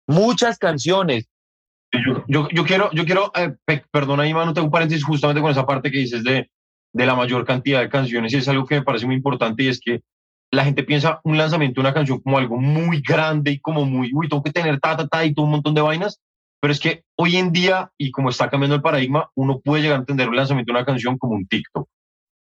[0.06, 1.26] muchas canciones.
[2.28, 3.54] Yo, yo, quiero, yo quiero eh,
[3.90, 6.48] perdona, Iván, tengo un paréntesis justamente con esa parte que dices de,
[6.92, 9.68] de la mayor cantidad de canciones y es algo que me parece muy importante y
[9.68, 10.02] es que
[10.52, 14.10] la gente piensa un lanzamiento de una canción como algo muy grande y como muy,
[14.14, 16.20] uy, tengo que tener ta, ta, ta y todo un montón de vainas,
[16.64, 19.98] pero es que hoy en día, y como está cambiando el paradigma, uno puede llegar
[19.98, 21.86] a entender un lanzamiento de una canción como un TikTok,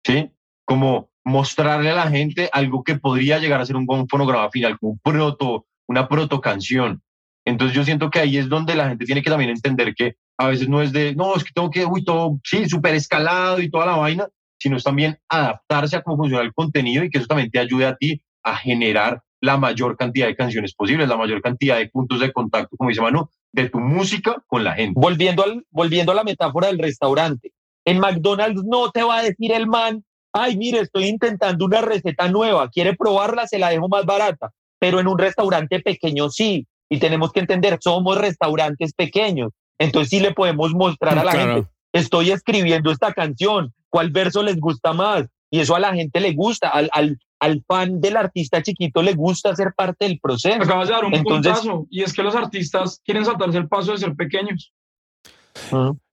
[0.02, 0.32] ¿sí?
[0.64, 4.80] Como mostrarle a la gente algo que podría llegar a ser un buen fonograma final,
[4.80, 7.02] como un proto, una proto canción.
[7.44, 10.48] Entonces yo siento que ahí es donde la gente tiene que también entender que a
[10.48, 13.70] veces no es de, no, es que tengo que, uy, todo, sí, súper escalado y
[13.70, 17.28] toda la vaina, sino es también adaptarse a cómo funciona el contenido y que eso
[17.28, 21.42] también te ayude a ti a generar la mayor cantidad de canciones posibles, la mayor
[21.42, 25.00] cantidad de puntos de contacto, como dice Manu, de tu música con la gente.
[25.00, 27.54] Volviendo, al, volviendo a la metáfora del restaurante,
[27.86, 30.04] en McDonald's no te va a decir el man,
[30.34, 35.00] ay, mire, estoy intentando una receta nueva, quiere probarla, se la dejo más barata, pero
[35.00, 40.34] en un restaurante pequeño sí, y tenemos que entender, somos restaurantes pequeños, entonces sí le
[40.34, 45.60] podemos mostrar a la gente, estoy escribiendo esta canción, cuál verso les gusta más, y
[45.60, 49.54] eso a la gente le gusta, al, al, al fan del artista chiquito le gusta
[49.54, 50.62] ser parte del proceso.
[50.62, 53.92] Acabas de dar un Entonces, puntazo, y es que los artistas quieren saltarse el paso
[53.92, 54.72] de ser pequeños.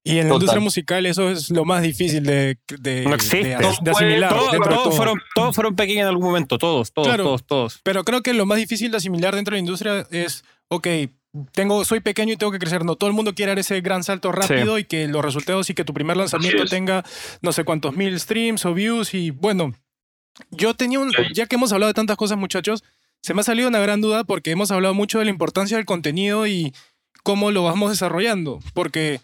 [0.02, 4.34] Y en la industria musical eso es lo más difícil de, de, asimilar.
[4.68, 7.80] todos, fueron, todos fueron pequeños en algún momento, todos, todos, todos, todos.
[7.84, 10.88] Pero creo que lo más difícil de asimilar dentro de la industria es, ok,
[11.52, 12.84] tengo, soy pequeño y tengo que crecer.
[12.84, 15.74] No, todo el mundo quiere dar ese gran salto rápido y que los resultados y
[15.74, 17.04] que tu primer lanzamiento tenga
[17.40, 19.72] no sé cuántos mil streams o views y bueno,
[20.50, 22.82] yo tenía un, ya que hemos hablado de tantas cosas, muchachos,
[23.22, 25.86] se me ha salido una gran duda porque hemos hablado mucho de la importancia del
[25.86, 26.72] contenido y
[27.22, 28.60] cómo lo vamos desarrollando.
[28.74, 29.20] Porque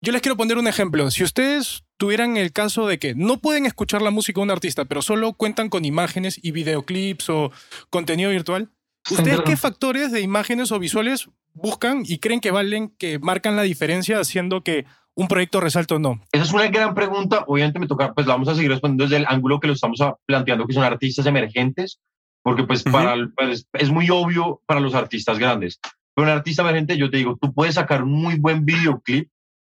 [0.00, 1.10] yo les quiero poner un ejemplo.
[1.10, 4.84] Si ustedes tuvieran el caso de que no pueden escuchar la música de un artista,
[4.84, 7.52] pero solo cuentan con imágenes y videoclips o
[7.90, 8.70] contenido virtual,
[9.10, 13.62] ¿ustedes qué factores de imágenes o visuales buscan y creen que valen, que marcan la
[13.62, 14.86] diferencia haciendo que
[15.20, 16.18] un proyecto resalto o no?
[16.32, 17.44] Esa es una gran pregunta.
[17.46, 20.66] Obviamente me toca, pues vamos a seguir respondiendo desde el ángulo que lo estamos planteando,
[20.66, 22.00] que son artistas emergentes,
[22.42, 25.78] porque pues, para, pues, es muy obvio para los artistas grandes.
[26.14, 29.30] Pero un artista emergente, yo te digo, tú puedes sacar un muy buen videoclip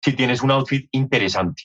[0.05, 1.65] si tienes un outfit interesante.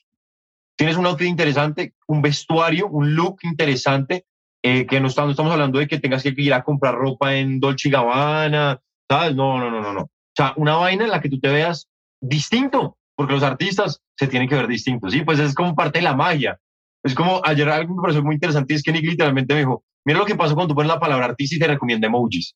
[0.76, 4.26] Tienes un outfit interesante, un vestuario, un look interesante,
[4.64, 7.60] eh, que no estamos, estamos hablando de que tengas que ir a comprar ropa en
[7.60, 9.36] Dolce Gabbana, ¿sabes?
[9.36, 10.02] No, no, no, no, no.
[10.02, 11.88] O sea, una vaina en la que tú te veas
[12.20, 15.24] distinto, porque los artistas se tienen que ver distintos, ¿sí?
[15.24, 16.60] Pues es como parte de la magia.
[17.04, 20.20] Es como ayer algo me pareció muy interesante es que Nick literalmente me dijo, mira
[20.20, 22.56] lo que pasa cuando tú pones la palabra artista y te recomienda emojis.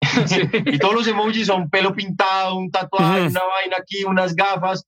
[0.66, 4.84] y todos los emojis son pelo pintado, un tatuaje, una vaina aquí, unas gafas.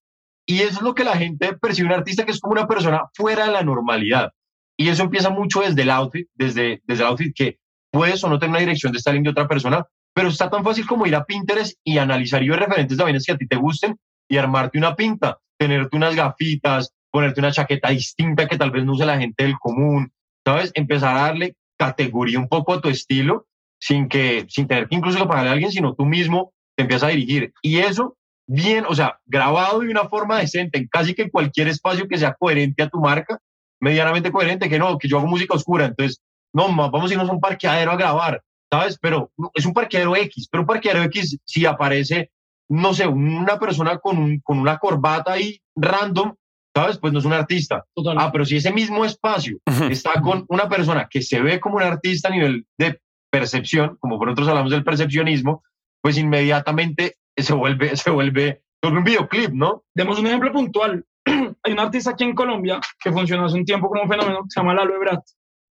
[0.47, 3.03] Y eso es lo que la gente percibe un artista que es como una persona
[3.15, 4.33] fuera de la normalidad.
[4.79, 7.59] Y eso empieza mucho desde el outfit, desde, desde el outfit que
[7.93, 9.85] puedes o no tener una dirección de styling de otra persona,
[10.15, 13.25] pero está tan fácil como ir a Pinterest y analizar y ver referentes de vainas
[13.27, 13.99] que a ti te gusten
[14.31, 18.93] y armarte una pinta, tenerte unas gafitas, ponerte una chaqueta distinta que tal vez no
[18.93, 20.13] use la gente del común,
[20.45, 20.71] ¿sabes?
[20.75, 23.47] Empezar a darle categoría un poco a tu estilo
[23.79, 27.11] sin que sin tener que incluso pagarle a alguien, sino tú mismo te empiezas a
[27.11, 27.53] dirigir.
[27.61, 28.17] Y eso
[28.47, 32.35] bien, o sea, grabado de una forma decente, en casi que cualquier espacio que sea
[32.35, 33.39] coherente a tu marca,
[33.81, 36.21] medianamente coherente, que no, que yo hago música oscura, entonces,
[36.53, 38.99] no, vamos a irnos a un parqueadero a grabar, ¿sabes?
[39.01, 42.31] Pero es un parqueadero X, pero un parqueadero X si aparece
[42.71, 46.35] no sé, una persona con, un, con una corbata ahí random,
[46.75, 46.99] ¿sabes?
[46.99, 47.85] Pues no es un artista.
[48.17, 49.59] Ah, pero si ese mismo espacio
[49.91, 54.19] está con una persona que se ve como un artista a nivel de percepción, como
[54.19, 55.65] por nosotros hablamos del percepcionismo,
[56.01, 59.83] pues inmediatamente se vuelve, se vuelve, un videoclip, ¿no?
[59.95, 61.05] Demos un ejemplo puntual.
[61.27, 64.51] Hay un artista aquí en Colombia que funcionó hace un tiempo como un fenómeno que
[64.51, 65.23] se llama Lalo Ebrat.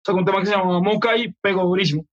[0.05, 2.05] Sacó un tema que se llama Moca y pegó durísimo.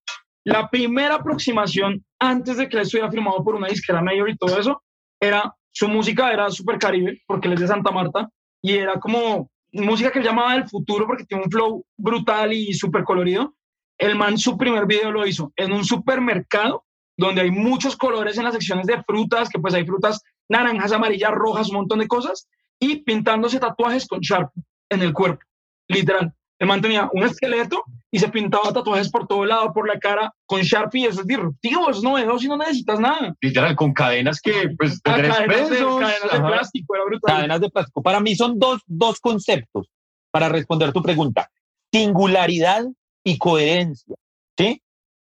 [0.46, 4.56] La primera aproximación antes de que él estuviera firmado por una disquera mayor y todo
[4.60, 4.80] eso,
[5.20, 8.28] era su música era súper caribe, porque él es de Santa Marta,
[8.62, 13.02] y era como música que llamaba del futuro porque tiene un flow brutal y súper
[13.02, 13.56] colorido.
[13.98, 16.84] El man su primer video lo hizo en un supermercado
[17.16, 21.32] donde hay muchos colores en las secciones de frutas, que pues hay frutas naranjas, amarillas,
[21.32, 22.48] rojas, un montón de cosas,
[22.78, 24.52] y pintándose tatuajes con Sharp
[24.90, 25.44] en el cuerpo,
[25.88, 26.32] literal.
[26.58, 30.32] El man tenía un esqueleto y se pintaba tatuajes por todo lado, por la cara,
[30.46, 31.06] con Sharpie.
[31.06, 33.34] Eso es disruptivo, es novedoso y no necesitas nada.
[33.40, 37.36] Literal, con cadenas que, pues, ah, cadenas, de, cadenas de, plástico, era brutal.
[37.36, 38.02] Cadenas de plástico.
[38.02, 39.88] Para mí son dos, dos conceptos
[40.30, 41.50] para responder tu pregunta.
[41.92, 42.86] Singularidad
[43.22, 44.16] y coherencia,
[44.56, 44.82] ¿sí?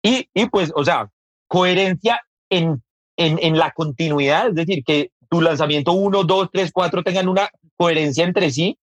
[0.03, 1.09] Y, y pues, o sea,
[1.49, 2.21] coherencia
[2.51, 2.83] en,
[3.17, 7.49] en, en la continuidad, es decir, que tu lanzamiento 1, 2, 3, 4 tengan una
[7.77, 8.79] coherencia entre sí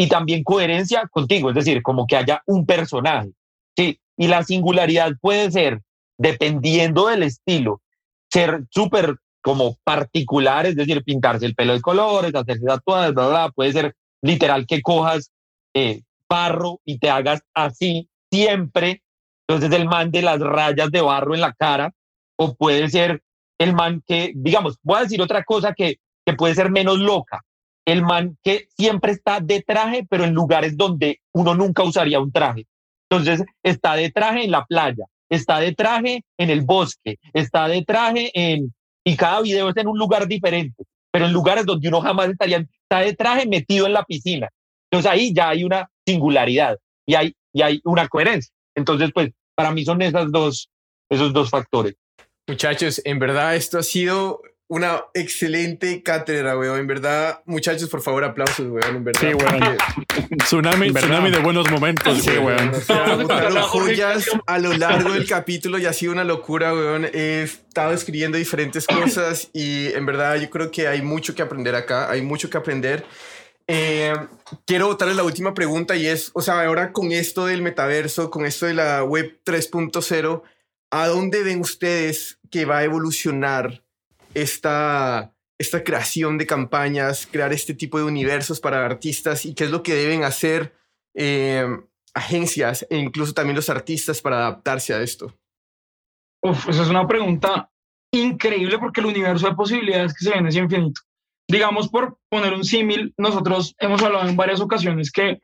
[0.00, 3.32] y también coherencia contigo, es decir, como que haya un personaje.
[3.76, 5.82] Sí, y la singularidad puede ser,
[6.16, 7.82] dependiendo del estilo,
[8.30, 13.50] ser súper como particular, es decir, pintarse el pelo de colores, hacerse tatuajes, bla, bla,
[13.50, 15.32] puede ser literal que cojas
[15.74, 19.02] eh, barro y te hagas así siempre,
[19.48, 21.92] entonces el man de las rayas de barro en la cara,
[22.36, 23.22] o puede ser
[23.58, 27.42] el man que, digamos, voy a decir otra cosa que, que puede ser menos loca,
[27.88, 32.30] el man que siempre está de traje, pero en lugares donde uno nunca usaría un
[32.30, 32.66] traje.
[33.08, 37.82] Entonces, está de traje en la playa, está de traje en el bosque, está de
[37.82, 38.74] traje en...
[39.04, 42.58] Y cada video es en un lugar diferente, pero en lugares donde uno jamás estaría,
[42.58, 44.50] está de traje metido en la piscina.
[44.90, 48.52] Entonces ahí ya hay una singularidad y hay, y hay una coherencia.
[48.74, 50.68] Entonces, pues, para mí son esas dos,
[51.08, 51.94] esos dos factores.
[52.46, 56.78] Muchachos, en verdad esto ha sido una excelente cátedra, weón.
[56.78, 58.96] En verdad, muchachos, por favor, aplausos, weón.
[58.96, 59.20] En verdad.
[59.20, 59.76] Sí, weón.
[60.38, 62.74] tsunami, tsunami de buenos momentos, sí, weón.
[62.74, 67.06] O sea, joyas a lo largo del capítulo y ha sido una locura, weón.
[67.06, 71.74] He estado escribiendo diferentes cosas y en verdad yo creo que hay mucho que aprender
[71.74, 72.10] acá.
[72.10, 73.06] Hay mucho que aprender.
[73.66, 74.14] Eh,
[74.66, 78.44] quiero botarles la última pregunta y es, o sea, ahora con esto del metaverso, con
[78.44, 80.42] esto de la web 3.0,
[80.90, 83.82] ¿a dónde ven ustedes que va a evolucionar
[84.42, 89.70] esta, esta creación de campañas, crear este tipo de universos para artistas y qué es
[89.70, 90.74] lo que deben hacer
[91.14, 91.66] eh,
[92.14, 95.34] agencias e incluso también los artistas para adaptarse a esto?
[96.42, 97.70] Uf, esa es una pregunta
[98.12, 101.00] increíble porque el universo de posibilidades que se viene es infinito.
[101.48, 105.40] Digamos, por poner un símil, nosotros hemos hablado en varias ocasiones que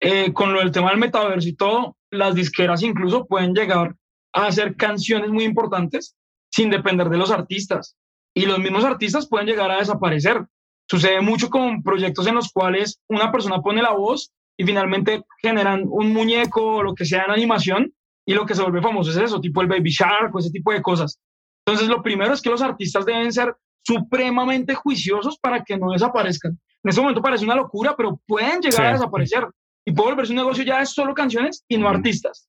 [0.00, 3.96] eh, con lo del tema del metaverso y todo, las disqueras incluso pueden llegar
[4.32, 6.16] a hacer canciones muy importantes
[6.50, 7.96] sin depender de los artistas
[8.34, 10.44] y los mismos artistas pueden llegar a desaparecer.
[10.88, 15.84] Sucede mucho con proyectos en los cuales una persona pone la voz y finalmente generan
[15.86, 17.94] un muñeco o lo que sea en animación
[18.26, 20.72] y lo que se vuelve famoso es eso, tipo el Baby Shark o ese tipo
[20.72, 21.18] de cosas.
[21.66, 26.52] Entonces, lo primero es que los artistas deben ser supremamente juiciosos para que no desaparezcan.
[26.52, 29.46] En este momento parece una locura, pero pueden llegar a desaparecer
[29.86, 32.48] y puede volverse un negocio ya de solo canciones y no artistas.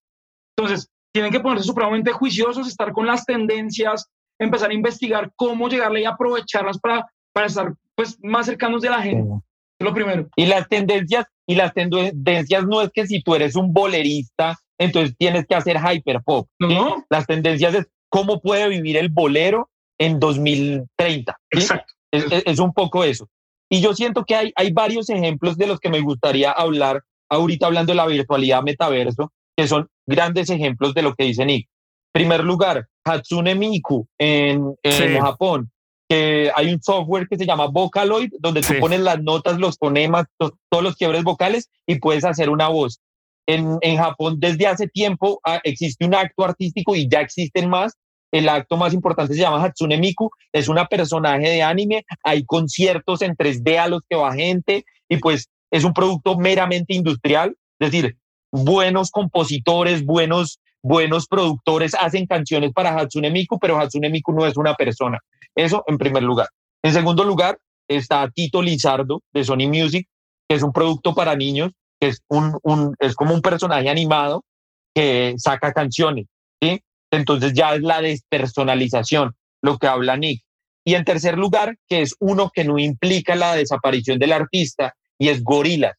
[0.57, 4.09] Entonces, tienen que ponerse supremamente juiciosos, estar con las tendencias,
[4.39, 9.01] empezar a investigar cómo llegarle y aprovecharlas para, para estar pues, más cercanos de la
[9.01, 9.29] gente.
[9.79, 10.27] Lo primero.
[10.35, 15.15] Y las tendencias, y las tendencias no es que si tú eres un bolerista, entonces
[15.17, 16.47] tienes que hacer hyperpop.
[16.59, 17.05] No.
[17.09, 21.37] Las tendencias es cómo puede vivir el bolero en 2030.
[21.51, 21.93] Exacto.
[22.11, 23.29] Es, es, un poco eso.
[23.69, 27.65] Y yo siento que hay, hay varios ejemplos de los que me gustaría hablar ahorita
[27.65, 31.67] hablando de la virtualidad metaverso, que son grandes ejemplos de lo que dice Nick.
[32.13, 35.71] Primer lugar, Hatsune Miku en, en Japón,
[36.09, 40.25] que hay un software que se llama Vocaloid, donde tú pones las notas, los fonemas,
[40.37, 42.99] todos los quiebres vocales y puedes hacer una voz.
[43.47, 47.93] En, en Japón desde hace tiempo ah, existe un acto artístico y ya existen más.
[48.31, 53.21] El acto más importante se llama Hatsune Miku, es una personaje de anime, hay conciertos
[53.21, 57.91] en 3D a los que va gente y pues es un producto meramente industrial, es
[57.91, 58.17] decir,
[58.51, 64.55] buenos compositores, buenos buenos productores hacen canciones para Hatsune Miku, pero Hatsune Miku no es
[64.55, 65.17] una persona.
[65.55, 66.47] Eso en primer lugar.
[66.83, 67.57] En segundo lugar
[67.87, 70.07] está Tito Lizardo de Sony Music,
[70.47, 74.45] que es un producto para niños, que es, un, un, es como un personaje animado
[74.93, 76.27] que saca canciones.
[76.61, 76.79] ¿sí?
[77.09, 79.33] Entonces ya es la despersonalización,
[79.63, 80.43] lo que habla Nick.
[80.85, 85.29] Y en tercer lugar, que es uno que no implica la desaparición del artista, y
[85.29, 85.95] es Gorila,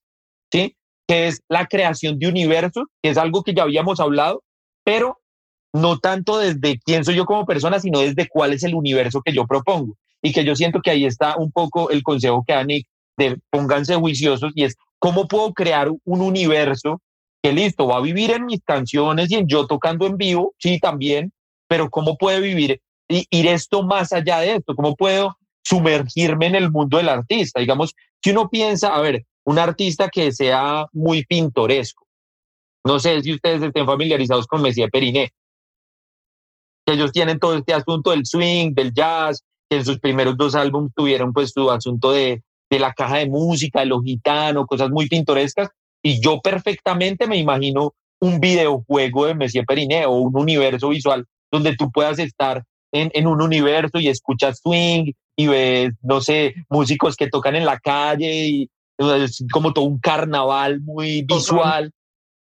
[0.52, 0.76] ¿sí?
[1.08, 4.44] que es la creación de universos, que es algo que ya habíamos hablado,
[4.86, 5.20] pero
[5.72, 9.32] no tanto desde quién soy yo como persona, sino desde cuál es el universo que
[9.32, 9.96] yo propongo.
[10.22, 12.86] Y que yo siento que ahí está un poco el consejo que da Nick,
[13.16, 17.02] de pónganse juiciosos, y es cómo puedo crear un universo
[17.42, 20.78] que listo, va a vivir en mis canciones y en yo tocando en vivo, sí,
[20.78, 21.32] también,
[21.68, 26.54] pero cómo puede vivir y ir esto más allá de esto, cómo puedo sumergirme en
[26.54, 27.58] el mundo del artista.
[27.58, 27.92] Digamos,
[28.22, 32.05] si uno piensa, a ver, un artista que sea muy pintoresco,
[32.86, 35.32] no sé si ustedes estén familiarizados con Messier Periné.
[36.86, 40.92] Ellos tienen todo este asunto del swing, del jazz, que en sus primeros dos álbumes
[40.94, 45.08] tuvieron pues su asunto de, de la caja de música, de lo gitano, cosas muy
[45.08, 45.68] pintorescas,
[46.00, 51.74] y yo perfectamente me imagino un videojuego de Messier Periné o un universo visual donde
[51.74, 57.16] tú puedas estar en, en, un universo y escuchas swing y ves, no sé, músicos
[57.16, 61.90] que tocan en la calle y es como todo un carnaval muy visual.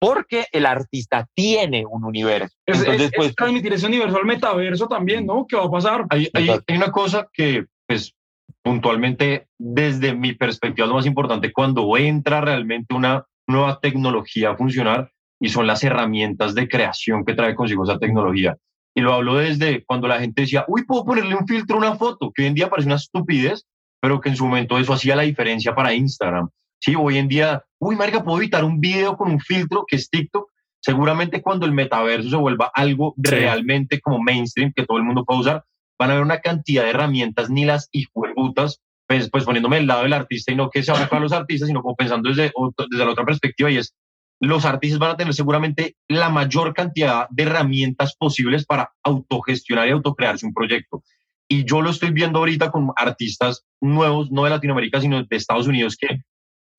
[0.01, 2.56] Porque el artista tiene un universo.
[2.66, 5.47] Entonces, pues, transmitir ese universo al metaverso también, ¿no?
[5.47, 6.06] ¿Qué va a pasar?
[6.09, 8.14] Hay, hay, hay una cosa que, pues,
[8.62, 15.10] puntualmente, desde mi perspectiva, lo más importante cuando entra realmente una nueva tecnología a funcionar
[15.40, 18.56] y son las herramientas de creación que trae consigo esa tecnología.
[18.94, 21.97] Y lo hablo desde cuando la gente decía, uy, puedo ponerle un filtro a una
[21.97, 23.64] foto, que hoy en día parece una estupidez,
[24.01, 26.48] pero que en su momento eso hacía la diferencia para Instagram.
[26.81, 30.09] Sí, hoy en día, uy, marica, puedo editar un video con un filtro que es
[30.09, 30.51] TikTok.
[30.81, 35.40] Seguramente cuando el metaverso se vuelva algo realmente como mainstream, que todo el mundo pueda
[35.40, 35.65] usar,
[35.98, 40.05] van a haber una cantidad de herramientas, ni las hijueputas, pues, pues poniéndome del lado
[40.05, 42.51] del artista y no que se para los artistas, sino como pensando desde,
[42.90, 43.94] desde la otra perspectiva y es,
[44.40, 49.90] los artistas van a tener seguramente la mayor cantidad de herramientas posibles para autogestionar y
[49.90, 51.02] autocrearse un proyecto.
[51.47, 55.66] Y yo lo estoy viendo ahorita con artistas nuevos, no de Latinoamérica, sino de Estados
[55.66, 56.23] Unidos, que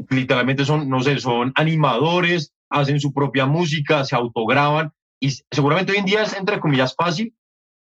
[0.10, 6.00] literalmente son, no sé, son animadores, hacen su propia música, se autograban y seguramente hoy
[6.00, 7.36] en día es entre comillas fácil,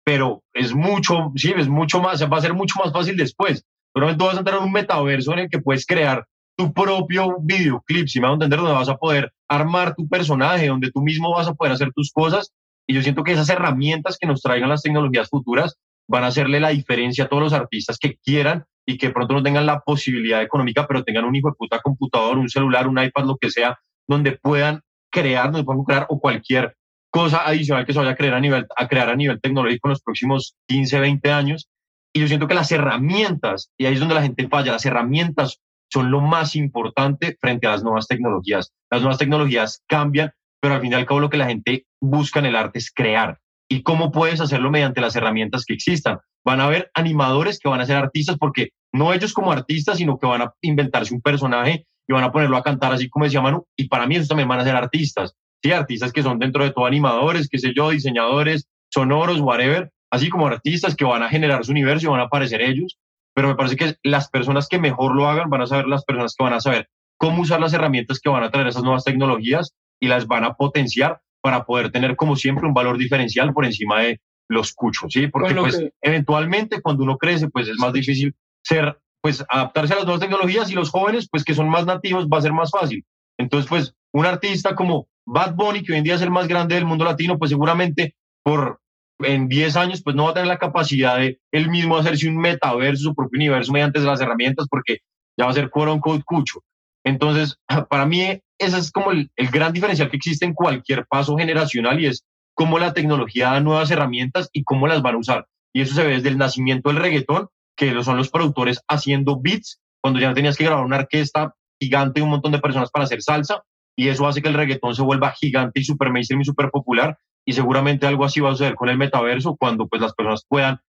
[0.03, 3.63] pero es mucho, sí, es mucho más, va a ser mucho más fácil después.
[3.93, 6.25] Pero tú vas a entrar en un metaverso en el que puedes crear
[6.57, 10.67] tu propio videoclip, si me va a entender, donde vas a poder armar tu personaje,
[10.67, 12.51] donde tú mismo vas a poder hacer tus cosas.
[12.87, 15.75] Y yo siento que esas herramientas que nos traigan las tecnologías futuras
[16.07, 19.43] van a hacerle la diferencia a todos los artistas que quieran y que pronto no
[19.43, 23.25] tengan la posibilidad económica, pero tengan un hijo de puta computador, un celular, un iPad,
[23.25, 26.75] lo que sea, donde puedan crear, donde puedan crear o cualquier
[27.11, 29.91] cosa adicional que se vaya a crear a nivel, a crear a nivel tecnológico en
[29.91, 31.69] los próximos 15, 20 años
[32.13, 35.59] y yo siento que las herramientas, y ahí es donde la gente falla, las herramientas
[35.91, 38.73] son lo más importante frente a las nuevas tecnologías.
[38.91, 42.39] Las nuevas tecnologías cambian, pero al fin y al cabo lo que la gente busca
[42.39, 43.39] en el arte es crear.
[43.69, 46.19] ¿Y cómo puedes hacerlo mediante las herramientas que existan?
[46.43, 50.17] Van a haber animadores que van a ser artistas porque no ellos como artistas, sino
[50.17, 53.41] que van a inventarse un personaje y van a ponerlo a cantar así como decía
[53.41, 53.65] Manu.
[53.75, 55.35] Y para mí esos también van a ser artistas.
[55.61, 60.29] Sí, artistas que son dentro de todo animadores, qué sé yo, diseñadores, sonoros, whatever, así
[60.29, 62.97] como artistas que van a generar su universo y van a aparecer ellos,
[63.35, 66.33] pero me parece que las personas que mejor lo hagan van a saber las personas
[66.35, 69.73] que van a saber cómo usar las herramientas que van a traer esas nuevas tecnologías
[69.99, 74.01] y las van a potenciar para poder tener como siempre un valor diferencial por encima
[74.01, 75.27] de los cuchos, ¿sí?
[75.27, 78.33] Porque pues eventualmente cuando uno crece pues es más difícil
[78.63, 82.27] ser, pues adaptarse a las nuevas tecnologías y los jóvenes pues que son más nativos
[82.27, 83.05] va a ser más fácil.
[83.37, 86.75] Entonces pues un artista como Bad Bunny que hoy en día es el más grande
[86.75, 88.79] del mundo latino pues seguramente por
[89.19, 92.37] en 10 años pues no va a tener la capacidad de él mismo hacerse un
[92.37, 94.99] metaverso, su propio universo mediante las herramientas porque
[95.37, 96.63] ya va a ser quote code cucho.
[97.05, 97.57] Entonces,
[97.89, 101.99] para mí ese es como el, el, gran diferencial que existe en cualquier paso generacional
[101.99, 105.47] y es cómo la tecnología da nuevas herramientas y cómo las van a usar.
[105.73, 107.47] Y eso se ve desde el nacimiento del reggaetón,
[107.79, 112.23] que son los productores haciendo beats, cuando ya tenías que grabar una orquesta gigante y
[112.23, 113.63] un montón de personas para hacer salsa,
[113.95, 117.17] y eso hace que el reggaetón se vuelva gigante y super mainstream y super popular,
[117.45, 120.81] y seguramente algo así va a suceder con el metaverso cuando pues las personas puedan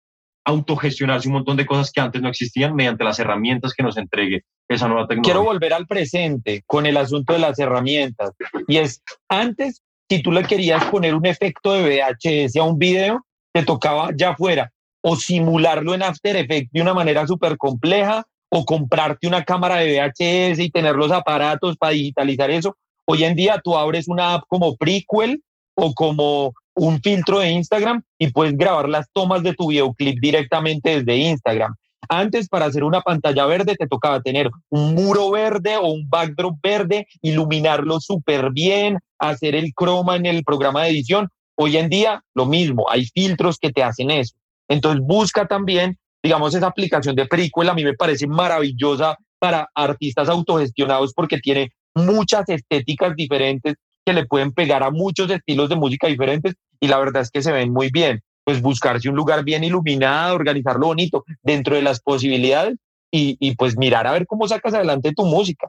[0.47, 4.45] autogestionarse un montón de cosas que antes no existían mediante las herramientas que nos entregue
[4.67, 5.35] esa nueva tecnología.
[5.35, 8.31] Quiero volver al presente con el asunto de las herramientas.
[8.67, 13.27] Y es, antes, si tú le querías poner un efecto de VHS a un video,
[13.53, 14.73] te tocaba ya fuera
[15.11, 19.99] o simularlo en After Effects de una manera súper compleja o comprarte una cámara de
[19.99, 22.77] VHS y tener los aparatos para digitalizar eso.
[23.07, 25.43] Hoy en día tú abres una app como Prequel
[25.75, 30.99] o como un filtro de Instagram y puedes grabar las tomas de tu videoclip directamente
[30.99, 31.75] desde Instagram.
[32.11, 36.59] Antes, para hacer una pantalla verde, te tocaba tener un muro verde o un backdrop
[36.63, 41.29] verde, iluminarlo súper bien, hacer el croma en el programa de edición.
[41.55, 44.35] Hoy en día, lo mismo, hay filtros que te hacen eso.
[44.69, 50.29] Entonces, busca también, digamos, esa aplicación de Prequel, a mí me parece maravillosa para artistas
[50.29, 53.75] autogestionados porque tiene muchas estéticas diferentes
[54.05, 57.43] que le pueden pegar a muchos estilos de música diferentes y la verdad es que
[57.43, 58.21] se ven muy bien.
[58.45, 62.77] Pues buscarse un lugar bien iluminado, organizarlo bonito dentro de las posibilidades
[63.11, 65.69] y, y pues mirar a ver cómo sacas adelante tu música,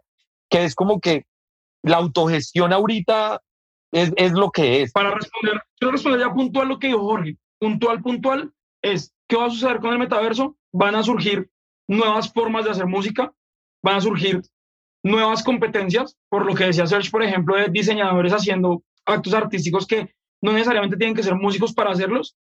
[0.49, 1.25] que es como que
[1.83, 3.41] la autogestión ahorita
[3.91, 4.93] es, es lo que es.
[4.93, 7.35] Para responder, quiero responder ya puntual lo que dijo Jorge.
[7.59, 10.57] Puntual, puntual es, ¿qué va a suceder con el metaverso?
[10.71, 11.49] Van a surgir
[11.87, 13.33] nuevas formas de hacer música,
[13.83, 14.41] van a surgir
[15.03, 20.13] nuevas competencias, por lo que decía Serge, por ejemplo, de diseñadores haciendo actos artísticos que
[20.41, 22.35] no necesariamente tienen que ser músicos para hacerlos.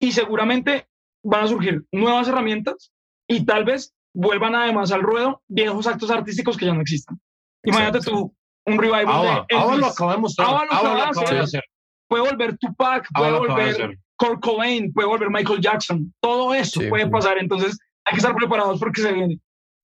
[0.00, 0.88] Y seguramente
[1.22, 2.92] van a surgir nuevas herramientas
[3.28, 7.20] y tal vez vuelvan además al ruedo viejos actos artísticos que ya no existan.
[7.64, 8.34] Imagínate tú
[8.66, 9.78] un revival de Elvis.
[9.78, 11.62] lo acabamos de hacer.
[12.08, 16.14] Puede volver Tupac, puede volver Kurt Cobain, puede volver Michael Jackson.
[16.20, 17.38] Todo eso puede pasar.
[17.38, 19.40] Entonces hay que estar preparados porque se viene.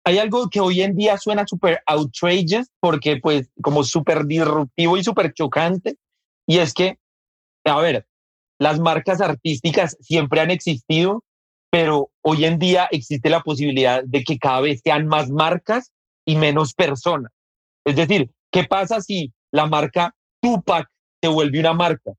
[0.05, 5.05] Hay algo que hoy en día suena súper outrageous porque pues como súper disruptivo y
[5.05, 5.97] súper chocante.
[6.47, 6.99] Y es que,
[7.65, 8.07] a ver,
[8.59, 11.25] las marcas artísticas siempre han existido,
[11.71, 15.93] pero hoy en día existe la posibilidad de que cada vez sean más marcas
[16.27, 17.33] y menos personas.
[17.87, 20.91] Es decir, ¿qué pasa si la marca Tupac
[21.23, 22.13] se vuelve una marca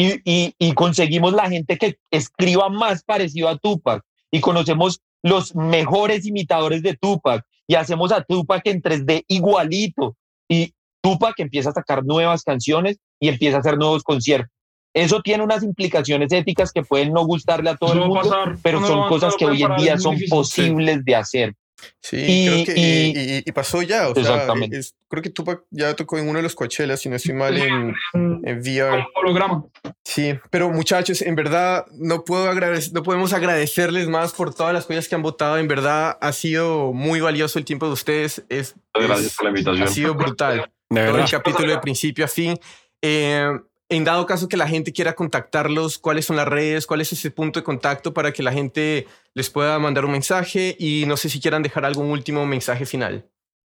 [0.00, 6.24] y, y, conseguimos la gente que escriba más parecido a Tupac y conocemos los mejores
[6.24, 10.16] imitadores de Tupac y hacemos a Tupac en 3D igualito
[10.48, 10.72] y
[11.02, 14.52] Tupac empieza a sacar nuevas canciones y empieza a hacer nuevos conciertos.
[14.94, 18.30] Eso tiene unas implicaciones éticas que pueden no gustarle a todo el mundo,
[18.62, 21.54] pero son cosas que hoy en día son posibles de hacer.
[22.00, 24.08] Sí, y, creo que, y, pasó ya.
[24.08, 24.82] O exactamente.
[24.82, 27.56] Sea, creo que Tupac ya tocó en uno de los Coachellas, si no estoy mal,
[27.56, 29.06] en, en VR.
[29.14, 29.64] Holograma.
[30.04, 34.86] Sí, pero muchachos, en verdad no, puedo agradecer, no podemos agradecerles más por todas las
[34.86, 35.58] cosas que han votado.
[35.58, 38.44] En verdad ha sido muy valioso el tiempo de ustedes.
[38.48, 39.86] Es, Gracias por la invitación.
[39.86, 40.70] Ha sido brutal.
[40.90, 42.58] De Todo el capítulo de principio a fin.
[43.02, 43.48] Eh,
[43.88, 47.30] en dado caso que la gente quiera contactarlos, cuáles son las redes, cuál es ese
[47.30, 51.28] punto de contacto para que la gente les pueda mandar un mensaje y no sé
[51.28, 53.26] si quieran dejar algún último mensaje final.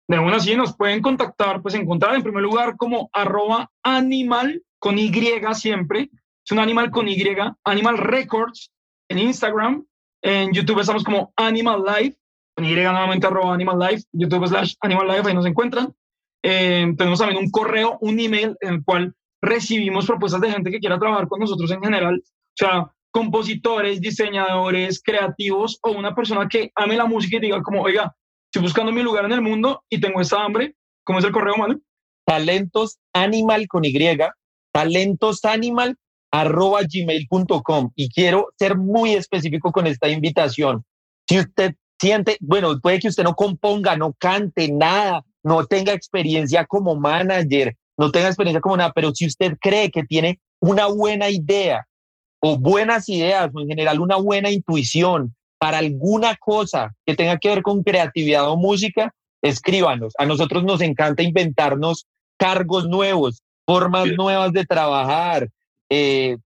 [0.08, 5.00] De bueno, sí, nos pueden contactar, pues encontrar en primer lugar como arroba animal con
[5.00, 5.12] Y
[5.54, 6.10] siempre.
[6.44, 7.24] Es un animal con Y,
[7.64, 8.72] Animal Records
[9.08, 9.86] en Instagram.
[10.22, 12.18] En YouTube estamos como Animal Life,
[12.56, 15.94] con Y nuevamente arroba Animal Life, YouTube slash Animal Life, ahí nos encuentran.
[16.44, 20.80] Eh, tenemos también un correo, un email en el cual recibimos propuestas de gente que
[20.80, 26.72] quiera trabajar con nosotros en general, o sea, compositores, diseñadores, creativos o una persona que
[26.76, 28.15] ame la música y diga como, oiga,
[28.45, 31.57] estoy buscando mi lugar en el mundo y tengo esta hambre, ¿cómo es el correo,
[31.57, 31.80] malo?
[32.26, 33.93] Talentos Animal con Y,
[34.72, 35.97] talentosanimal
[36.31, 40.85] arroba gmail.com y quiero ser muy específico con esta invitación.
[41.27, 46.65] Si usted siente, bueno, puede que usted no componga, no cante nada, no tenga experiencia
[46.65, 51.30] como manager, no tenga experiencia como nada, pero si usted cree que tiene una buena
[51.30, 51.85] idea
[52.39, 57.49] o buenas ideas o en general una buena intuición para alguna cosa que tenga que
[57.49, 59.13] ver con creatividad o música,
[59.43, 60.13] escríbanos.
[60.18, 62.07] A nosotros nos encanta inventarnos
[62.38, 65.49] cargos nuevos, formas nuevas de trabajar.
[65.89, 66.38] Eh,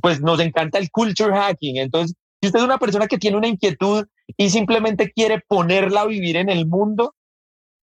[0.00, 1.78] pues nos encanta el culture hacking.
[1.78, 4.06] Entonces, si usted es una persona que tiene una inquietud
[4.36, 7.14] y simplemente quiere ponerla a vivir en el mundo,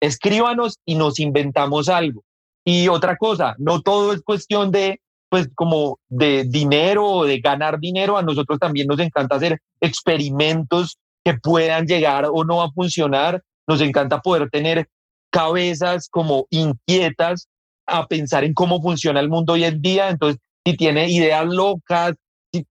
[0.00, 2.24] escríbanos y nos inventamos algo.
[2.64, 7.78] Y otra cosa, no todo es cuestión de, pues, como de dinero o de ganar
[7.78, 8.16] dinero.
[8.16, 13.42] A nosotros también nos encanta hacer experimentos que puedan llegar o no a funcionar.
[13.66, 14.88] Nos encanta poder tener
[15.30, 17.48] cabezas como inquietas
[17.86, 20.08] a pensar en cómo funciona el mundo hoy en día.
[20.08, 22.14] Entonces, si tiene ideas locas,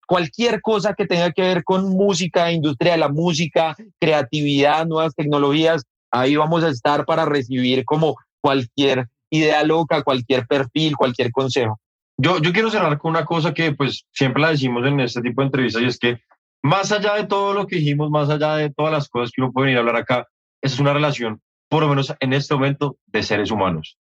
[0.07, 5.83] cualquier cosa que tenga que ver con música, industria de la música, creatividad, nuevas tecnologías,
[6.11, 11.79] ahí vamos a estar para recibir como cualquier idea loca, cualquier perfil, cualquier consejo.
[12.17, 15.41] Yo, yo quiero cerrar con una cosa que pues siempre la decimos en este tipo
[15.41, 16.19] de entrevistas y es que
[16.61, 19.51] más allá de todo lo que dijimos, más allá de todas las cosas que uno
[19.51, 20.27] puede venir a hablar acá,
[20.61, 23.97] es una relación, por lo menos en este momento, de seres humanos.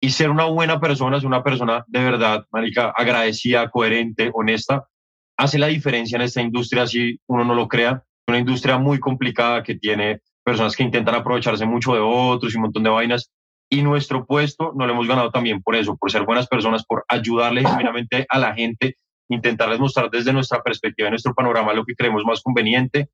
[0.00, 4.86] Y ser una buena persona es una persona de verdad, marica, agradecida, coherente, honesta,
[5.38, 8.04] hace la diferencia en esta industria si uno no lo crea.
[8.28, 12.64] Una industria muy complicada que tiene personas que intentan aprovecharse mucho de otros y un
[12.64, 13.30] montón de vainas
[13.74, 17.04] y nuestro puesto no lo hemos ganado también por eso, por ser buenas personas, por
[17.08, 18.96] ayudarle genuinamente a la gente,
[19.28, 23.08] intentarles mostrar desde nuestra perspectiva, nuestro panorama, lo que creemos más conveniente.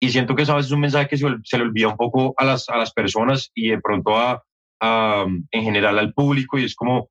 [0.00, 2.44] Y siento que a veces es un mensaje que se, le olvida un poco a
[2.44, 4.42] las, a las personas y de pronto a,
[4.80, 6.58] en general al público.
[6.58, 7.08] Y es como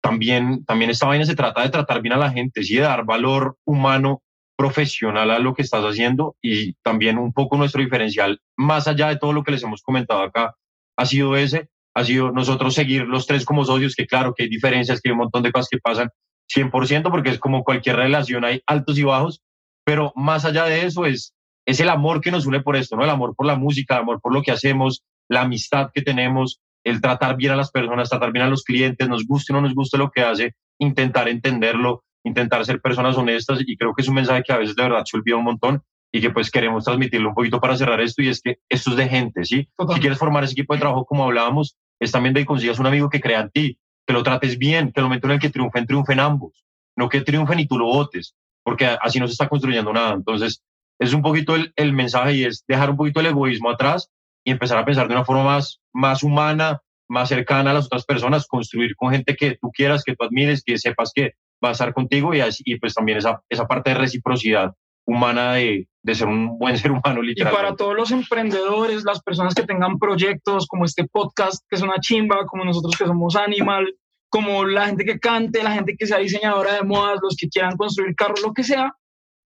[0.00, 3.04] también, también esta vaina se trata de tratar bien a la gente, sí, de dar
[3.04, 4.22] valor humano,
[4.56, 9.16] profesional a lo que estás haciendo y también un poco nuestro diferencial, más allá de
[9.16, 10.54] todo lo que les hemos comentado acá,
[10.96, 14.50] ha sido ese, ha sido nosotros seguir los tres como socios, que claro que hay
[14.50, 16.10] diferencias, que hay un montón de cosas que pasan
[16.54, 19.40] 100%, porque es como cualquier relación, hay altos y bajos,
[19.82, 23.04] pero más allá de eso es, es el amor que nos une por esto, ¿no?
[23.04, 26.60] El amor por la música, el amor por lo que hacemos, la amistad que tenemos,
[26.84, 29.62] el tratar bien a las personas, tratar bien a los clientes, nos guste o no
[29.62, 34.08] nos guste lo que hace, intentar entenderlo, intentar ser personas honestas y creo que es
[34.08, 35.82] un mensaje que a veces de verdad se olvida un montón
[36.12, 38.96] y que pues queremos transmitirlo un poquito para cerrar esto y es que esto es
[38.96, 39.66] de gente, ¿sí?
[39.94, 42.86] Si quieres formar ese equipo de trabajo como hablábamos, es también de que consigas un
[42.86, 45.50] amigo que crea en ti, que lo trates bien, que el momento en el que
[45.50, 46.64] triunfen, triunfen ambos,
[46.96, 50.14] no que triunfen y tú lo votes, porque así no se está construyendo nada.
[50.14, 50.62] Entonces,
[50.98, 54.10] es un poquito el, el mensaje y es dejar un poquito el egoísmo atrás
[54.44, 58.04] y empezar a pensar de una forma más, más humana, más cercana a las otras
[58.04, 61.72] personas, construir con gente que tú quieras, que tú admires, que sepas que va a
[61.72, 64.74] estar contigo y, así, y pues también esa, esa parte de reciprocidad
[65.06, 67.52] humana de, de ser un buen ser humano literal.
[67.52, 71.82] Y para todos los emprendedores, las personas que tengan proyectos como este podcast, que es
[71.82, 73.86] una chimba, como nosotros que somos Animal,
[74.28, 77.76] como la gente que cante, la gente que sea diseñadora de modas, los que quieran
[77.76, 78.94] construir carros, lo que sea,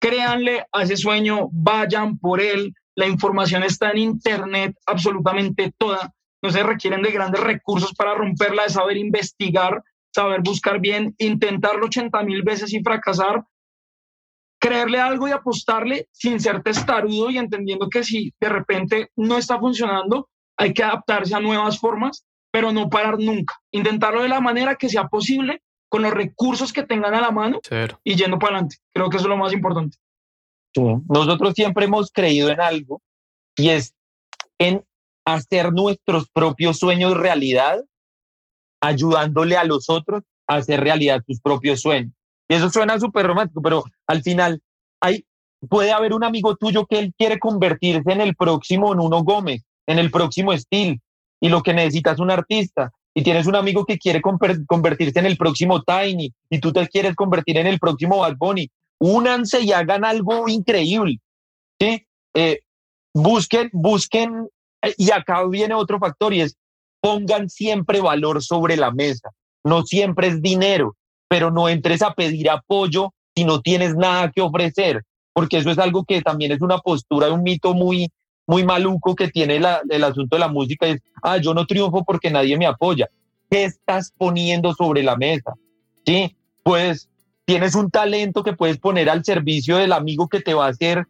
[0.01, 2.75] créanle a ese sueño, vayan por él.
[2.95, 6.13] La información está en internet, absolutamente toda.
[6.43, 9.83] No se requieren de grandes recursos para romperla, de saber investigar,
[10.15, 13.45] saber buscar bien, intentarlo 80 mil veces y fracasar,
[14.59, 19.59] creerle algo y apostarle sin ser testarudo y entendiendo que si de repente no está
[19.59, 23.55] funcionando, hay que adaptarse a nuevas formas, pero no parar nunca.
[23.71, 27.61] Intentarlo de la manera que sea posible, con los recursos que tengan a la mano
[28.05, 28.77] y yendo para adelante.
[28.93, 29.97] Creo que eso es lo más importante.
[31.09, 33.01] Nosotros siempre hemos creído en algo
[33.57, 33.95] y es
[34.59, 34.85] en
[35.25, 37.85] hacer nuestros propios sueños realidad,
[38.81, 42.13] ayudándole a los otros a hacer realidad sus propios sueños.
[42.49, 44.61] Y eso suena súper romántico, pero al final
[45.01, 45.25] hay,
[45.69, 49.99] puede haber un amigo tuyo que él quiere convertirse en el próximo Nuno Gómez, en
[49.99, 51.01] el próximo Steel,
[51.41, 52.91] y lo que necesita es un artista.
[53.15, 57.15] Y tienes un amigo que quiere convertirse en el próximo Tiny, y tú te quieres
[57.15, 58.71] convertir en el próximo Bad Bunny.
[59.01, 61.19] Únanse y hagan algo increíble.
[61.81, 62.07] ¿sí?
[62.35, 62.61] Eh,
[63.13, 64.49] busquen, busquen,
[64.97, 66.57] y acá viene otro factor, y es
[67.01, 69.31] pongan siempre valor sobre la mesa.
[69.65, 70.97] No siempre es dinero
[71.29, 75.79] pero no entres a pedir apoyo si no tienes nada que ofrecer, porque eso es
[75.79, 78.11] algo que también es una postura, un mito muy,
[78.47, 82.05] muy maluco que tiene la, el asunto de la música, es, ah, yo no triunfo
[82.05, 83.09] porque nadie me apoya.
[83.51, 85.55] ¿Qué estás poniendo sobre la mesa?
[86.05, 87.09] Sí, pues
[87.45, 91.07] tienes un talento que puedes poner al servicio del amigo que te va a hacer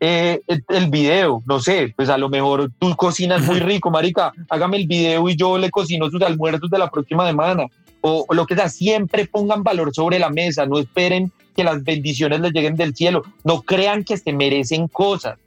[0.00, 4.78] eh, el video, no sé, pues a lo mejor tú cocinas muy rico, marica, hágame
[4.78, 7.66] el video y yo le cocino sus almuerzos de la próxima semana
[8.02, 12.40] o, lo que sea, siempre pongan valor sobre la mesa, no esperen que las bendiciones
[12.40, 15.38] les lleguen del cielo, no crean que se merecen cosas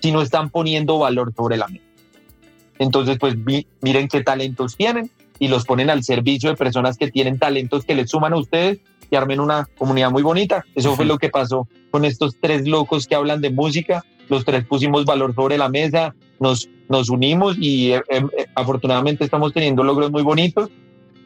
[0.00, 1.84] si no están poniendo valor sobre la mesa.
[2.78, 3.36] Entonces, pues
[3.80, 7.94] miren qué talentos tienen y los ponen al servicio de personas que tienen talentos que
[7.94, 8.80] les suman a ustedes
[9.10, 10.64] y armen una comunidad muy bonita.
[10.74, 14.04] Eso fue lo que pasó con estos tres locos que hablan de música.
[14.28, 18.24] Los tres pusimos valor sobre la mesa, nos, nos unimos y eh, eh,
[18.56, 20.70] afortunadamente estamos teniendo logros muy bonitos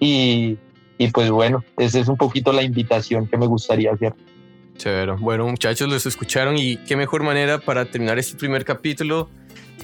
[0.00, 0.58] y,
[0.98, 4.14] y pues bueno, esa es un poquito la invitación que me gustaría hacer.
[4.76, 5.12] Chévere.
[5.12, 9.28] Bueno, muchachos, los escucharon y qué mejor manera para terminar este primer capítulo,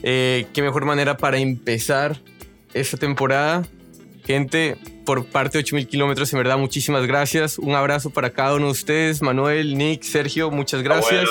[0.03, 2.19] eh, qué mejor manera para empezar
[2.75, 3.63] esta temporada.
[4.25, 7.59] Gente, por parte de 8000 kilómetros, en verdad, muchísimas gracias.
[7.59, 9.21] Un abrazo para cada uno de ustedes.
[9.21, 11.29] Manuel, Nick, Sergio, muchas ah, gracias.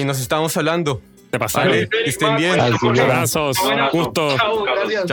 [0.00, 1.00] Y nos estamos hablando.
[1.36, 1.72] Te pasaron.
[1.72, 2.58] que estén bien.
[2.60, 3.58] Abrazos.
[3.90, 4.36] Justo.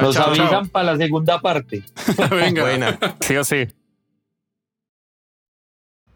[0.01, 1.83] Nos avisan para la segunda parte.
[2.31, 2.63] Venga.
[2.63, 2.97] Buena.
[3.19, 3.67] Sí o sí.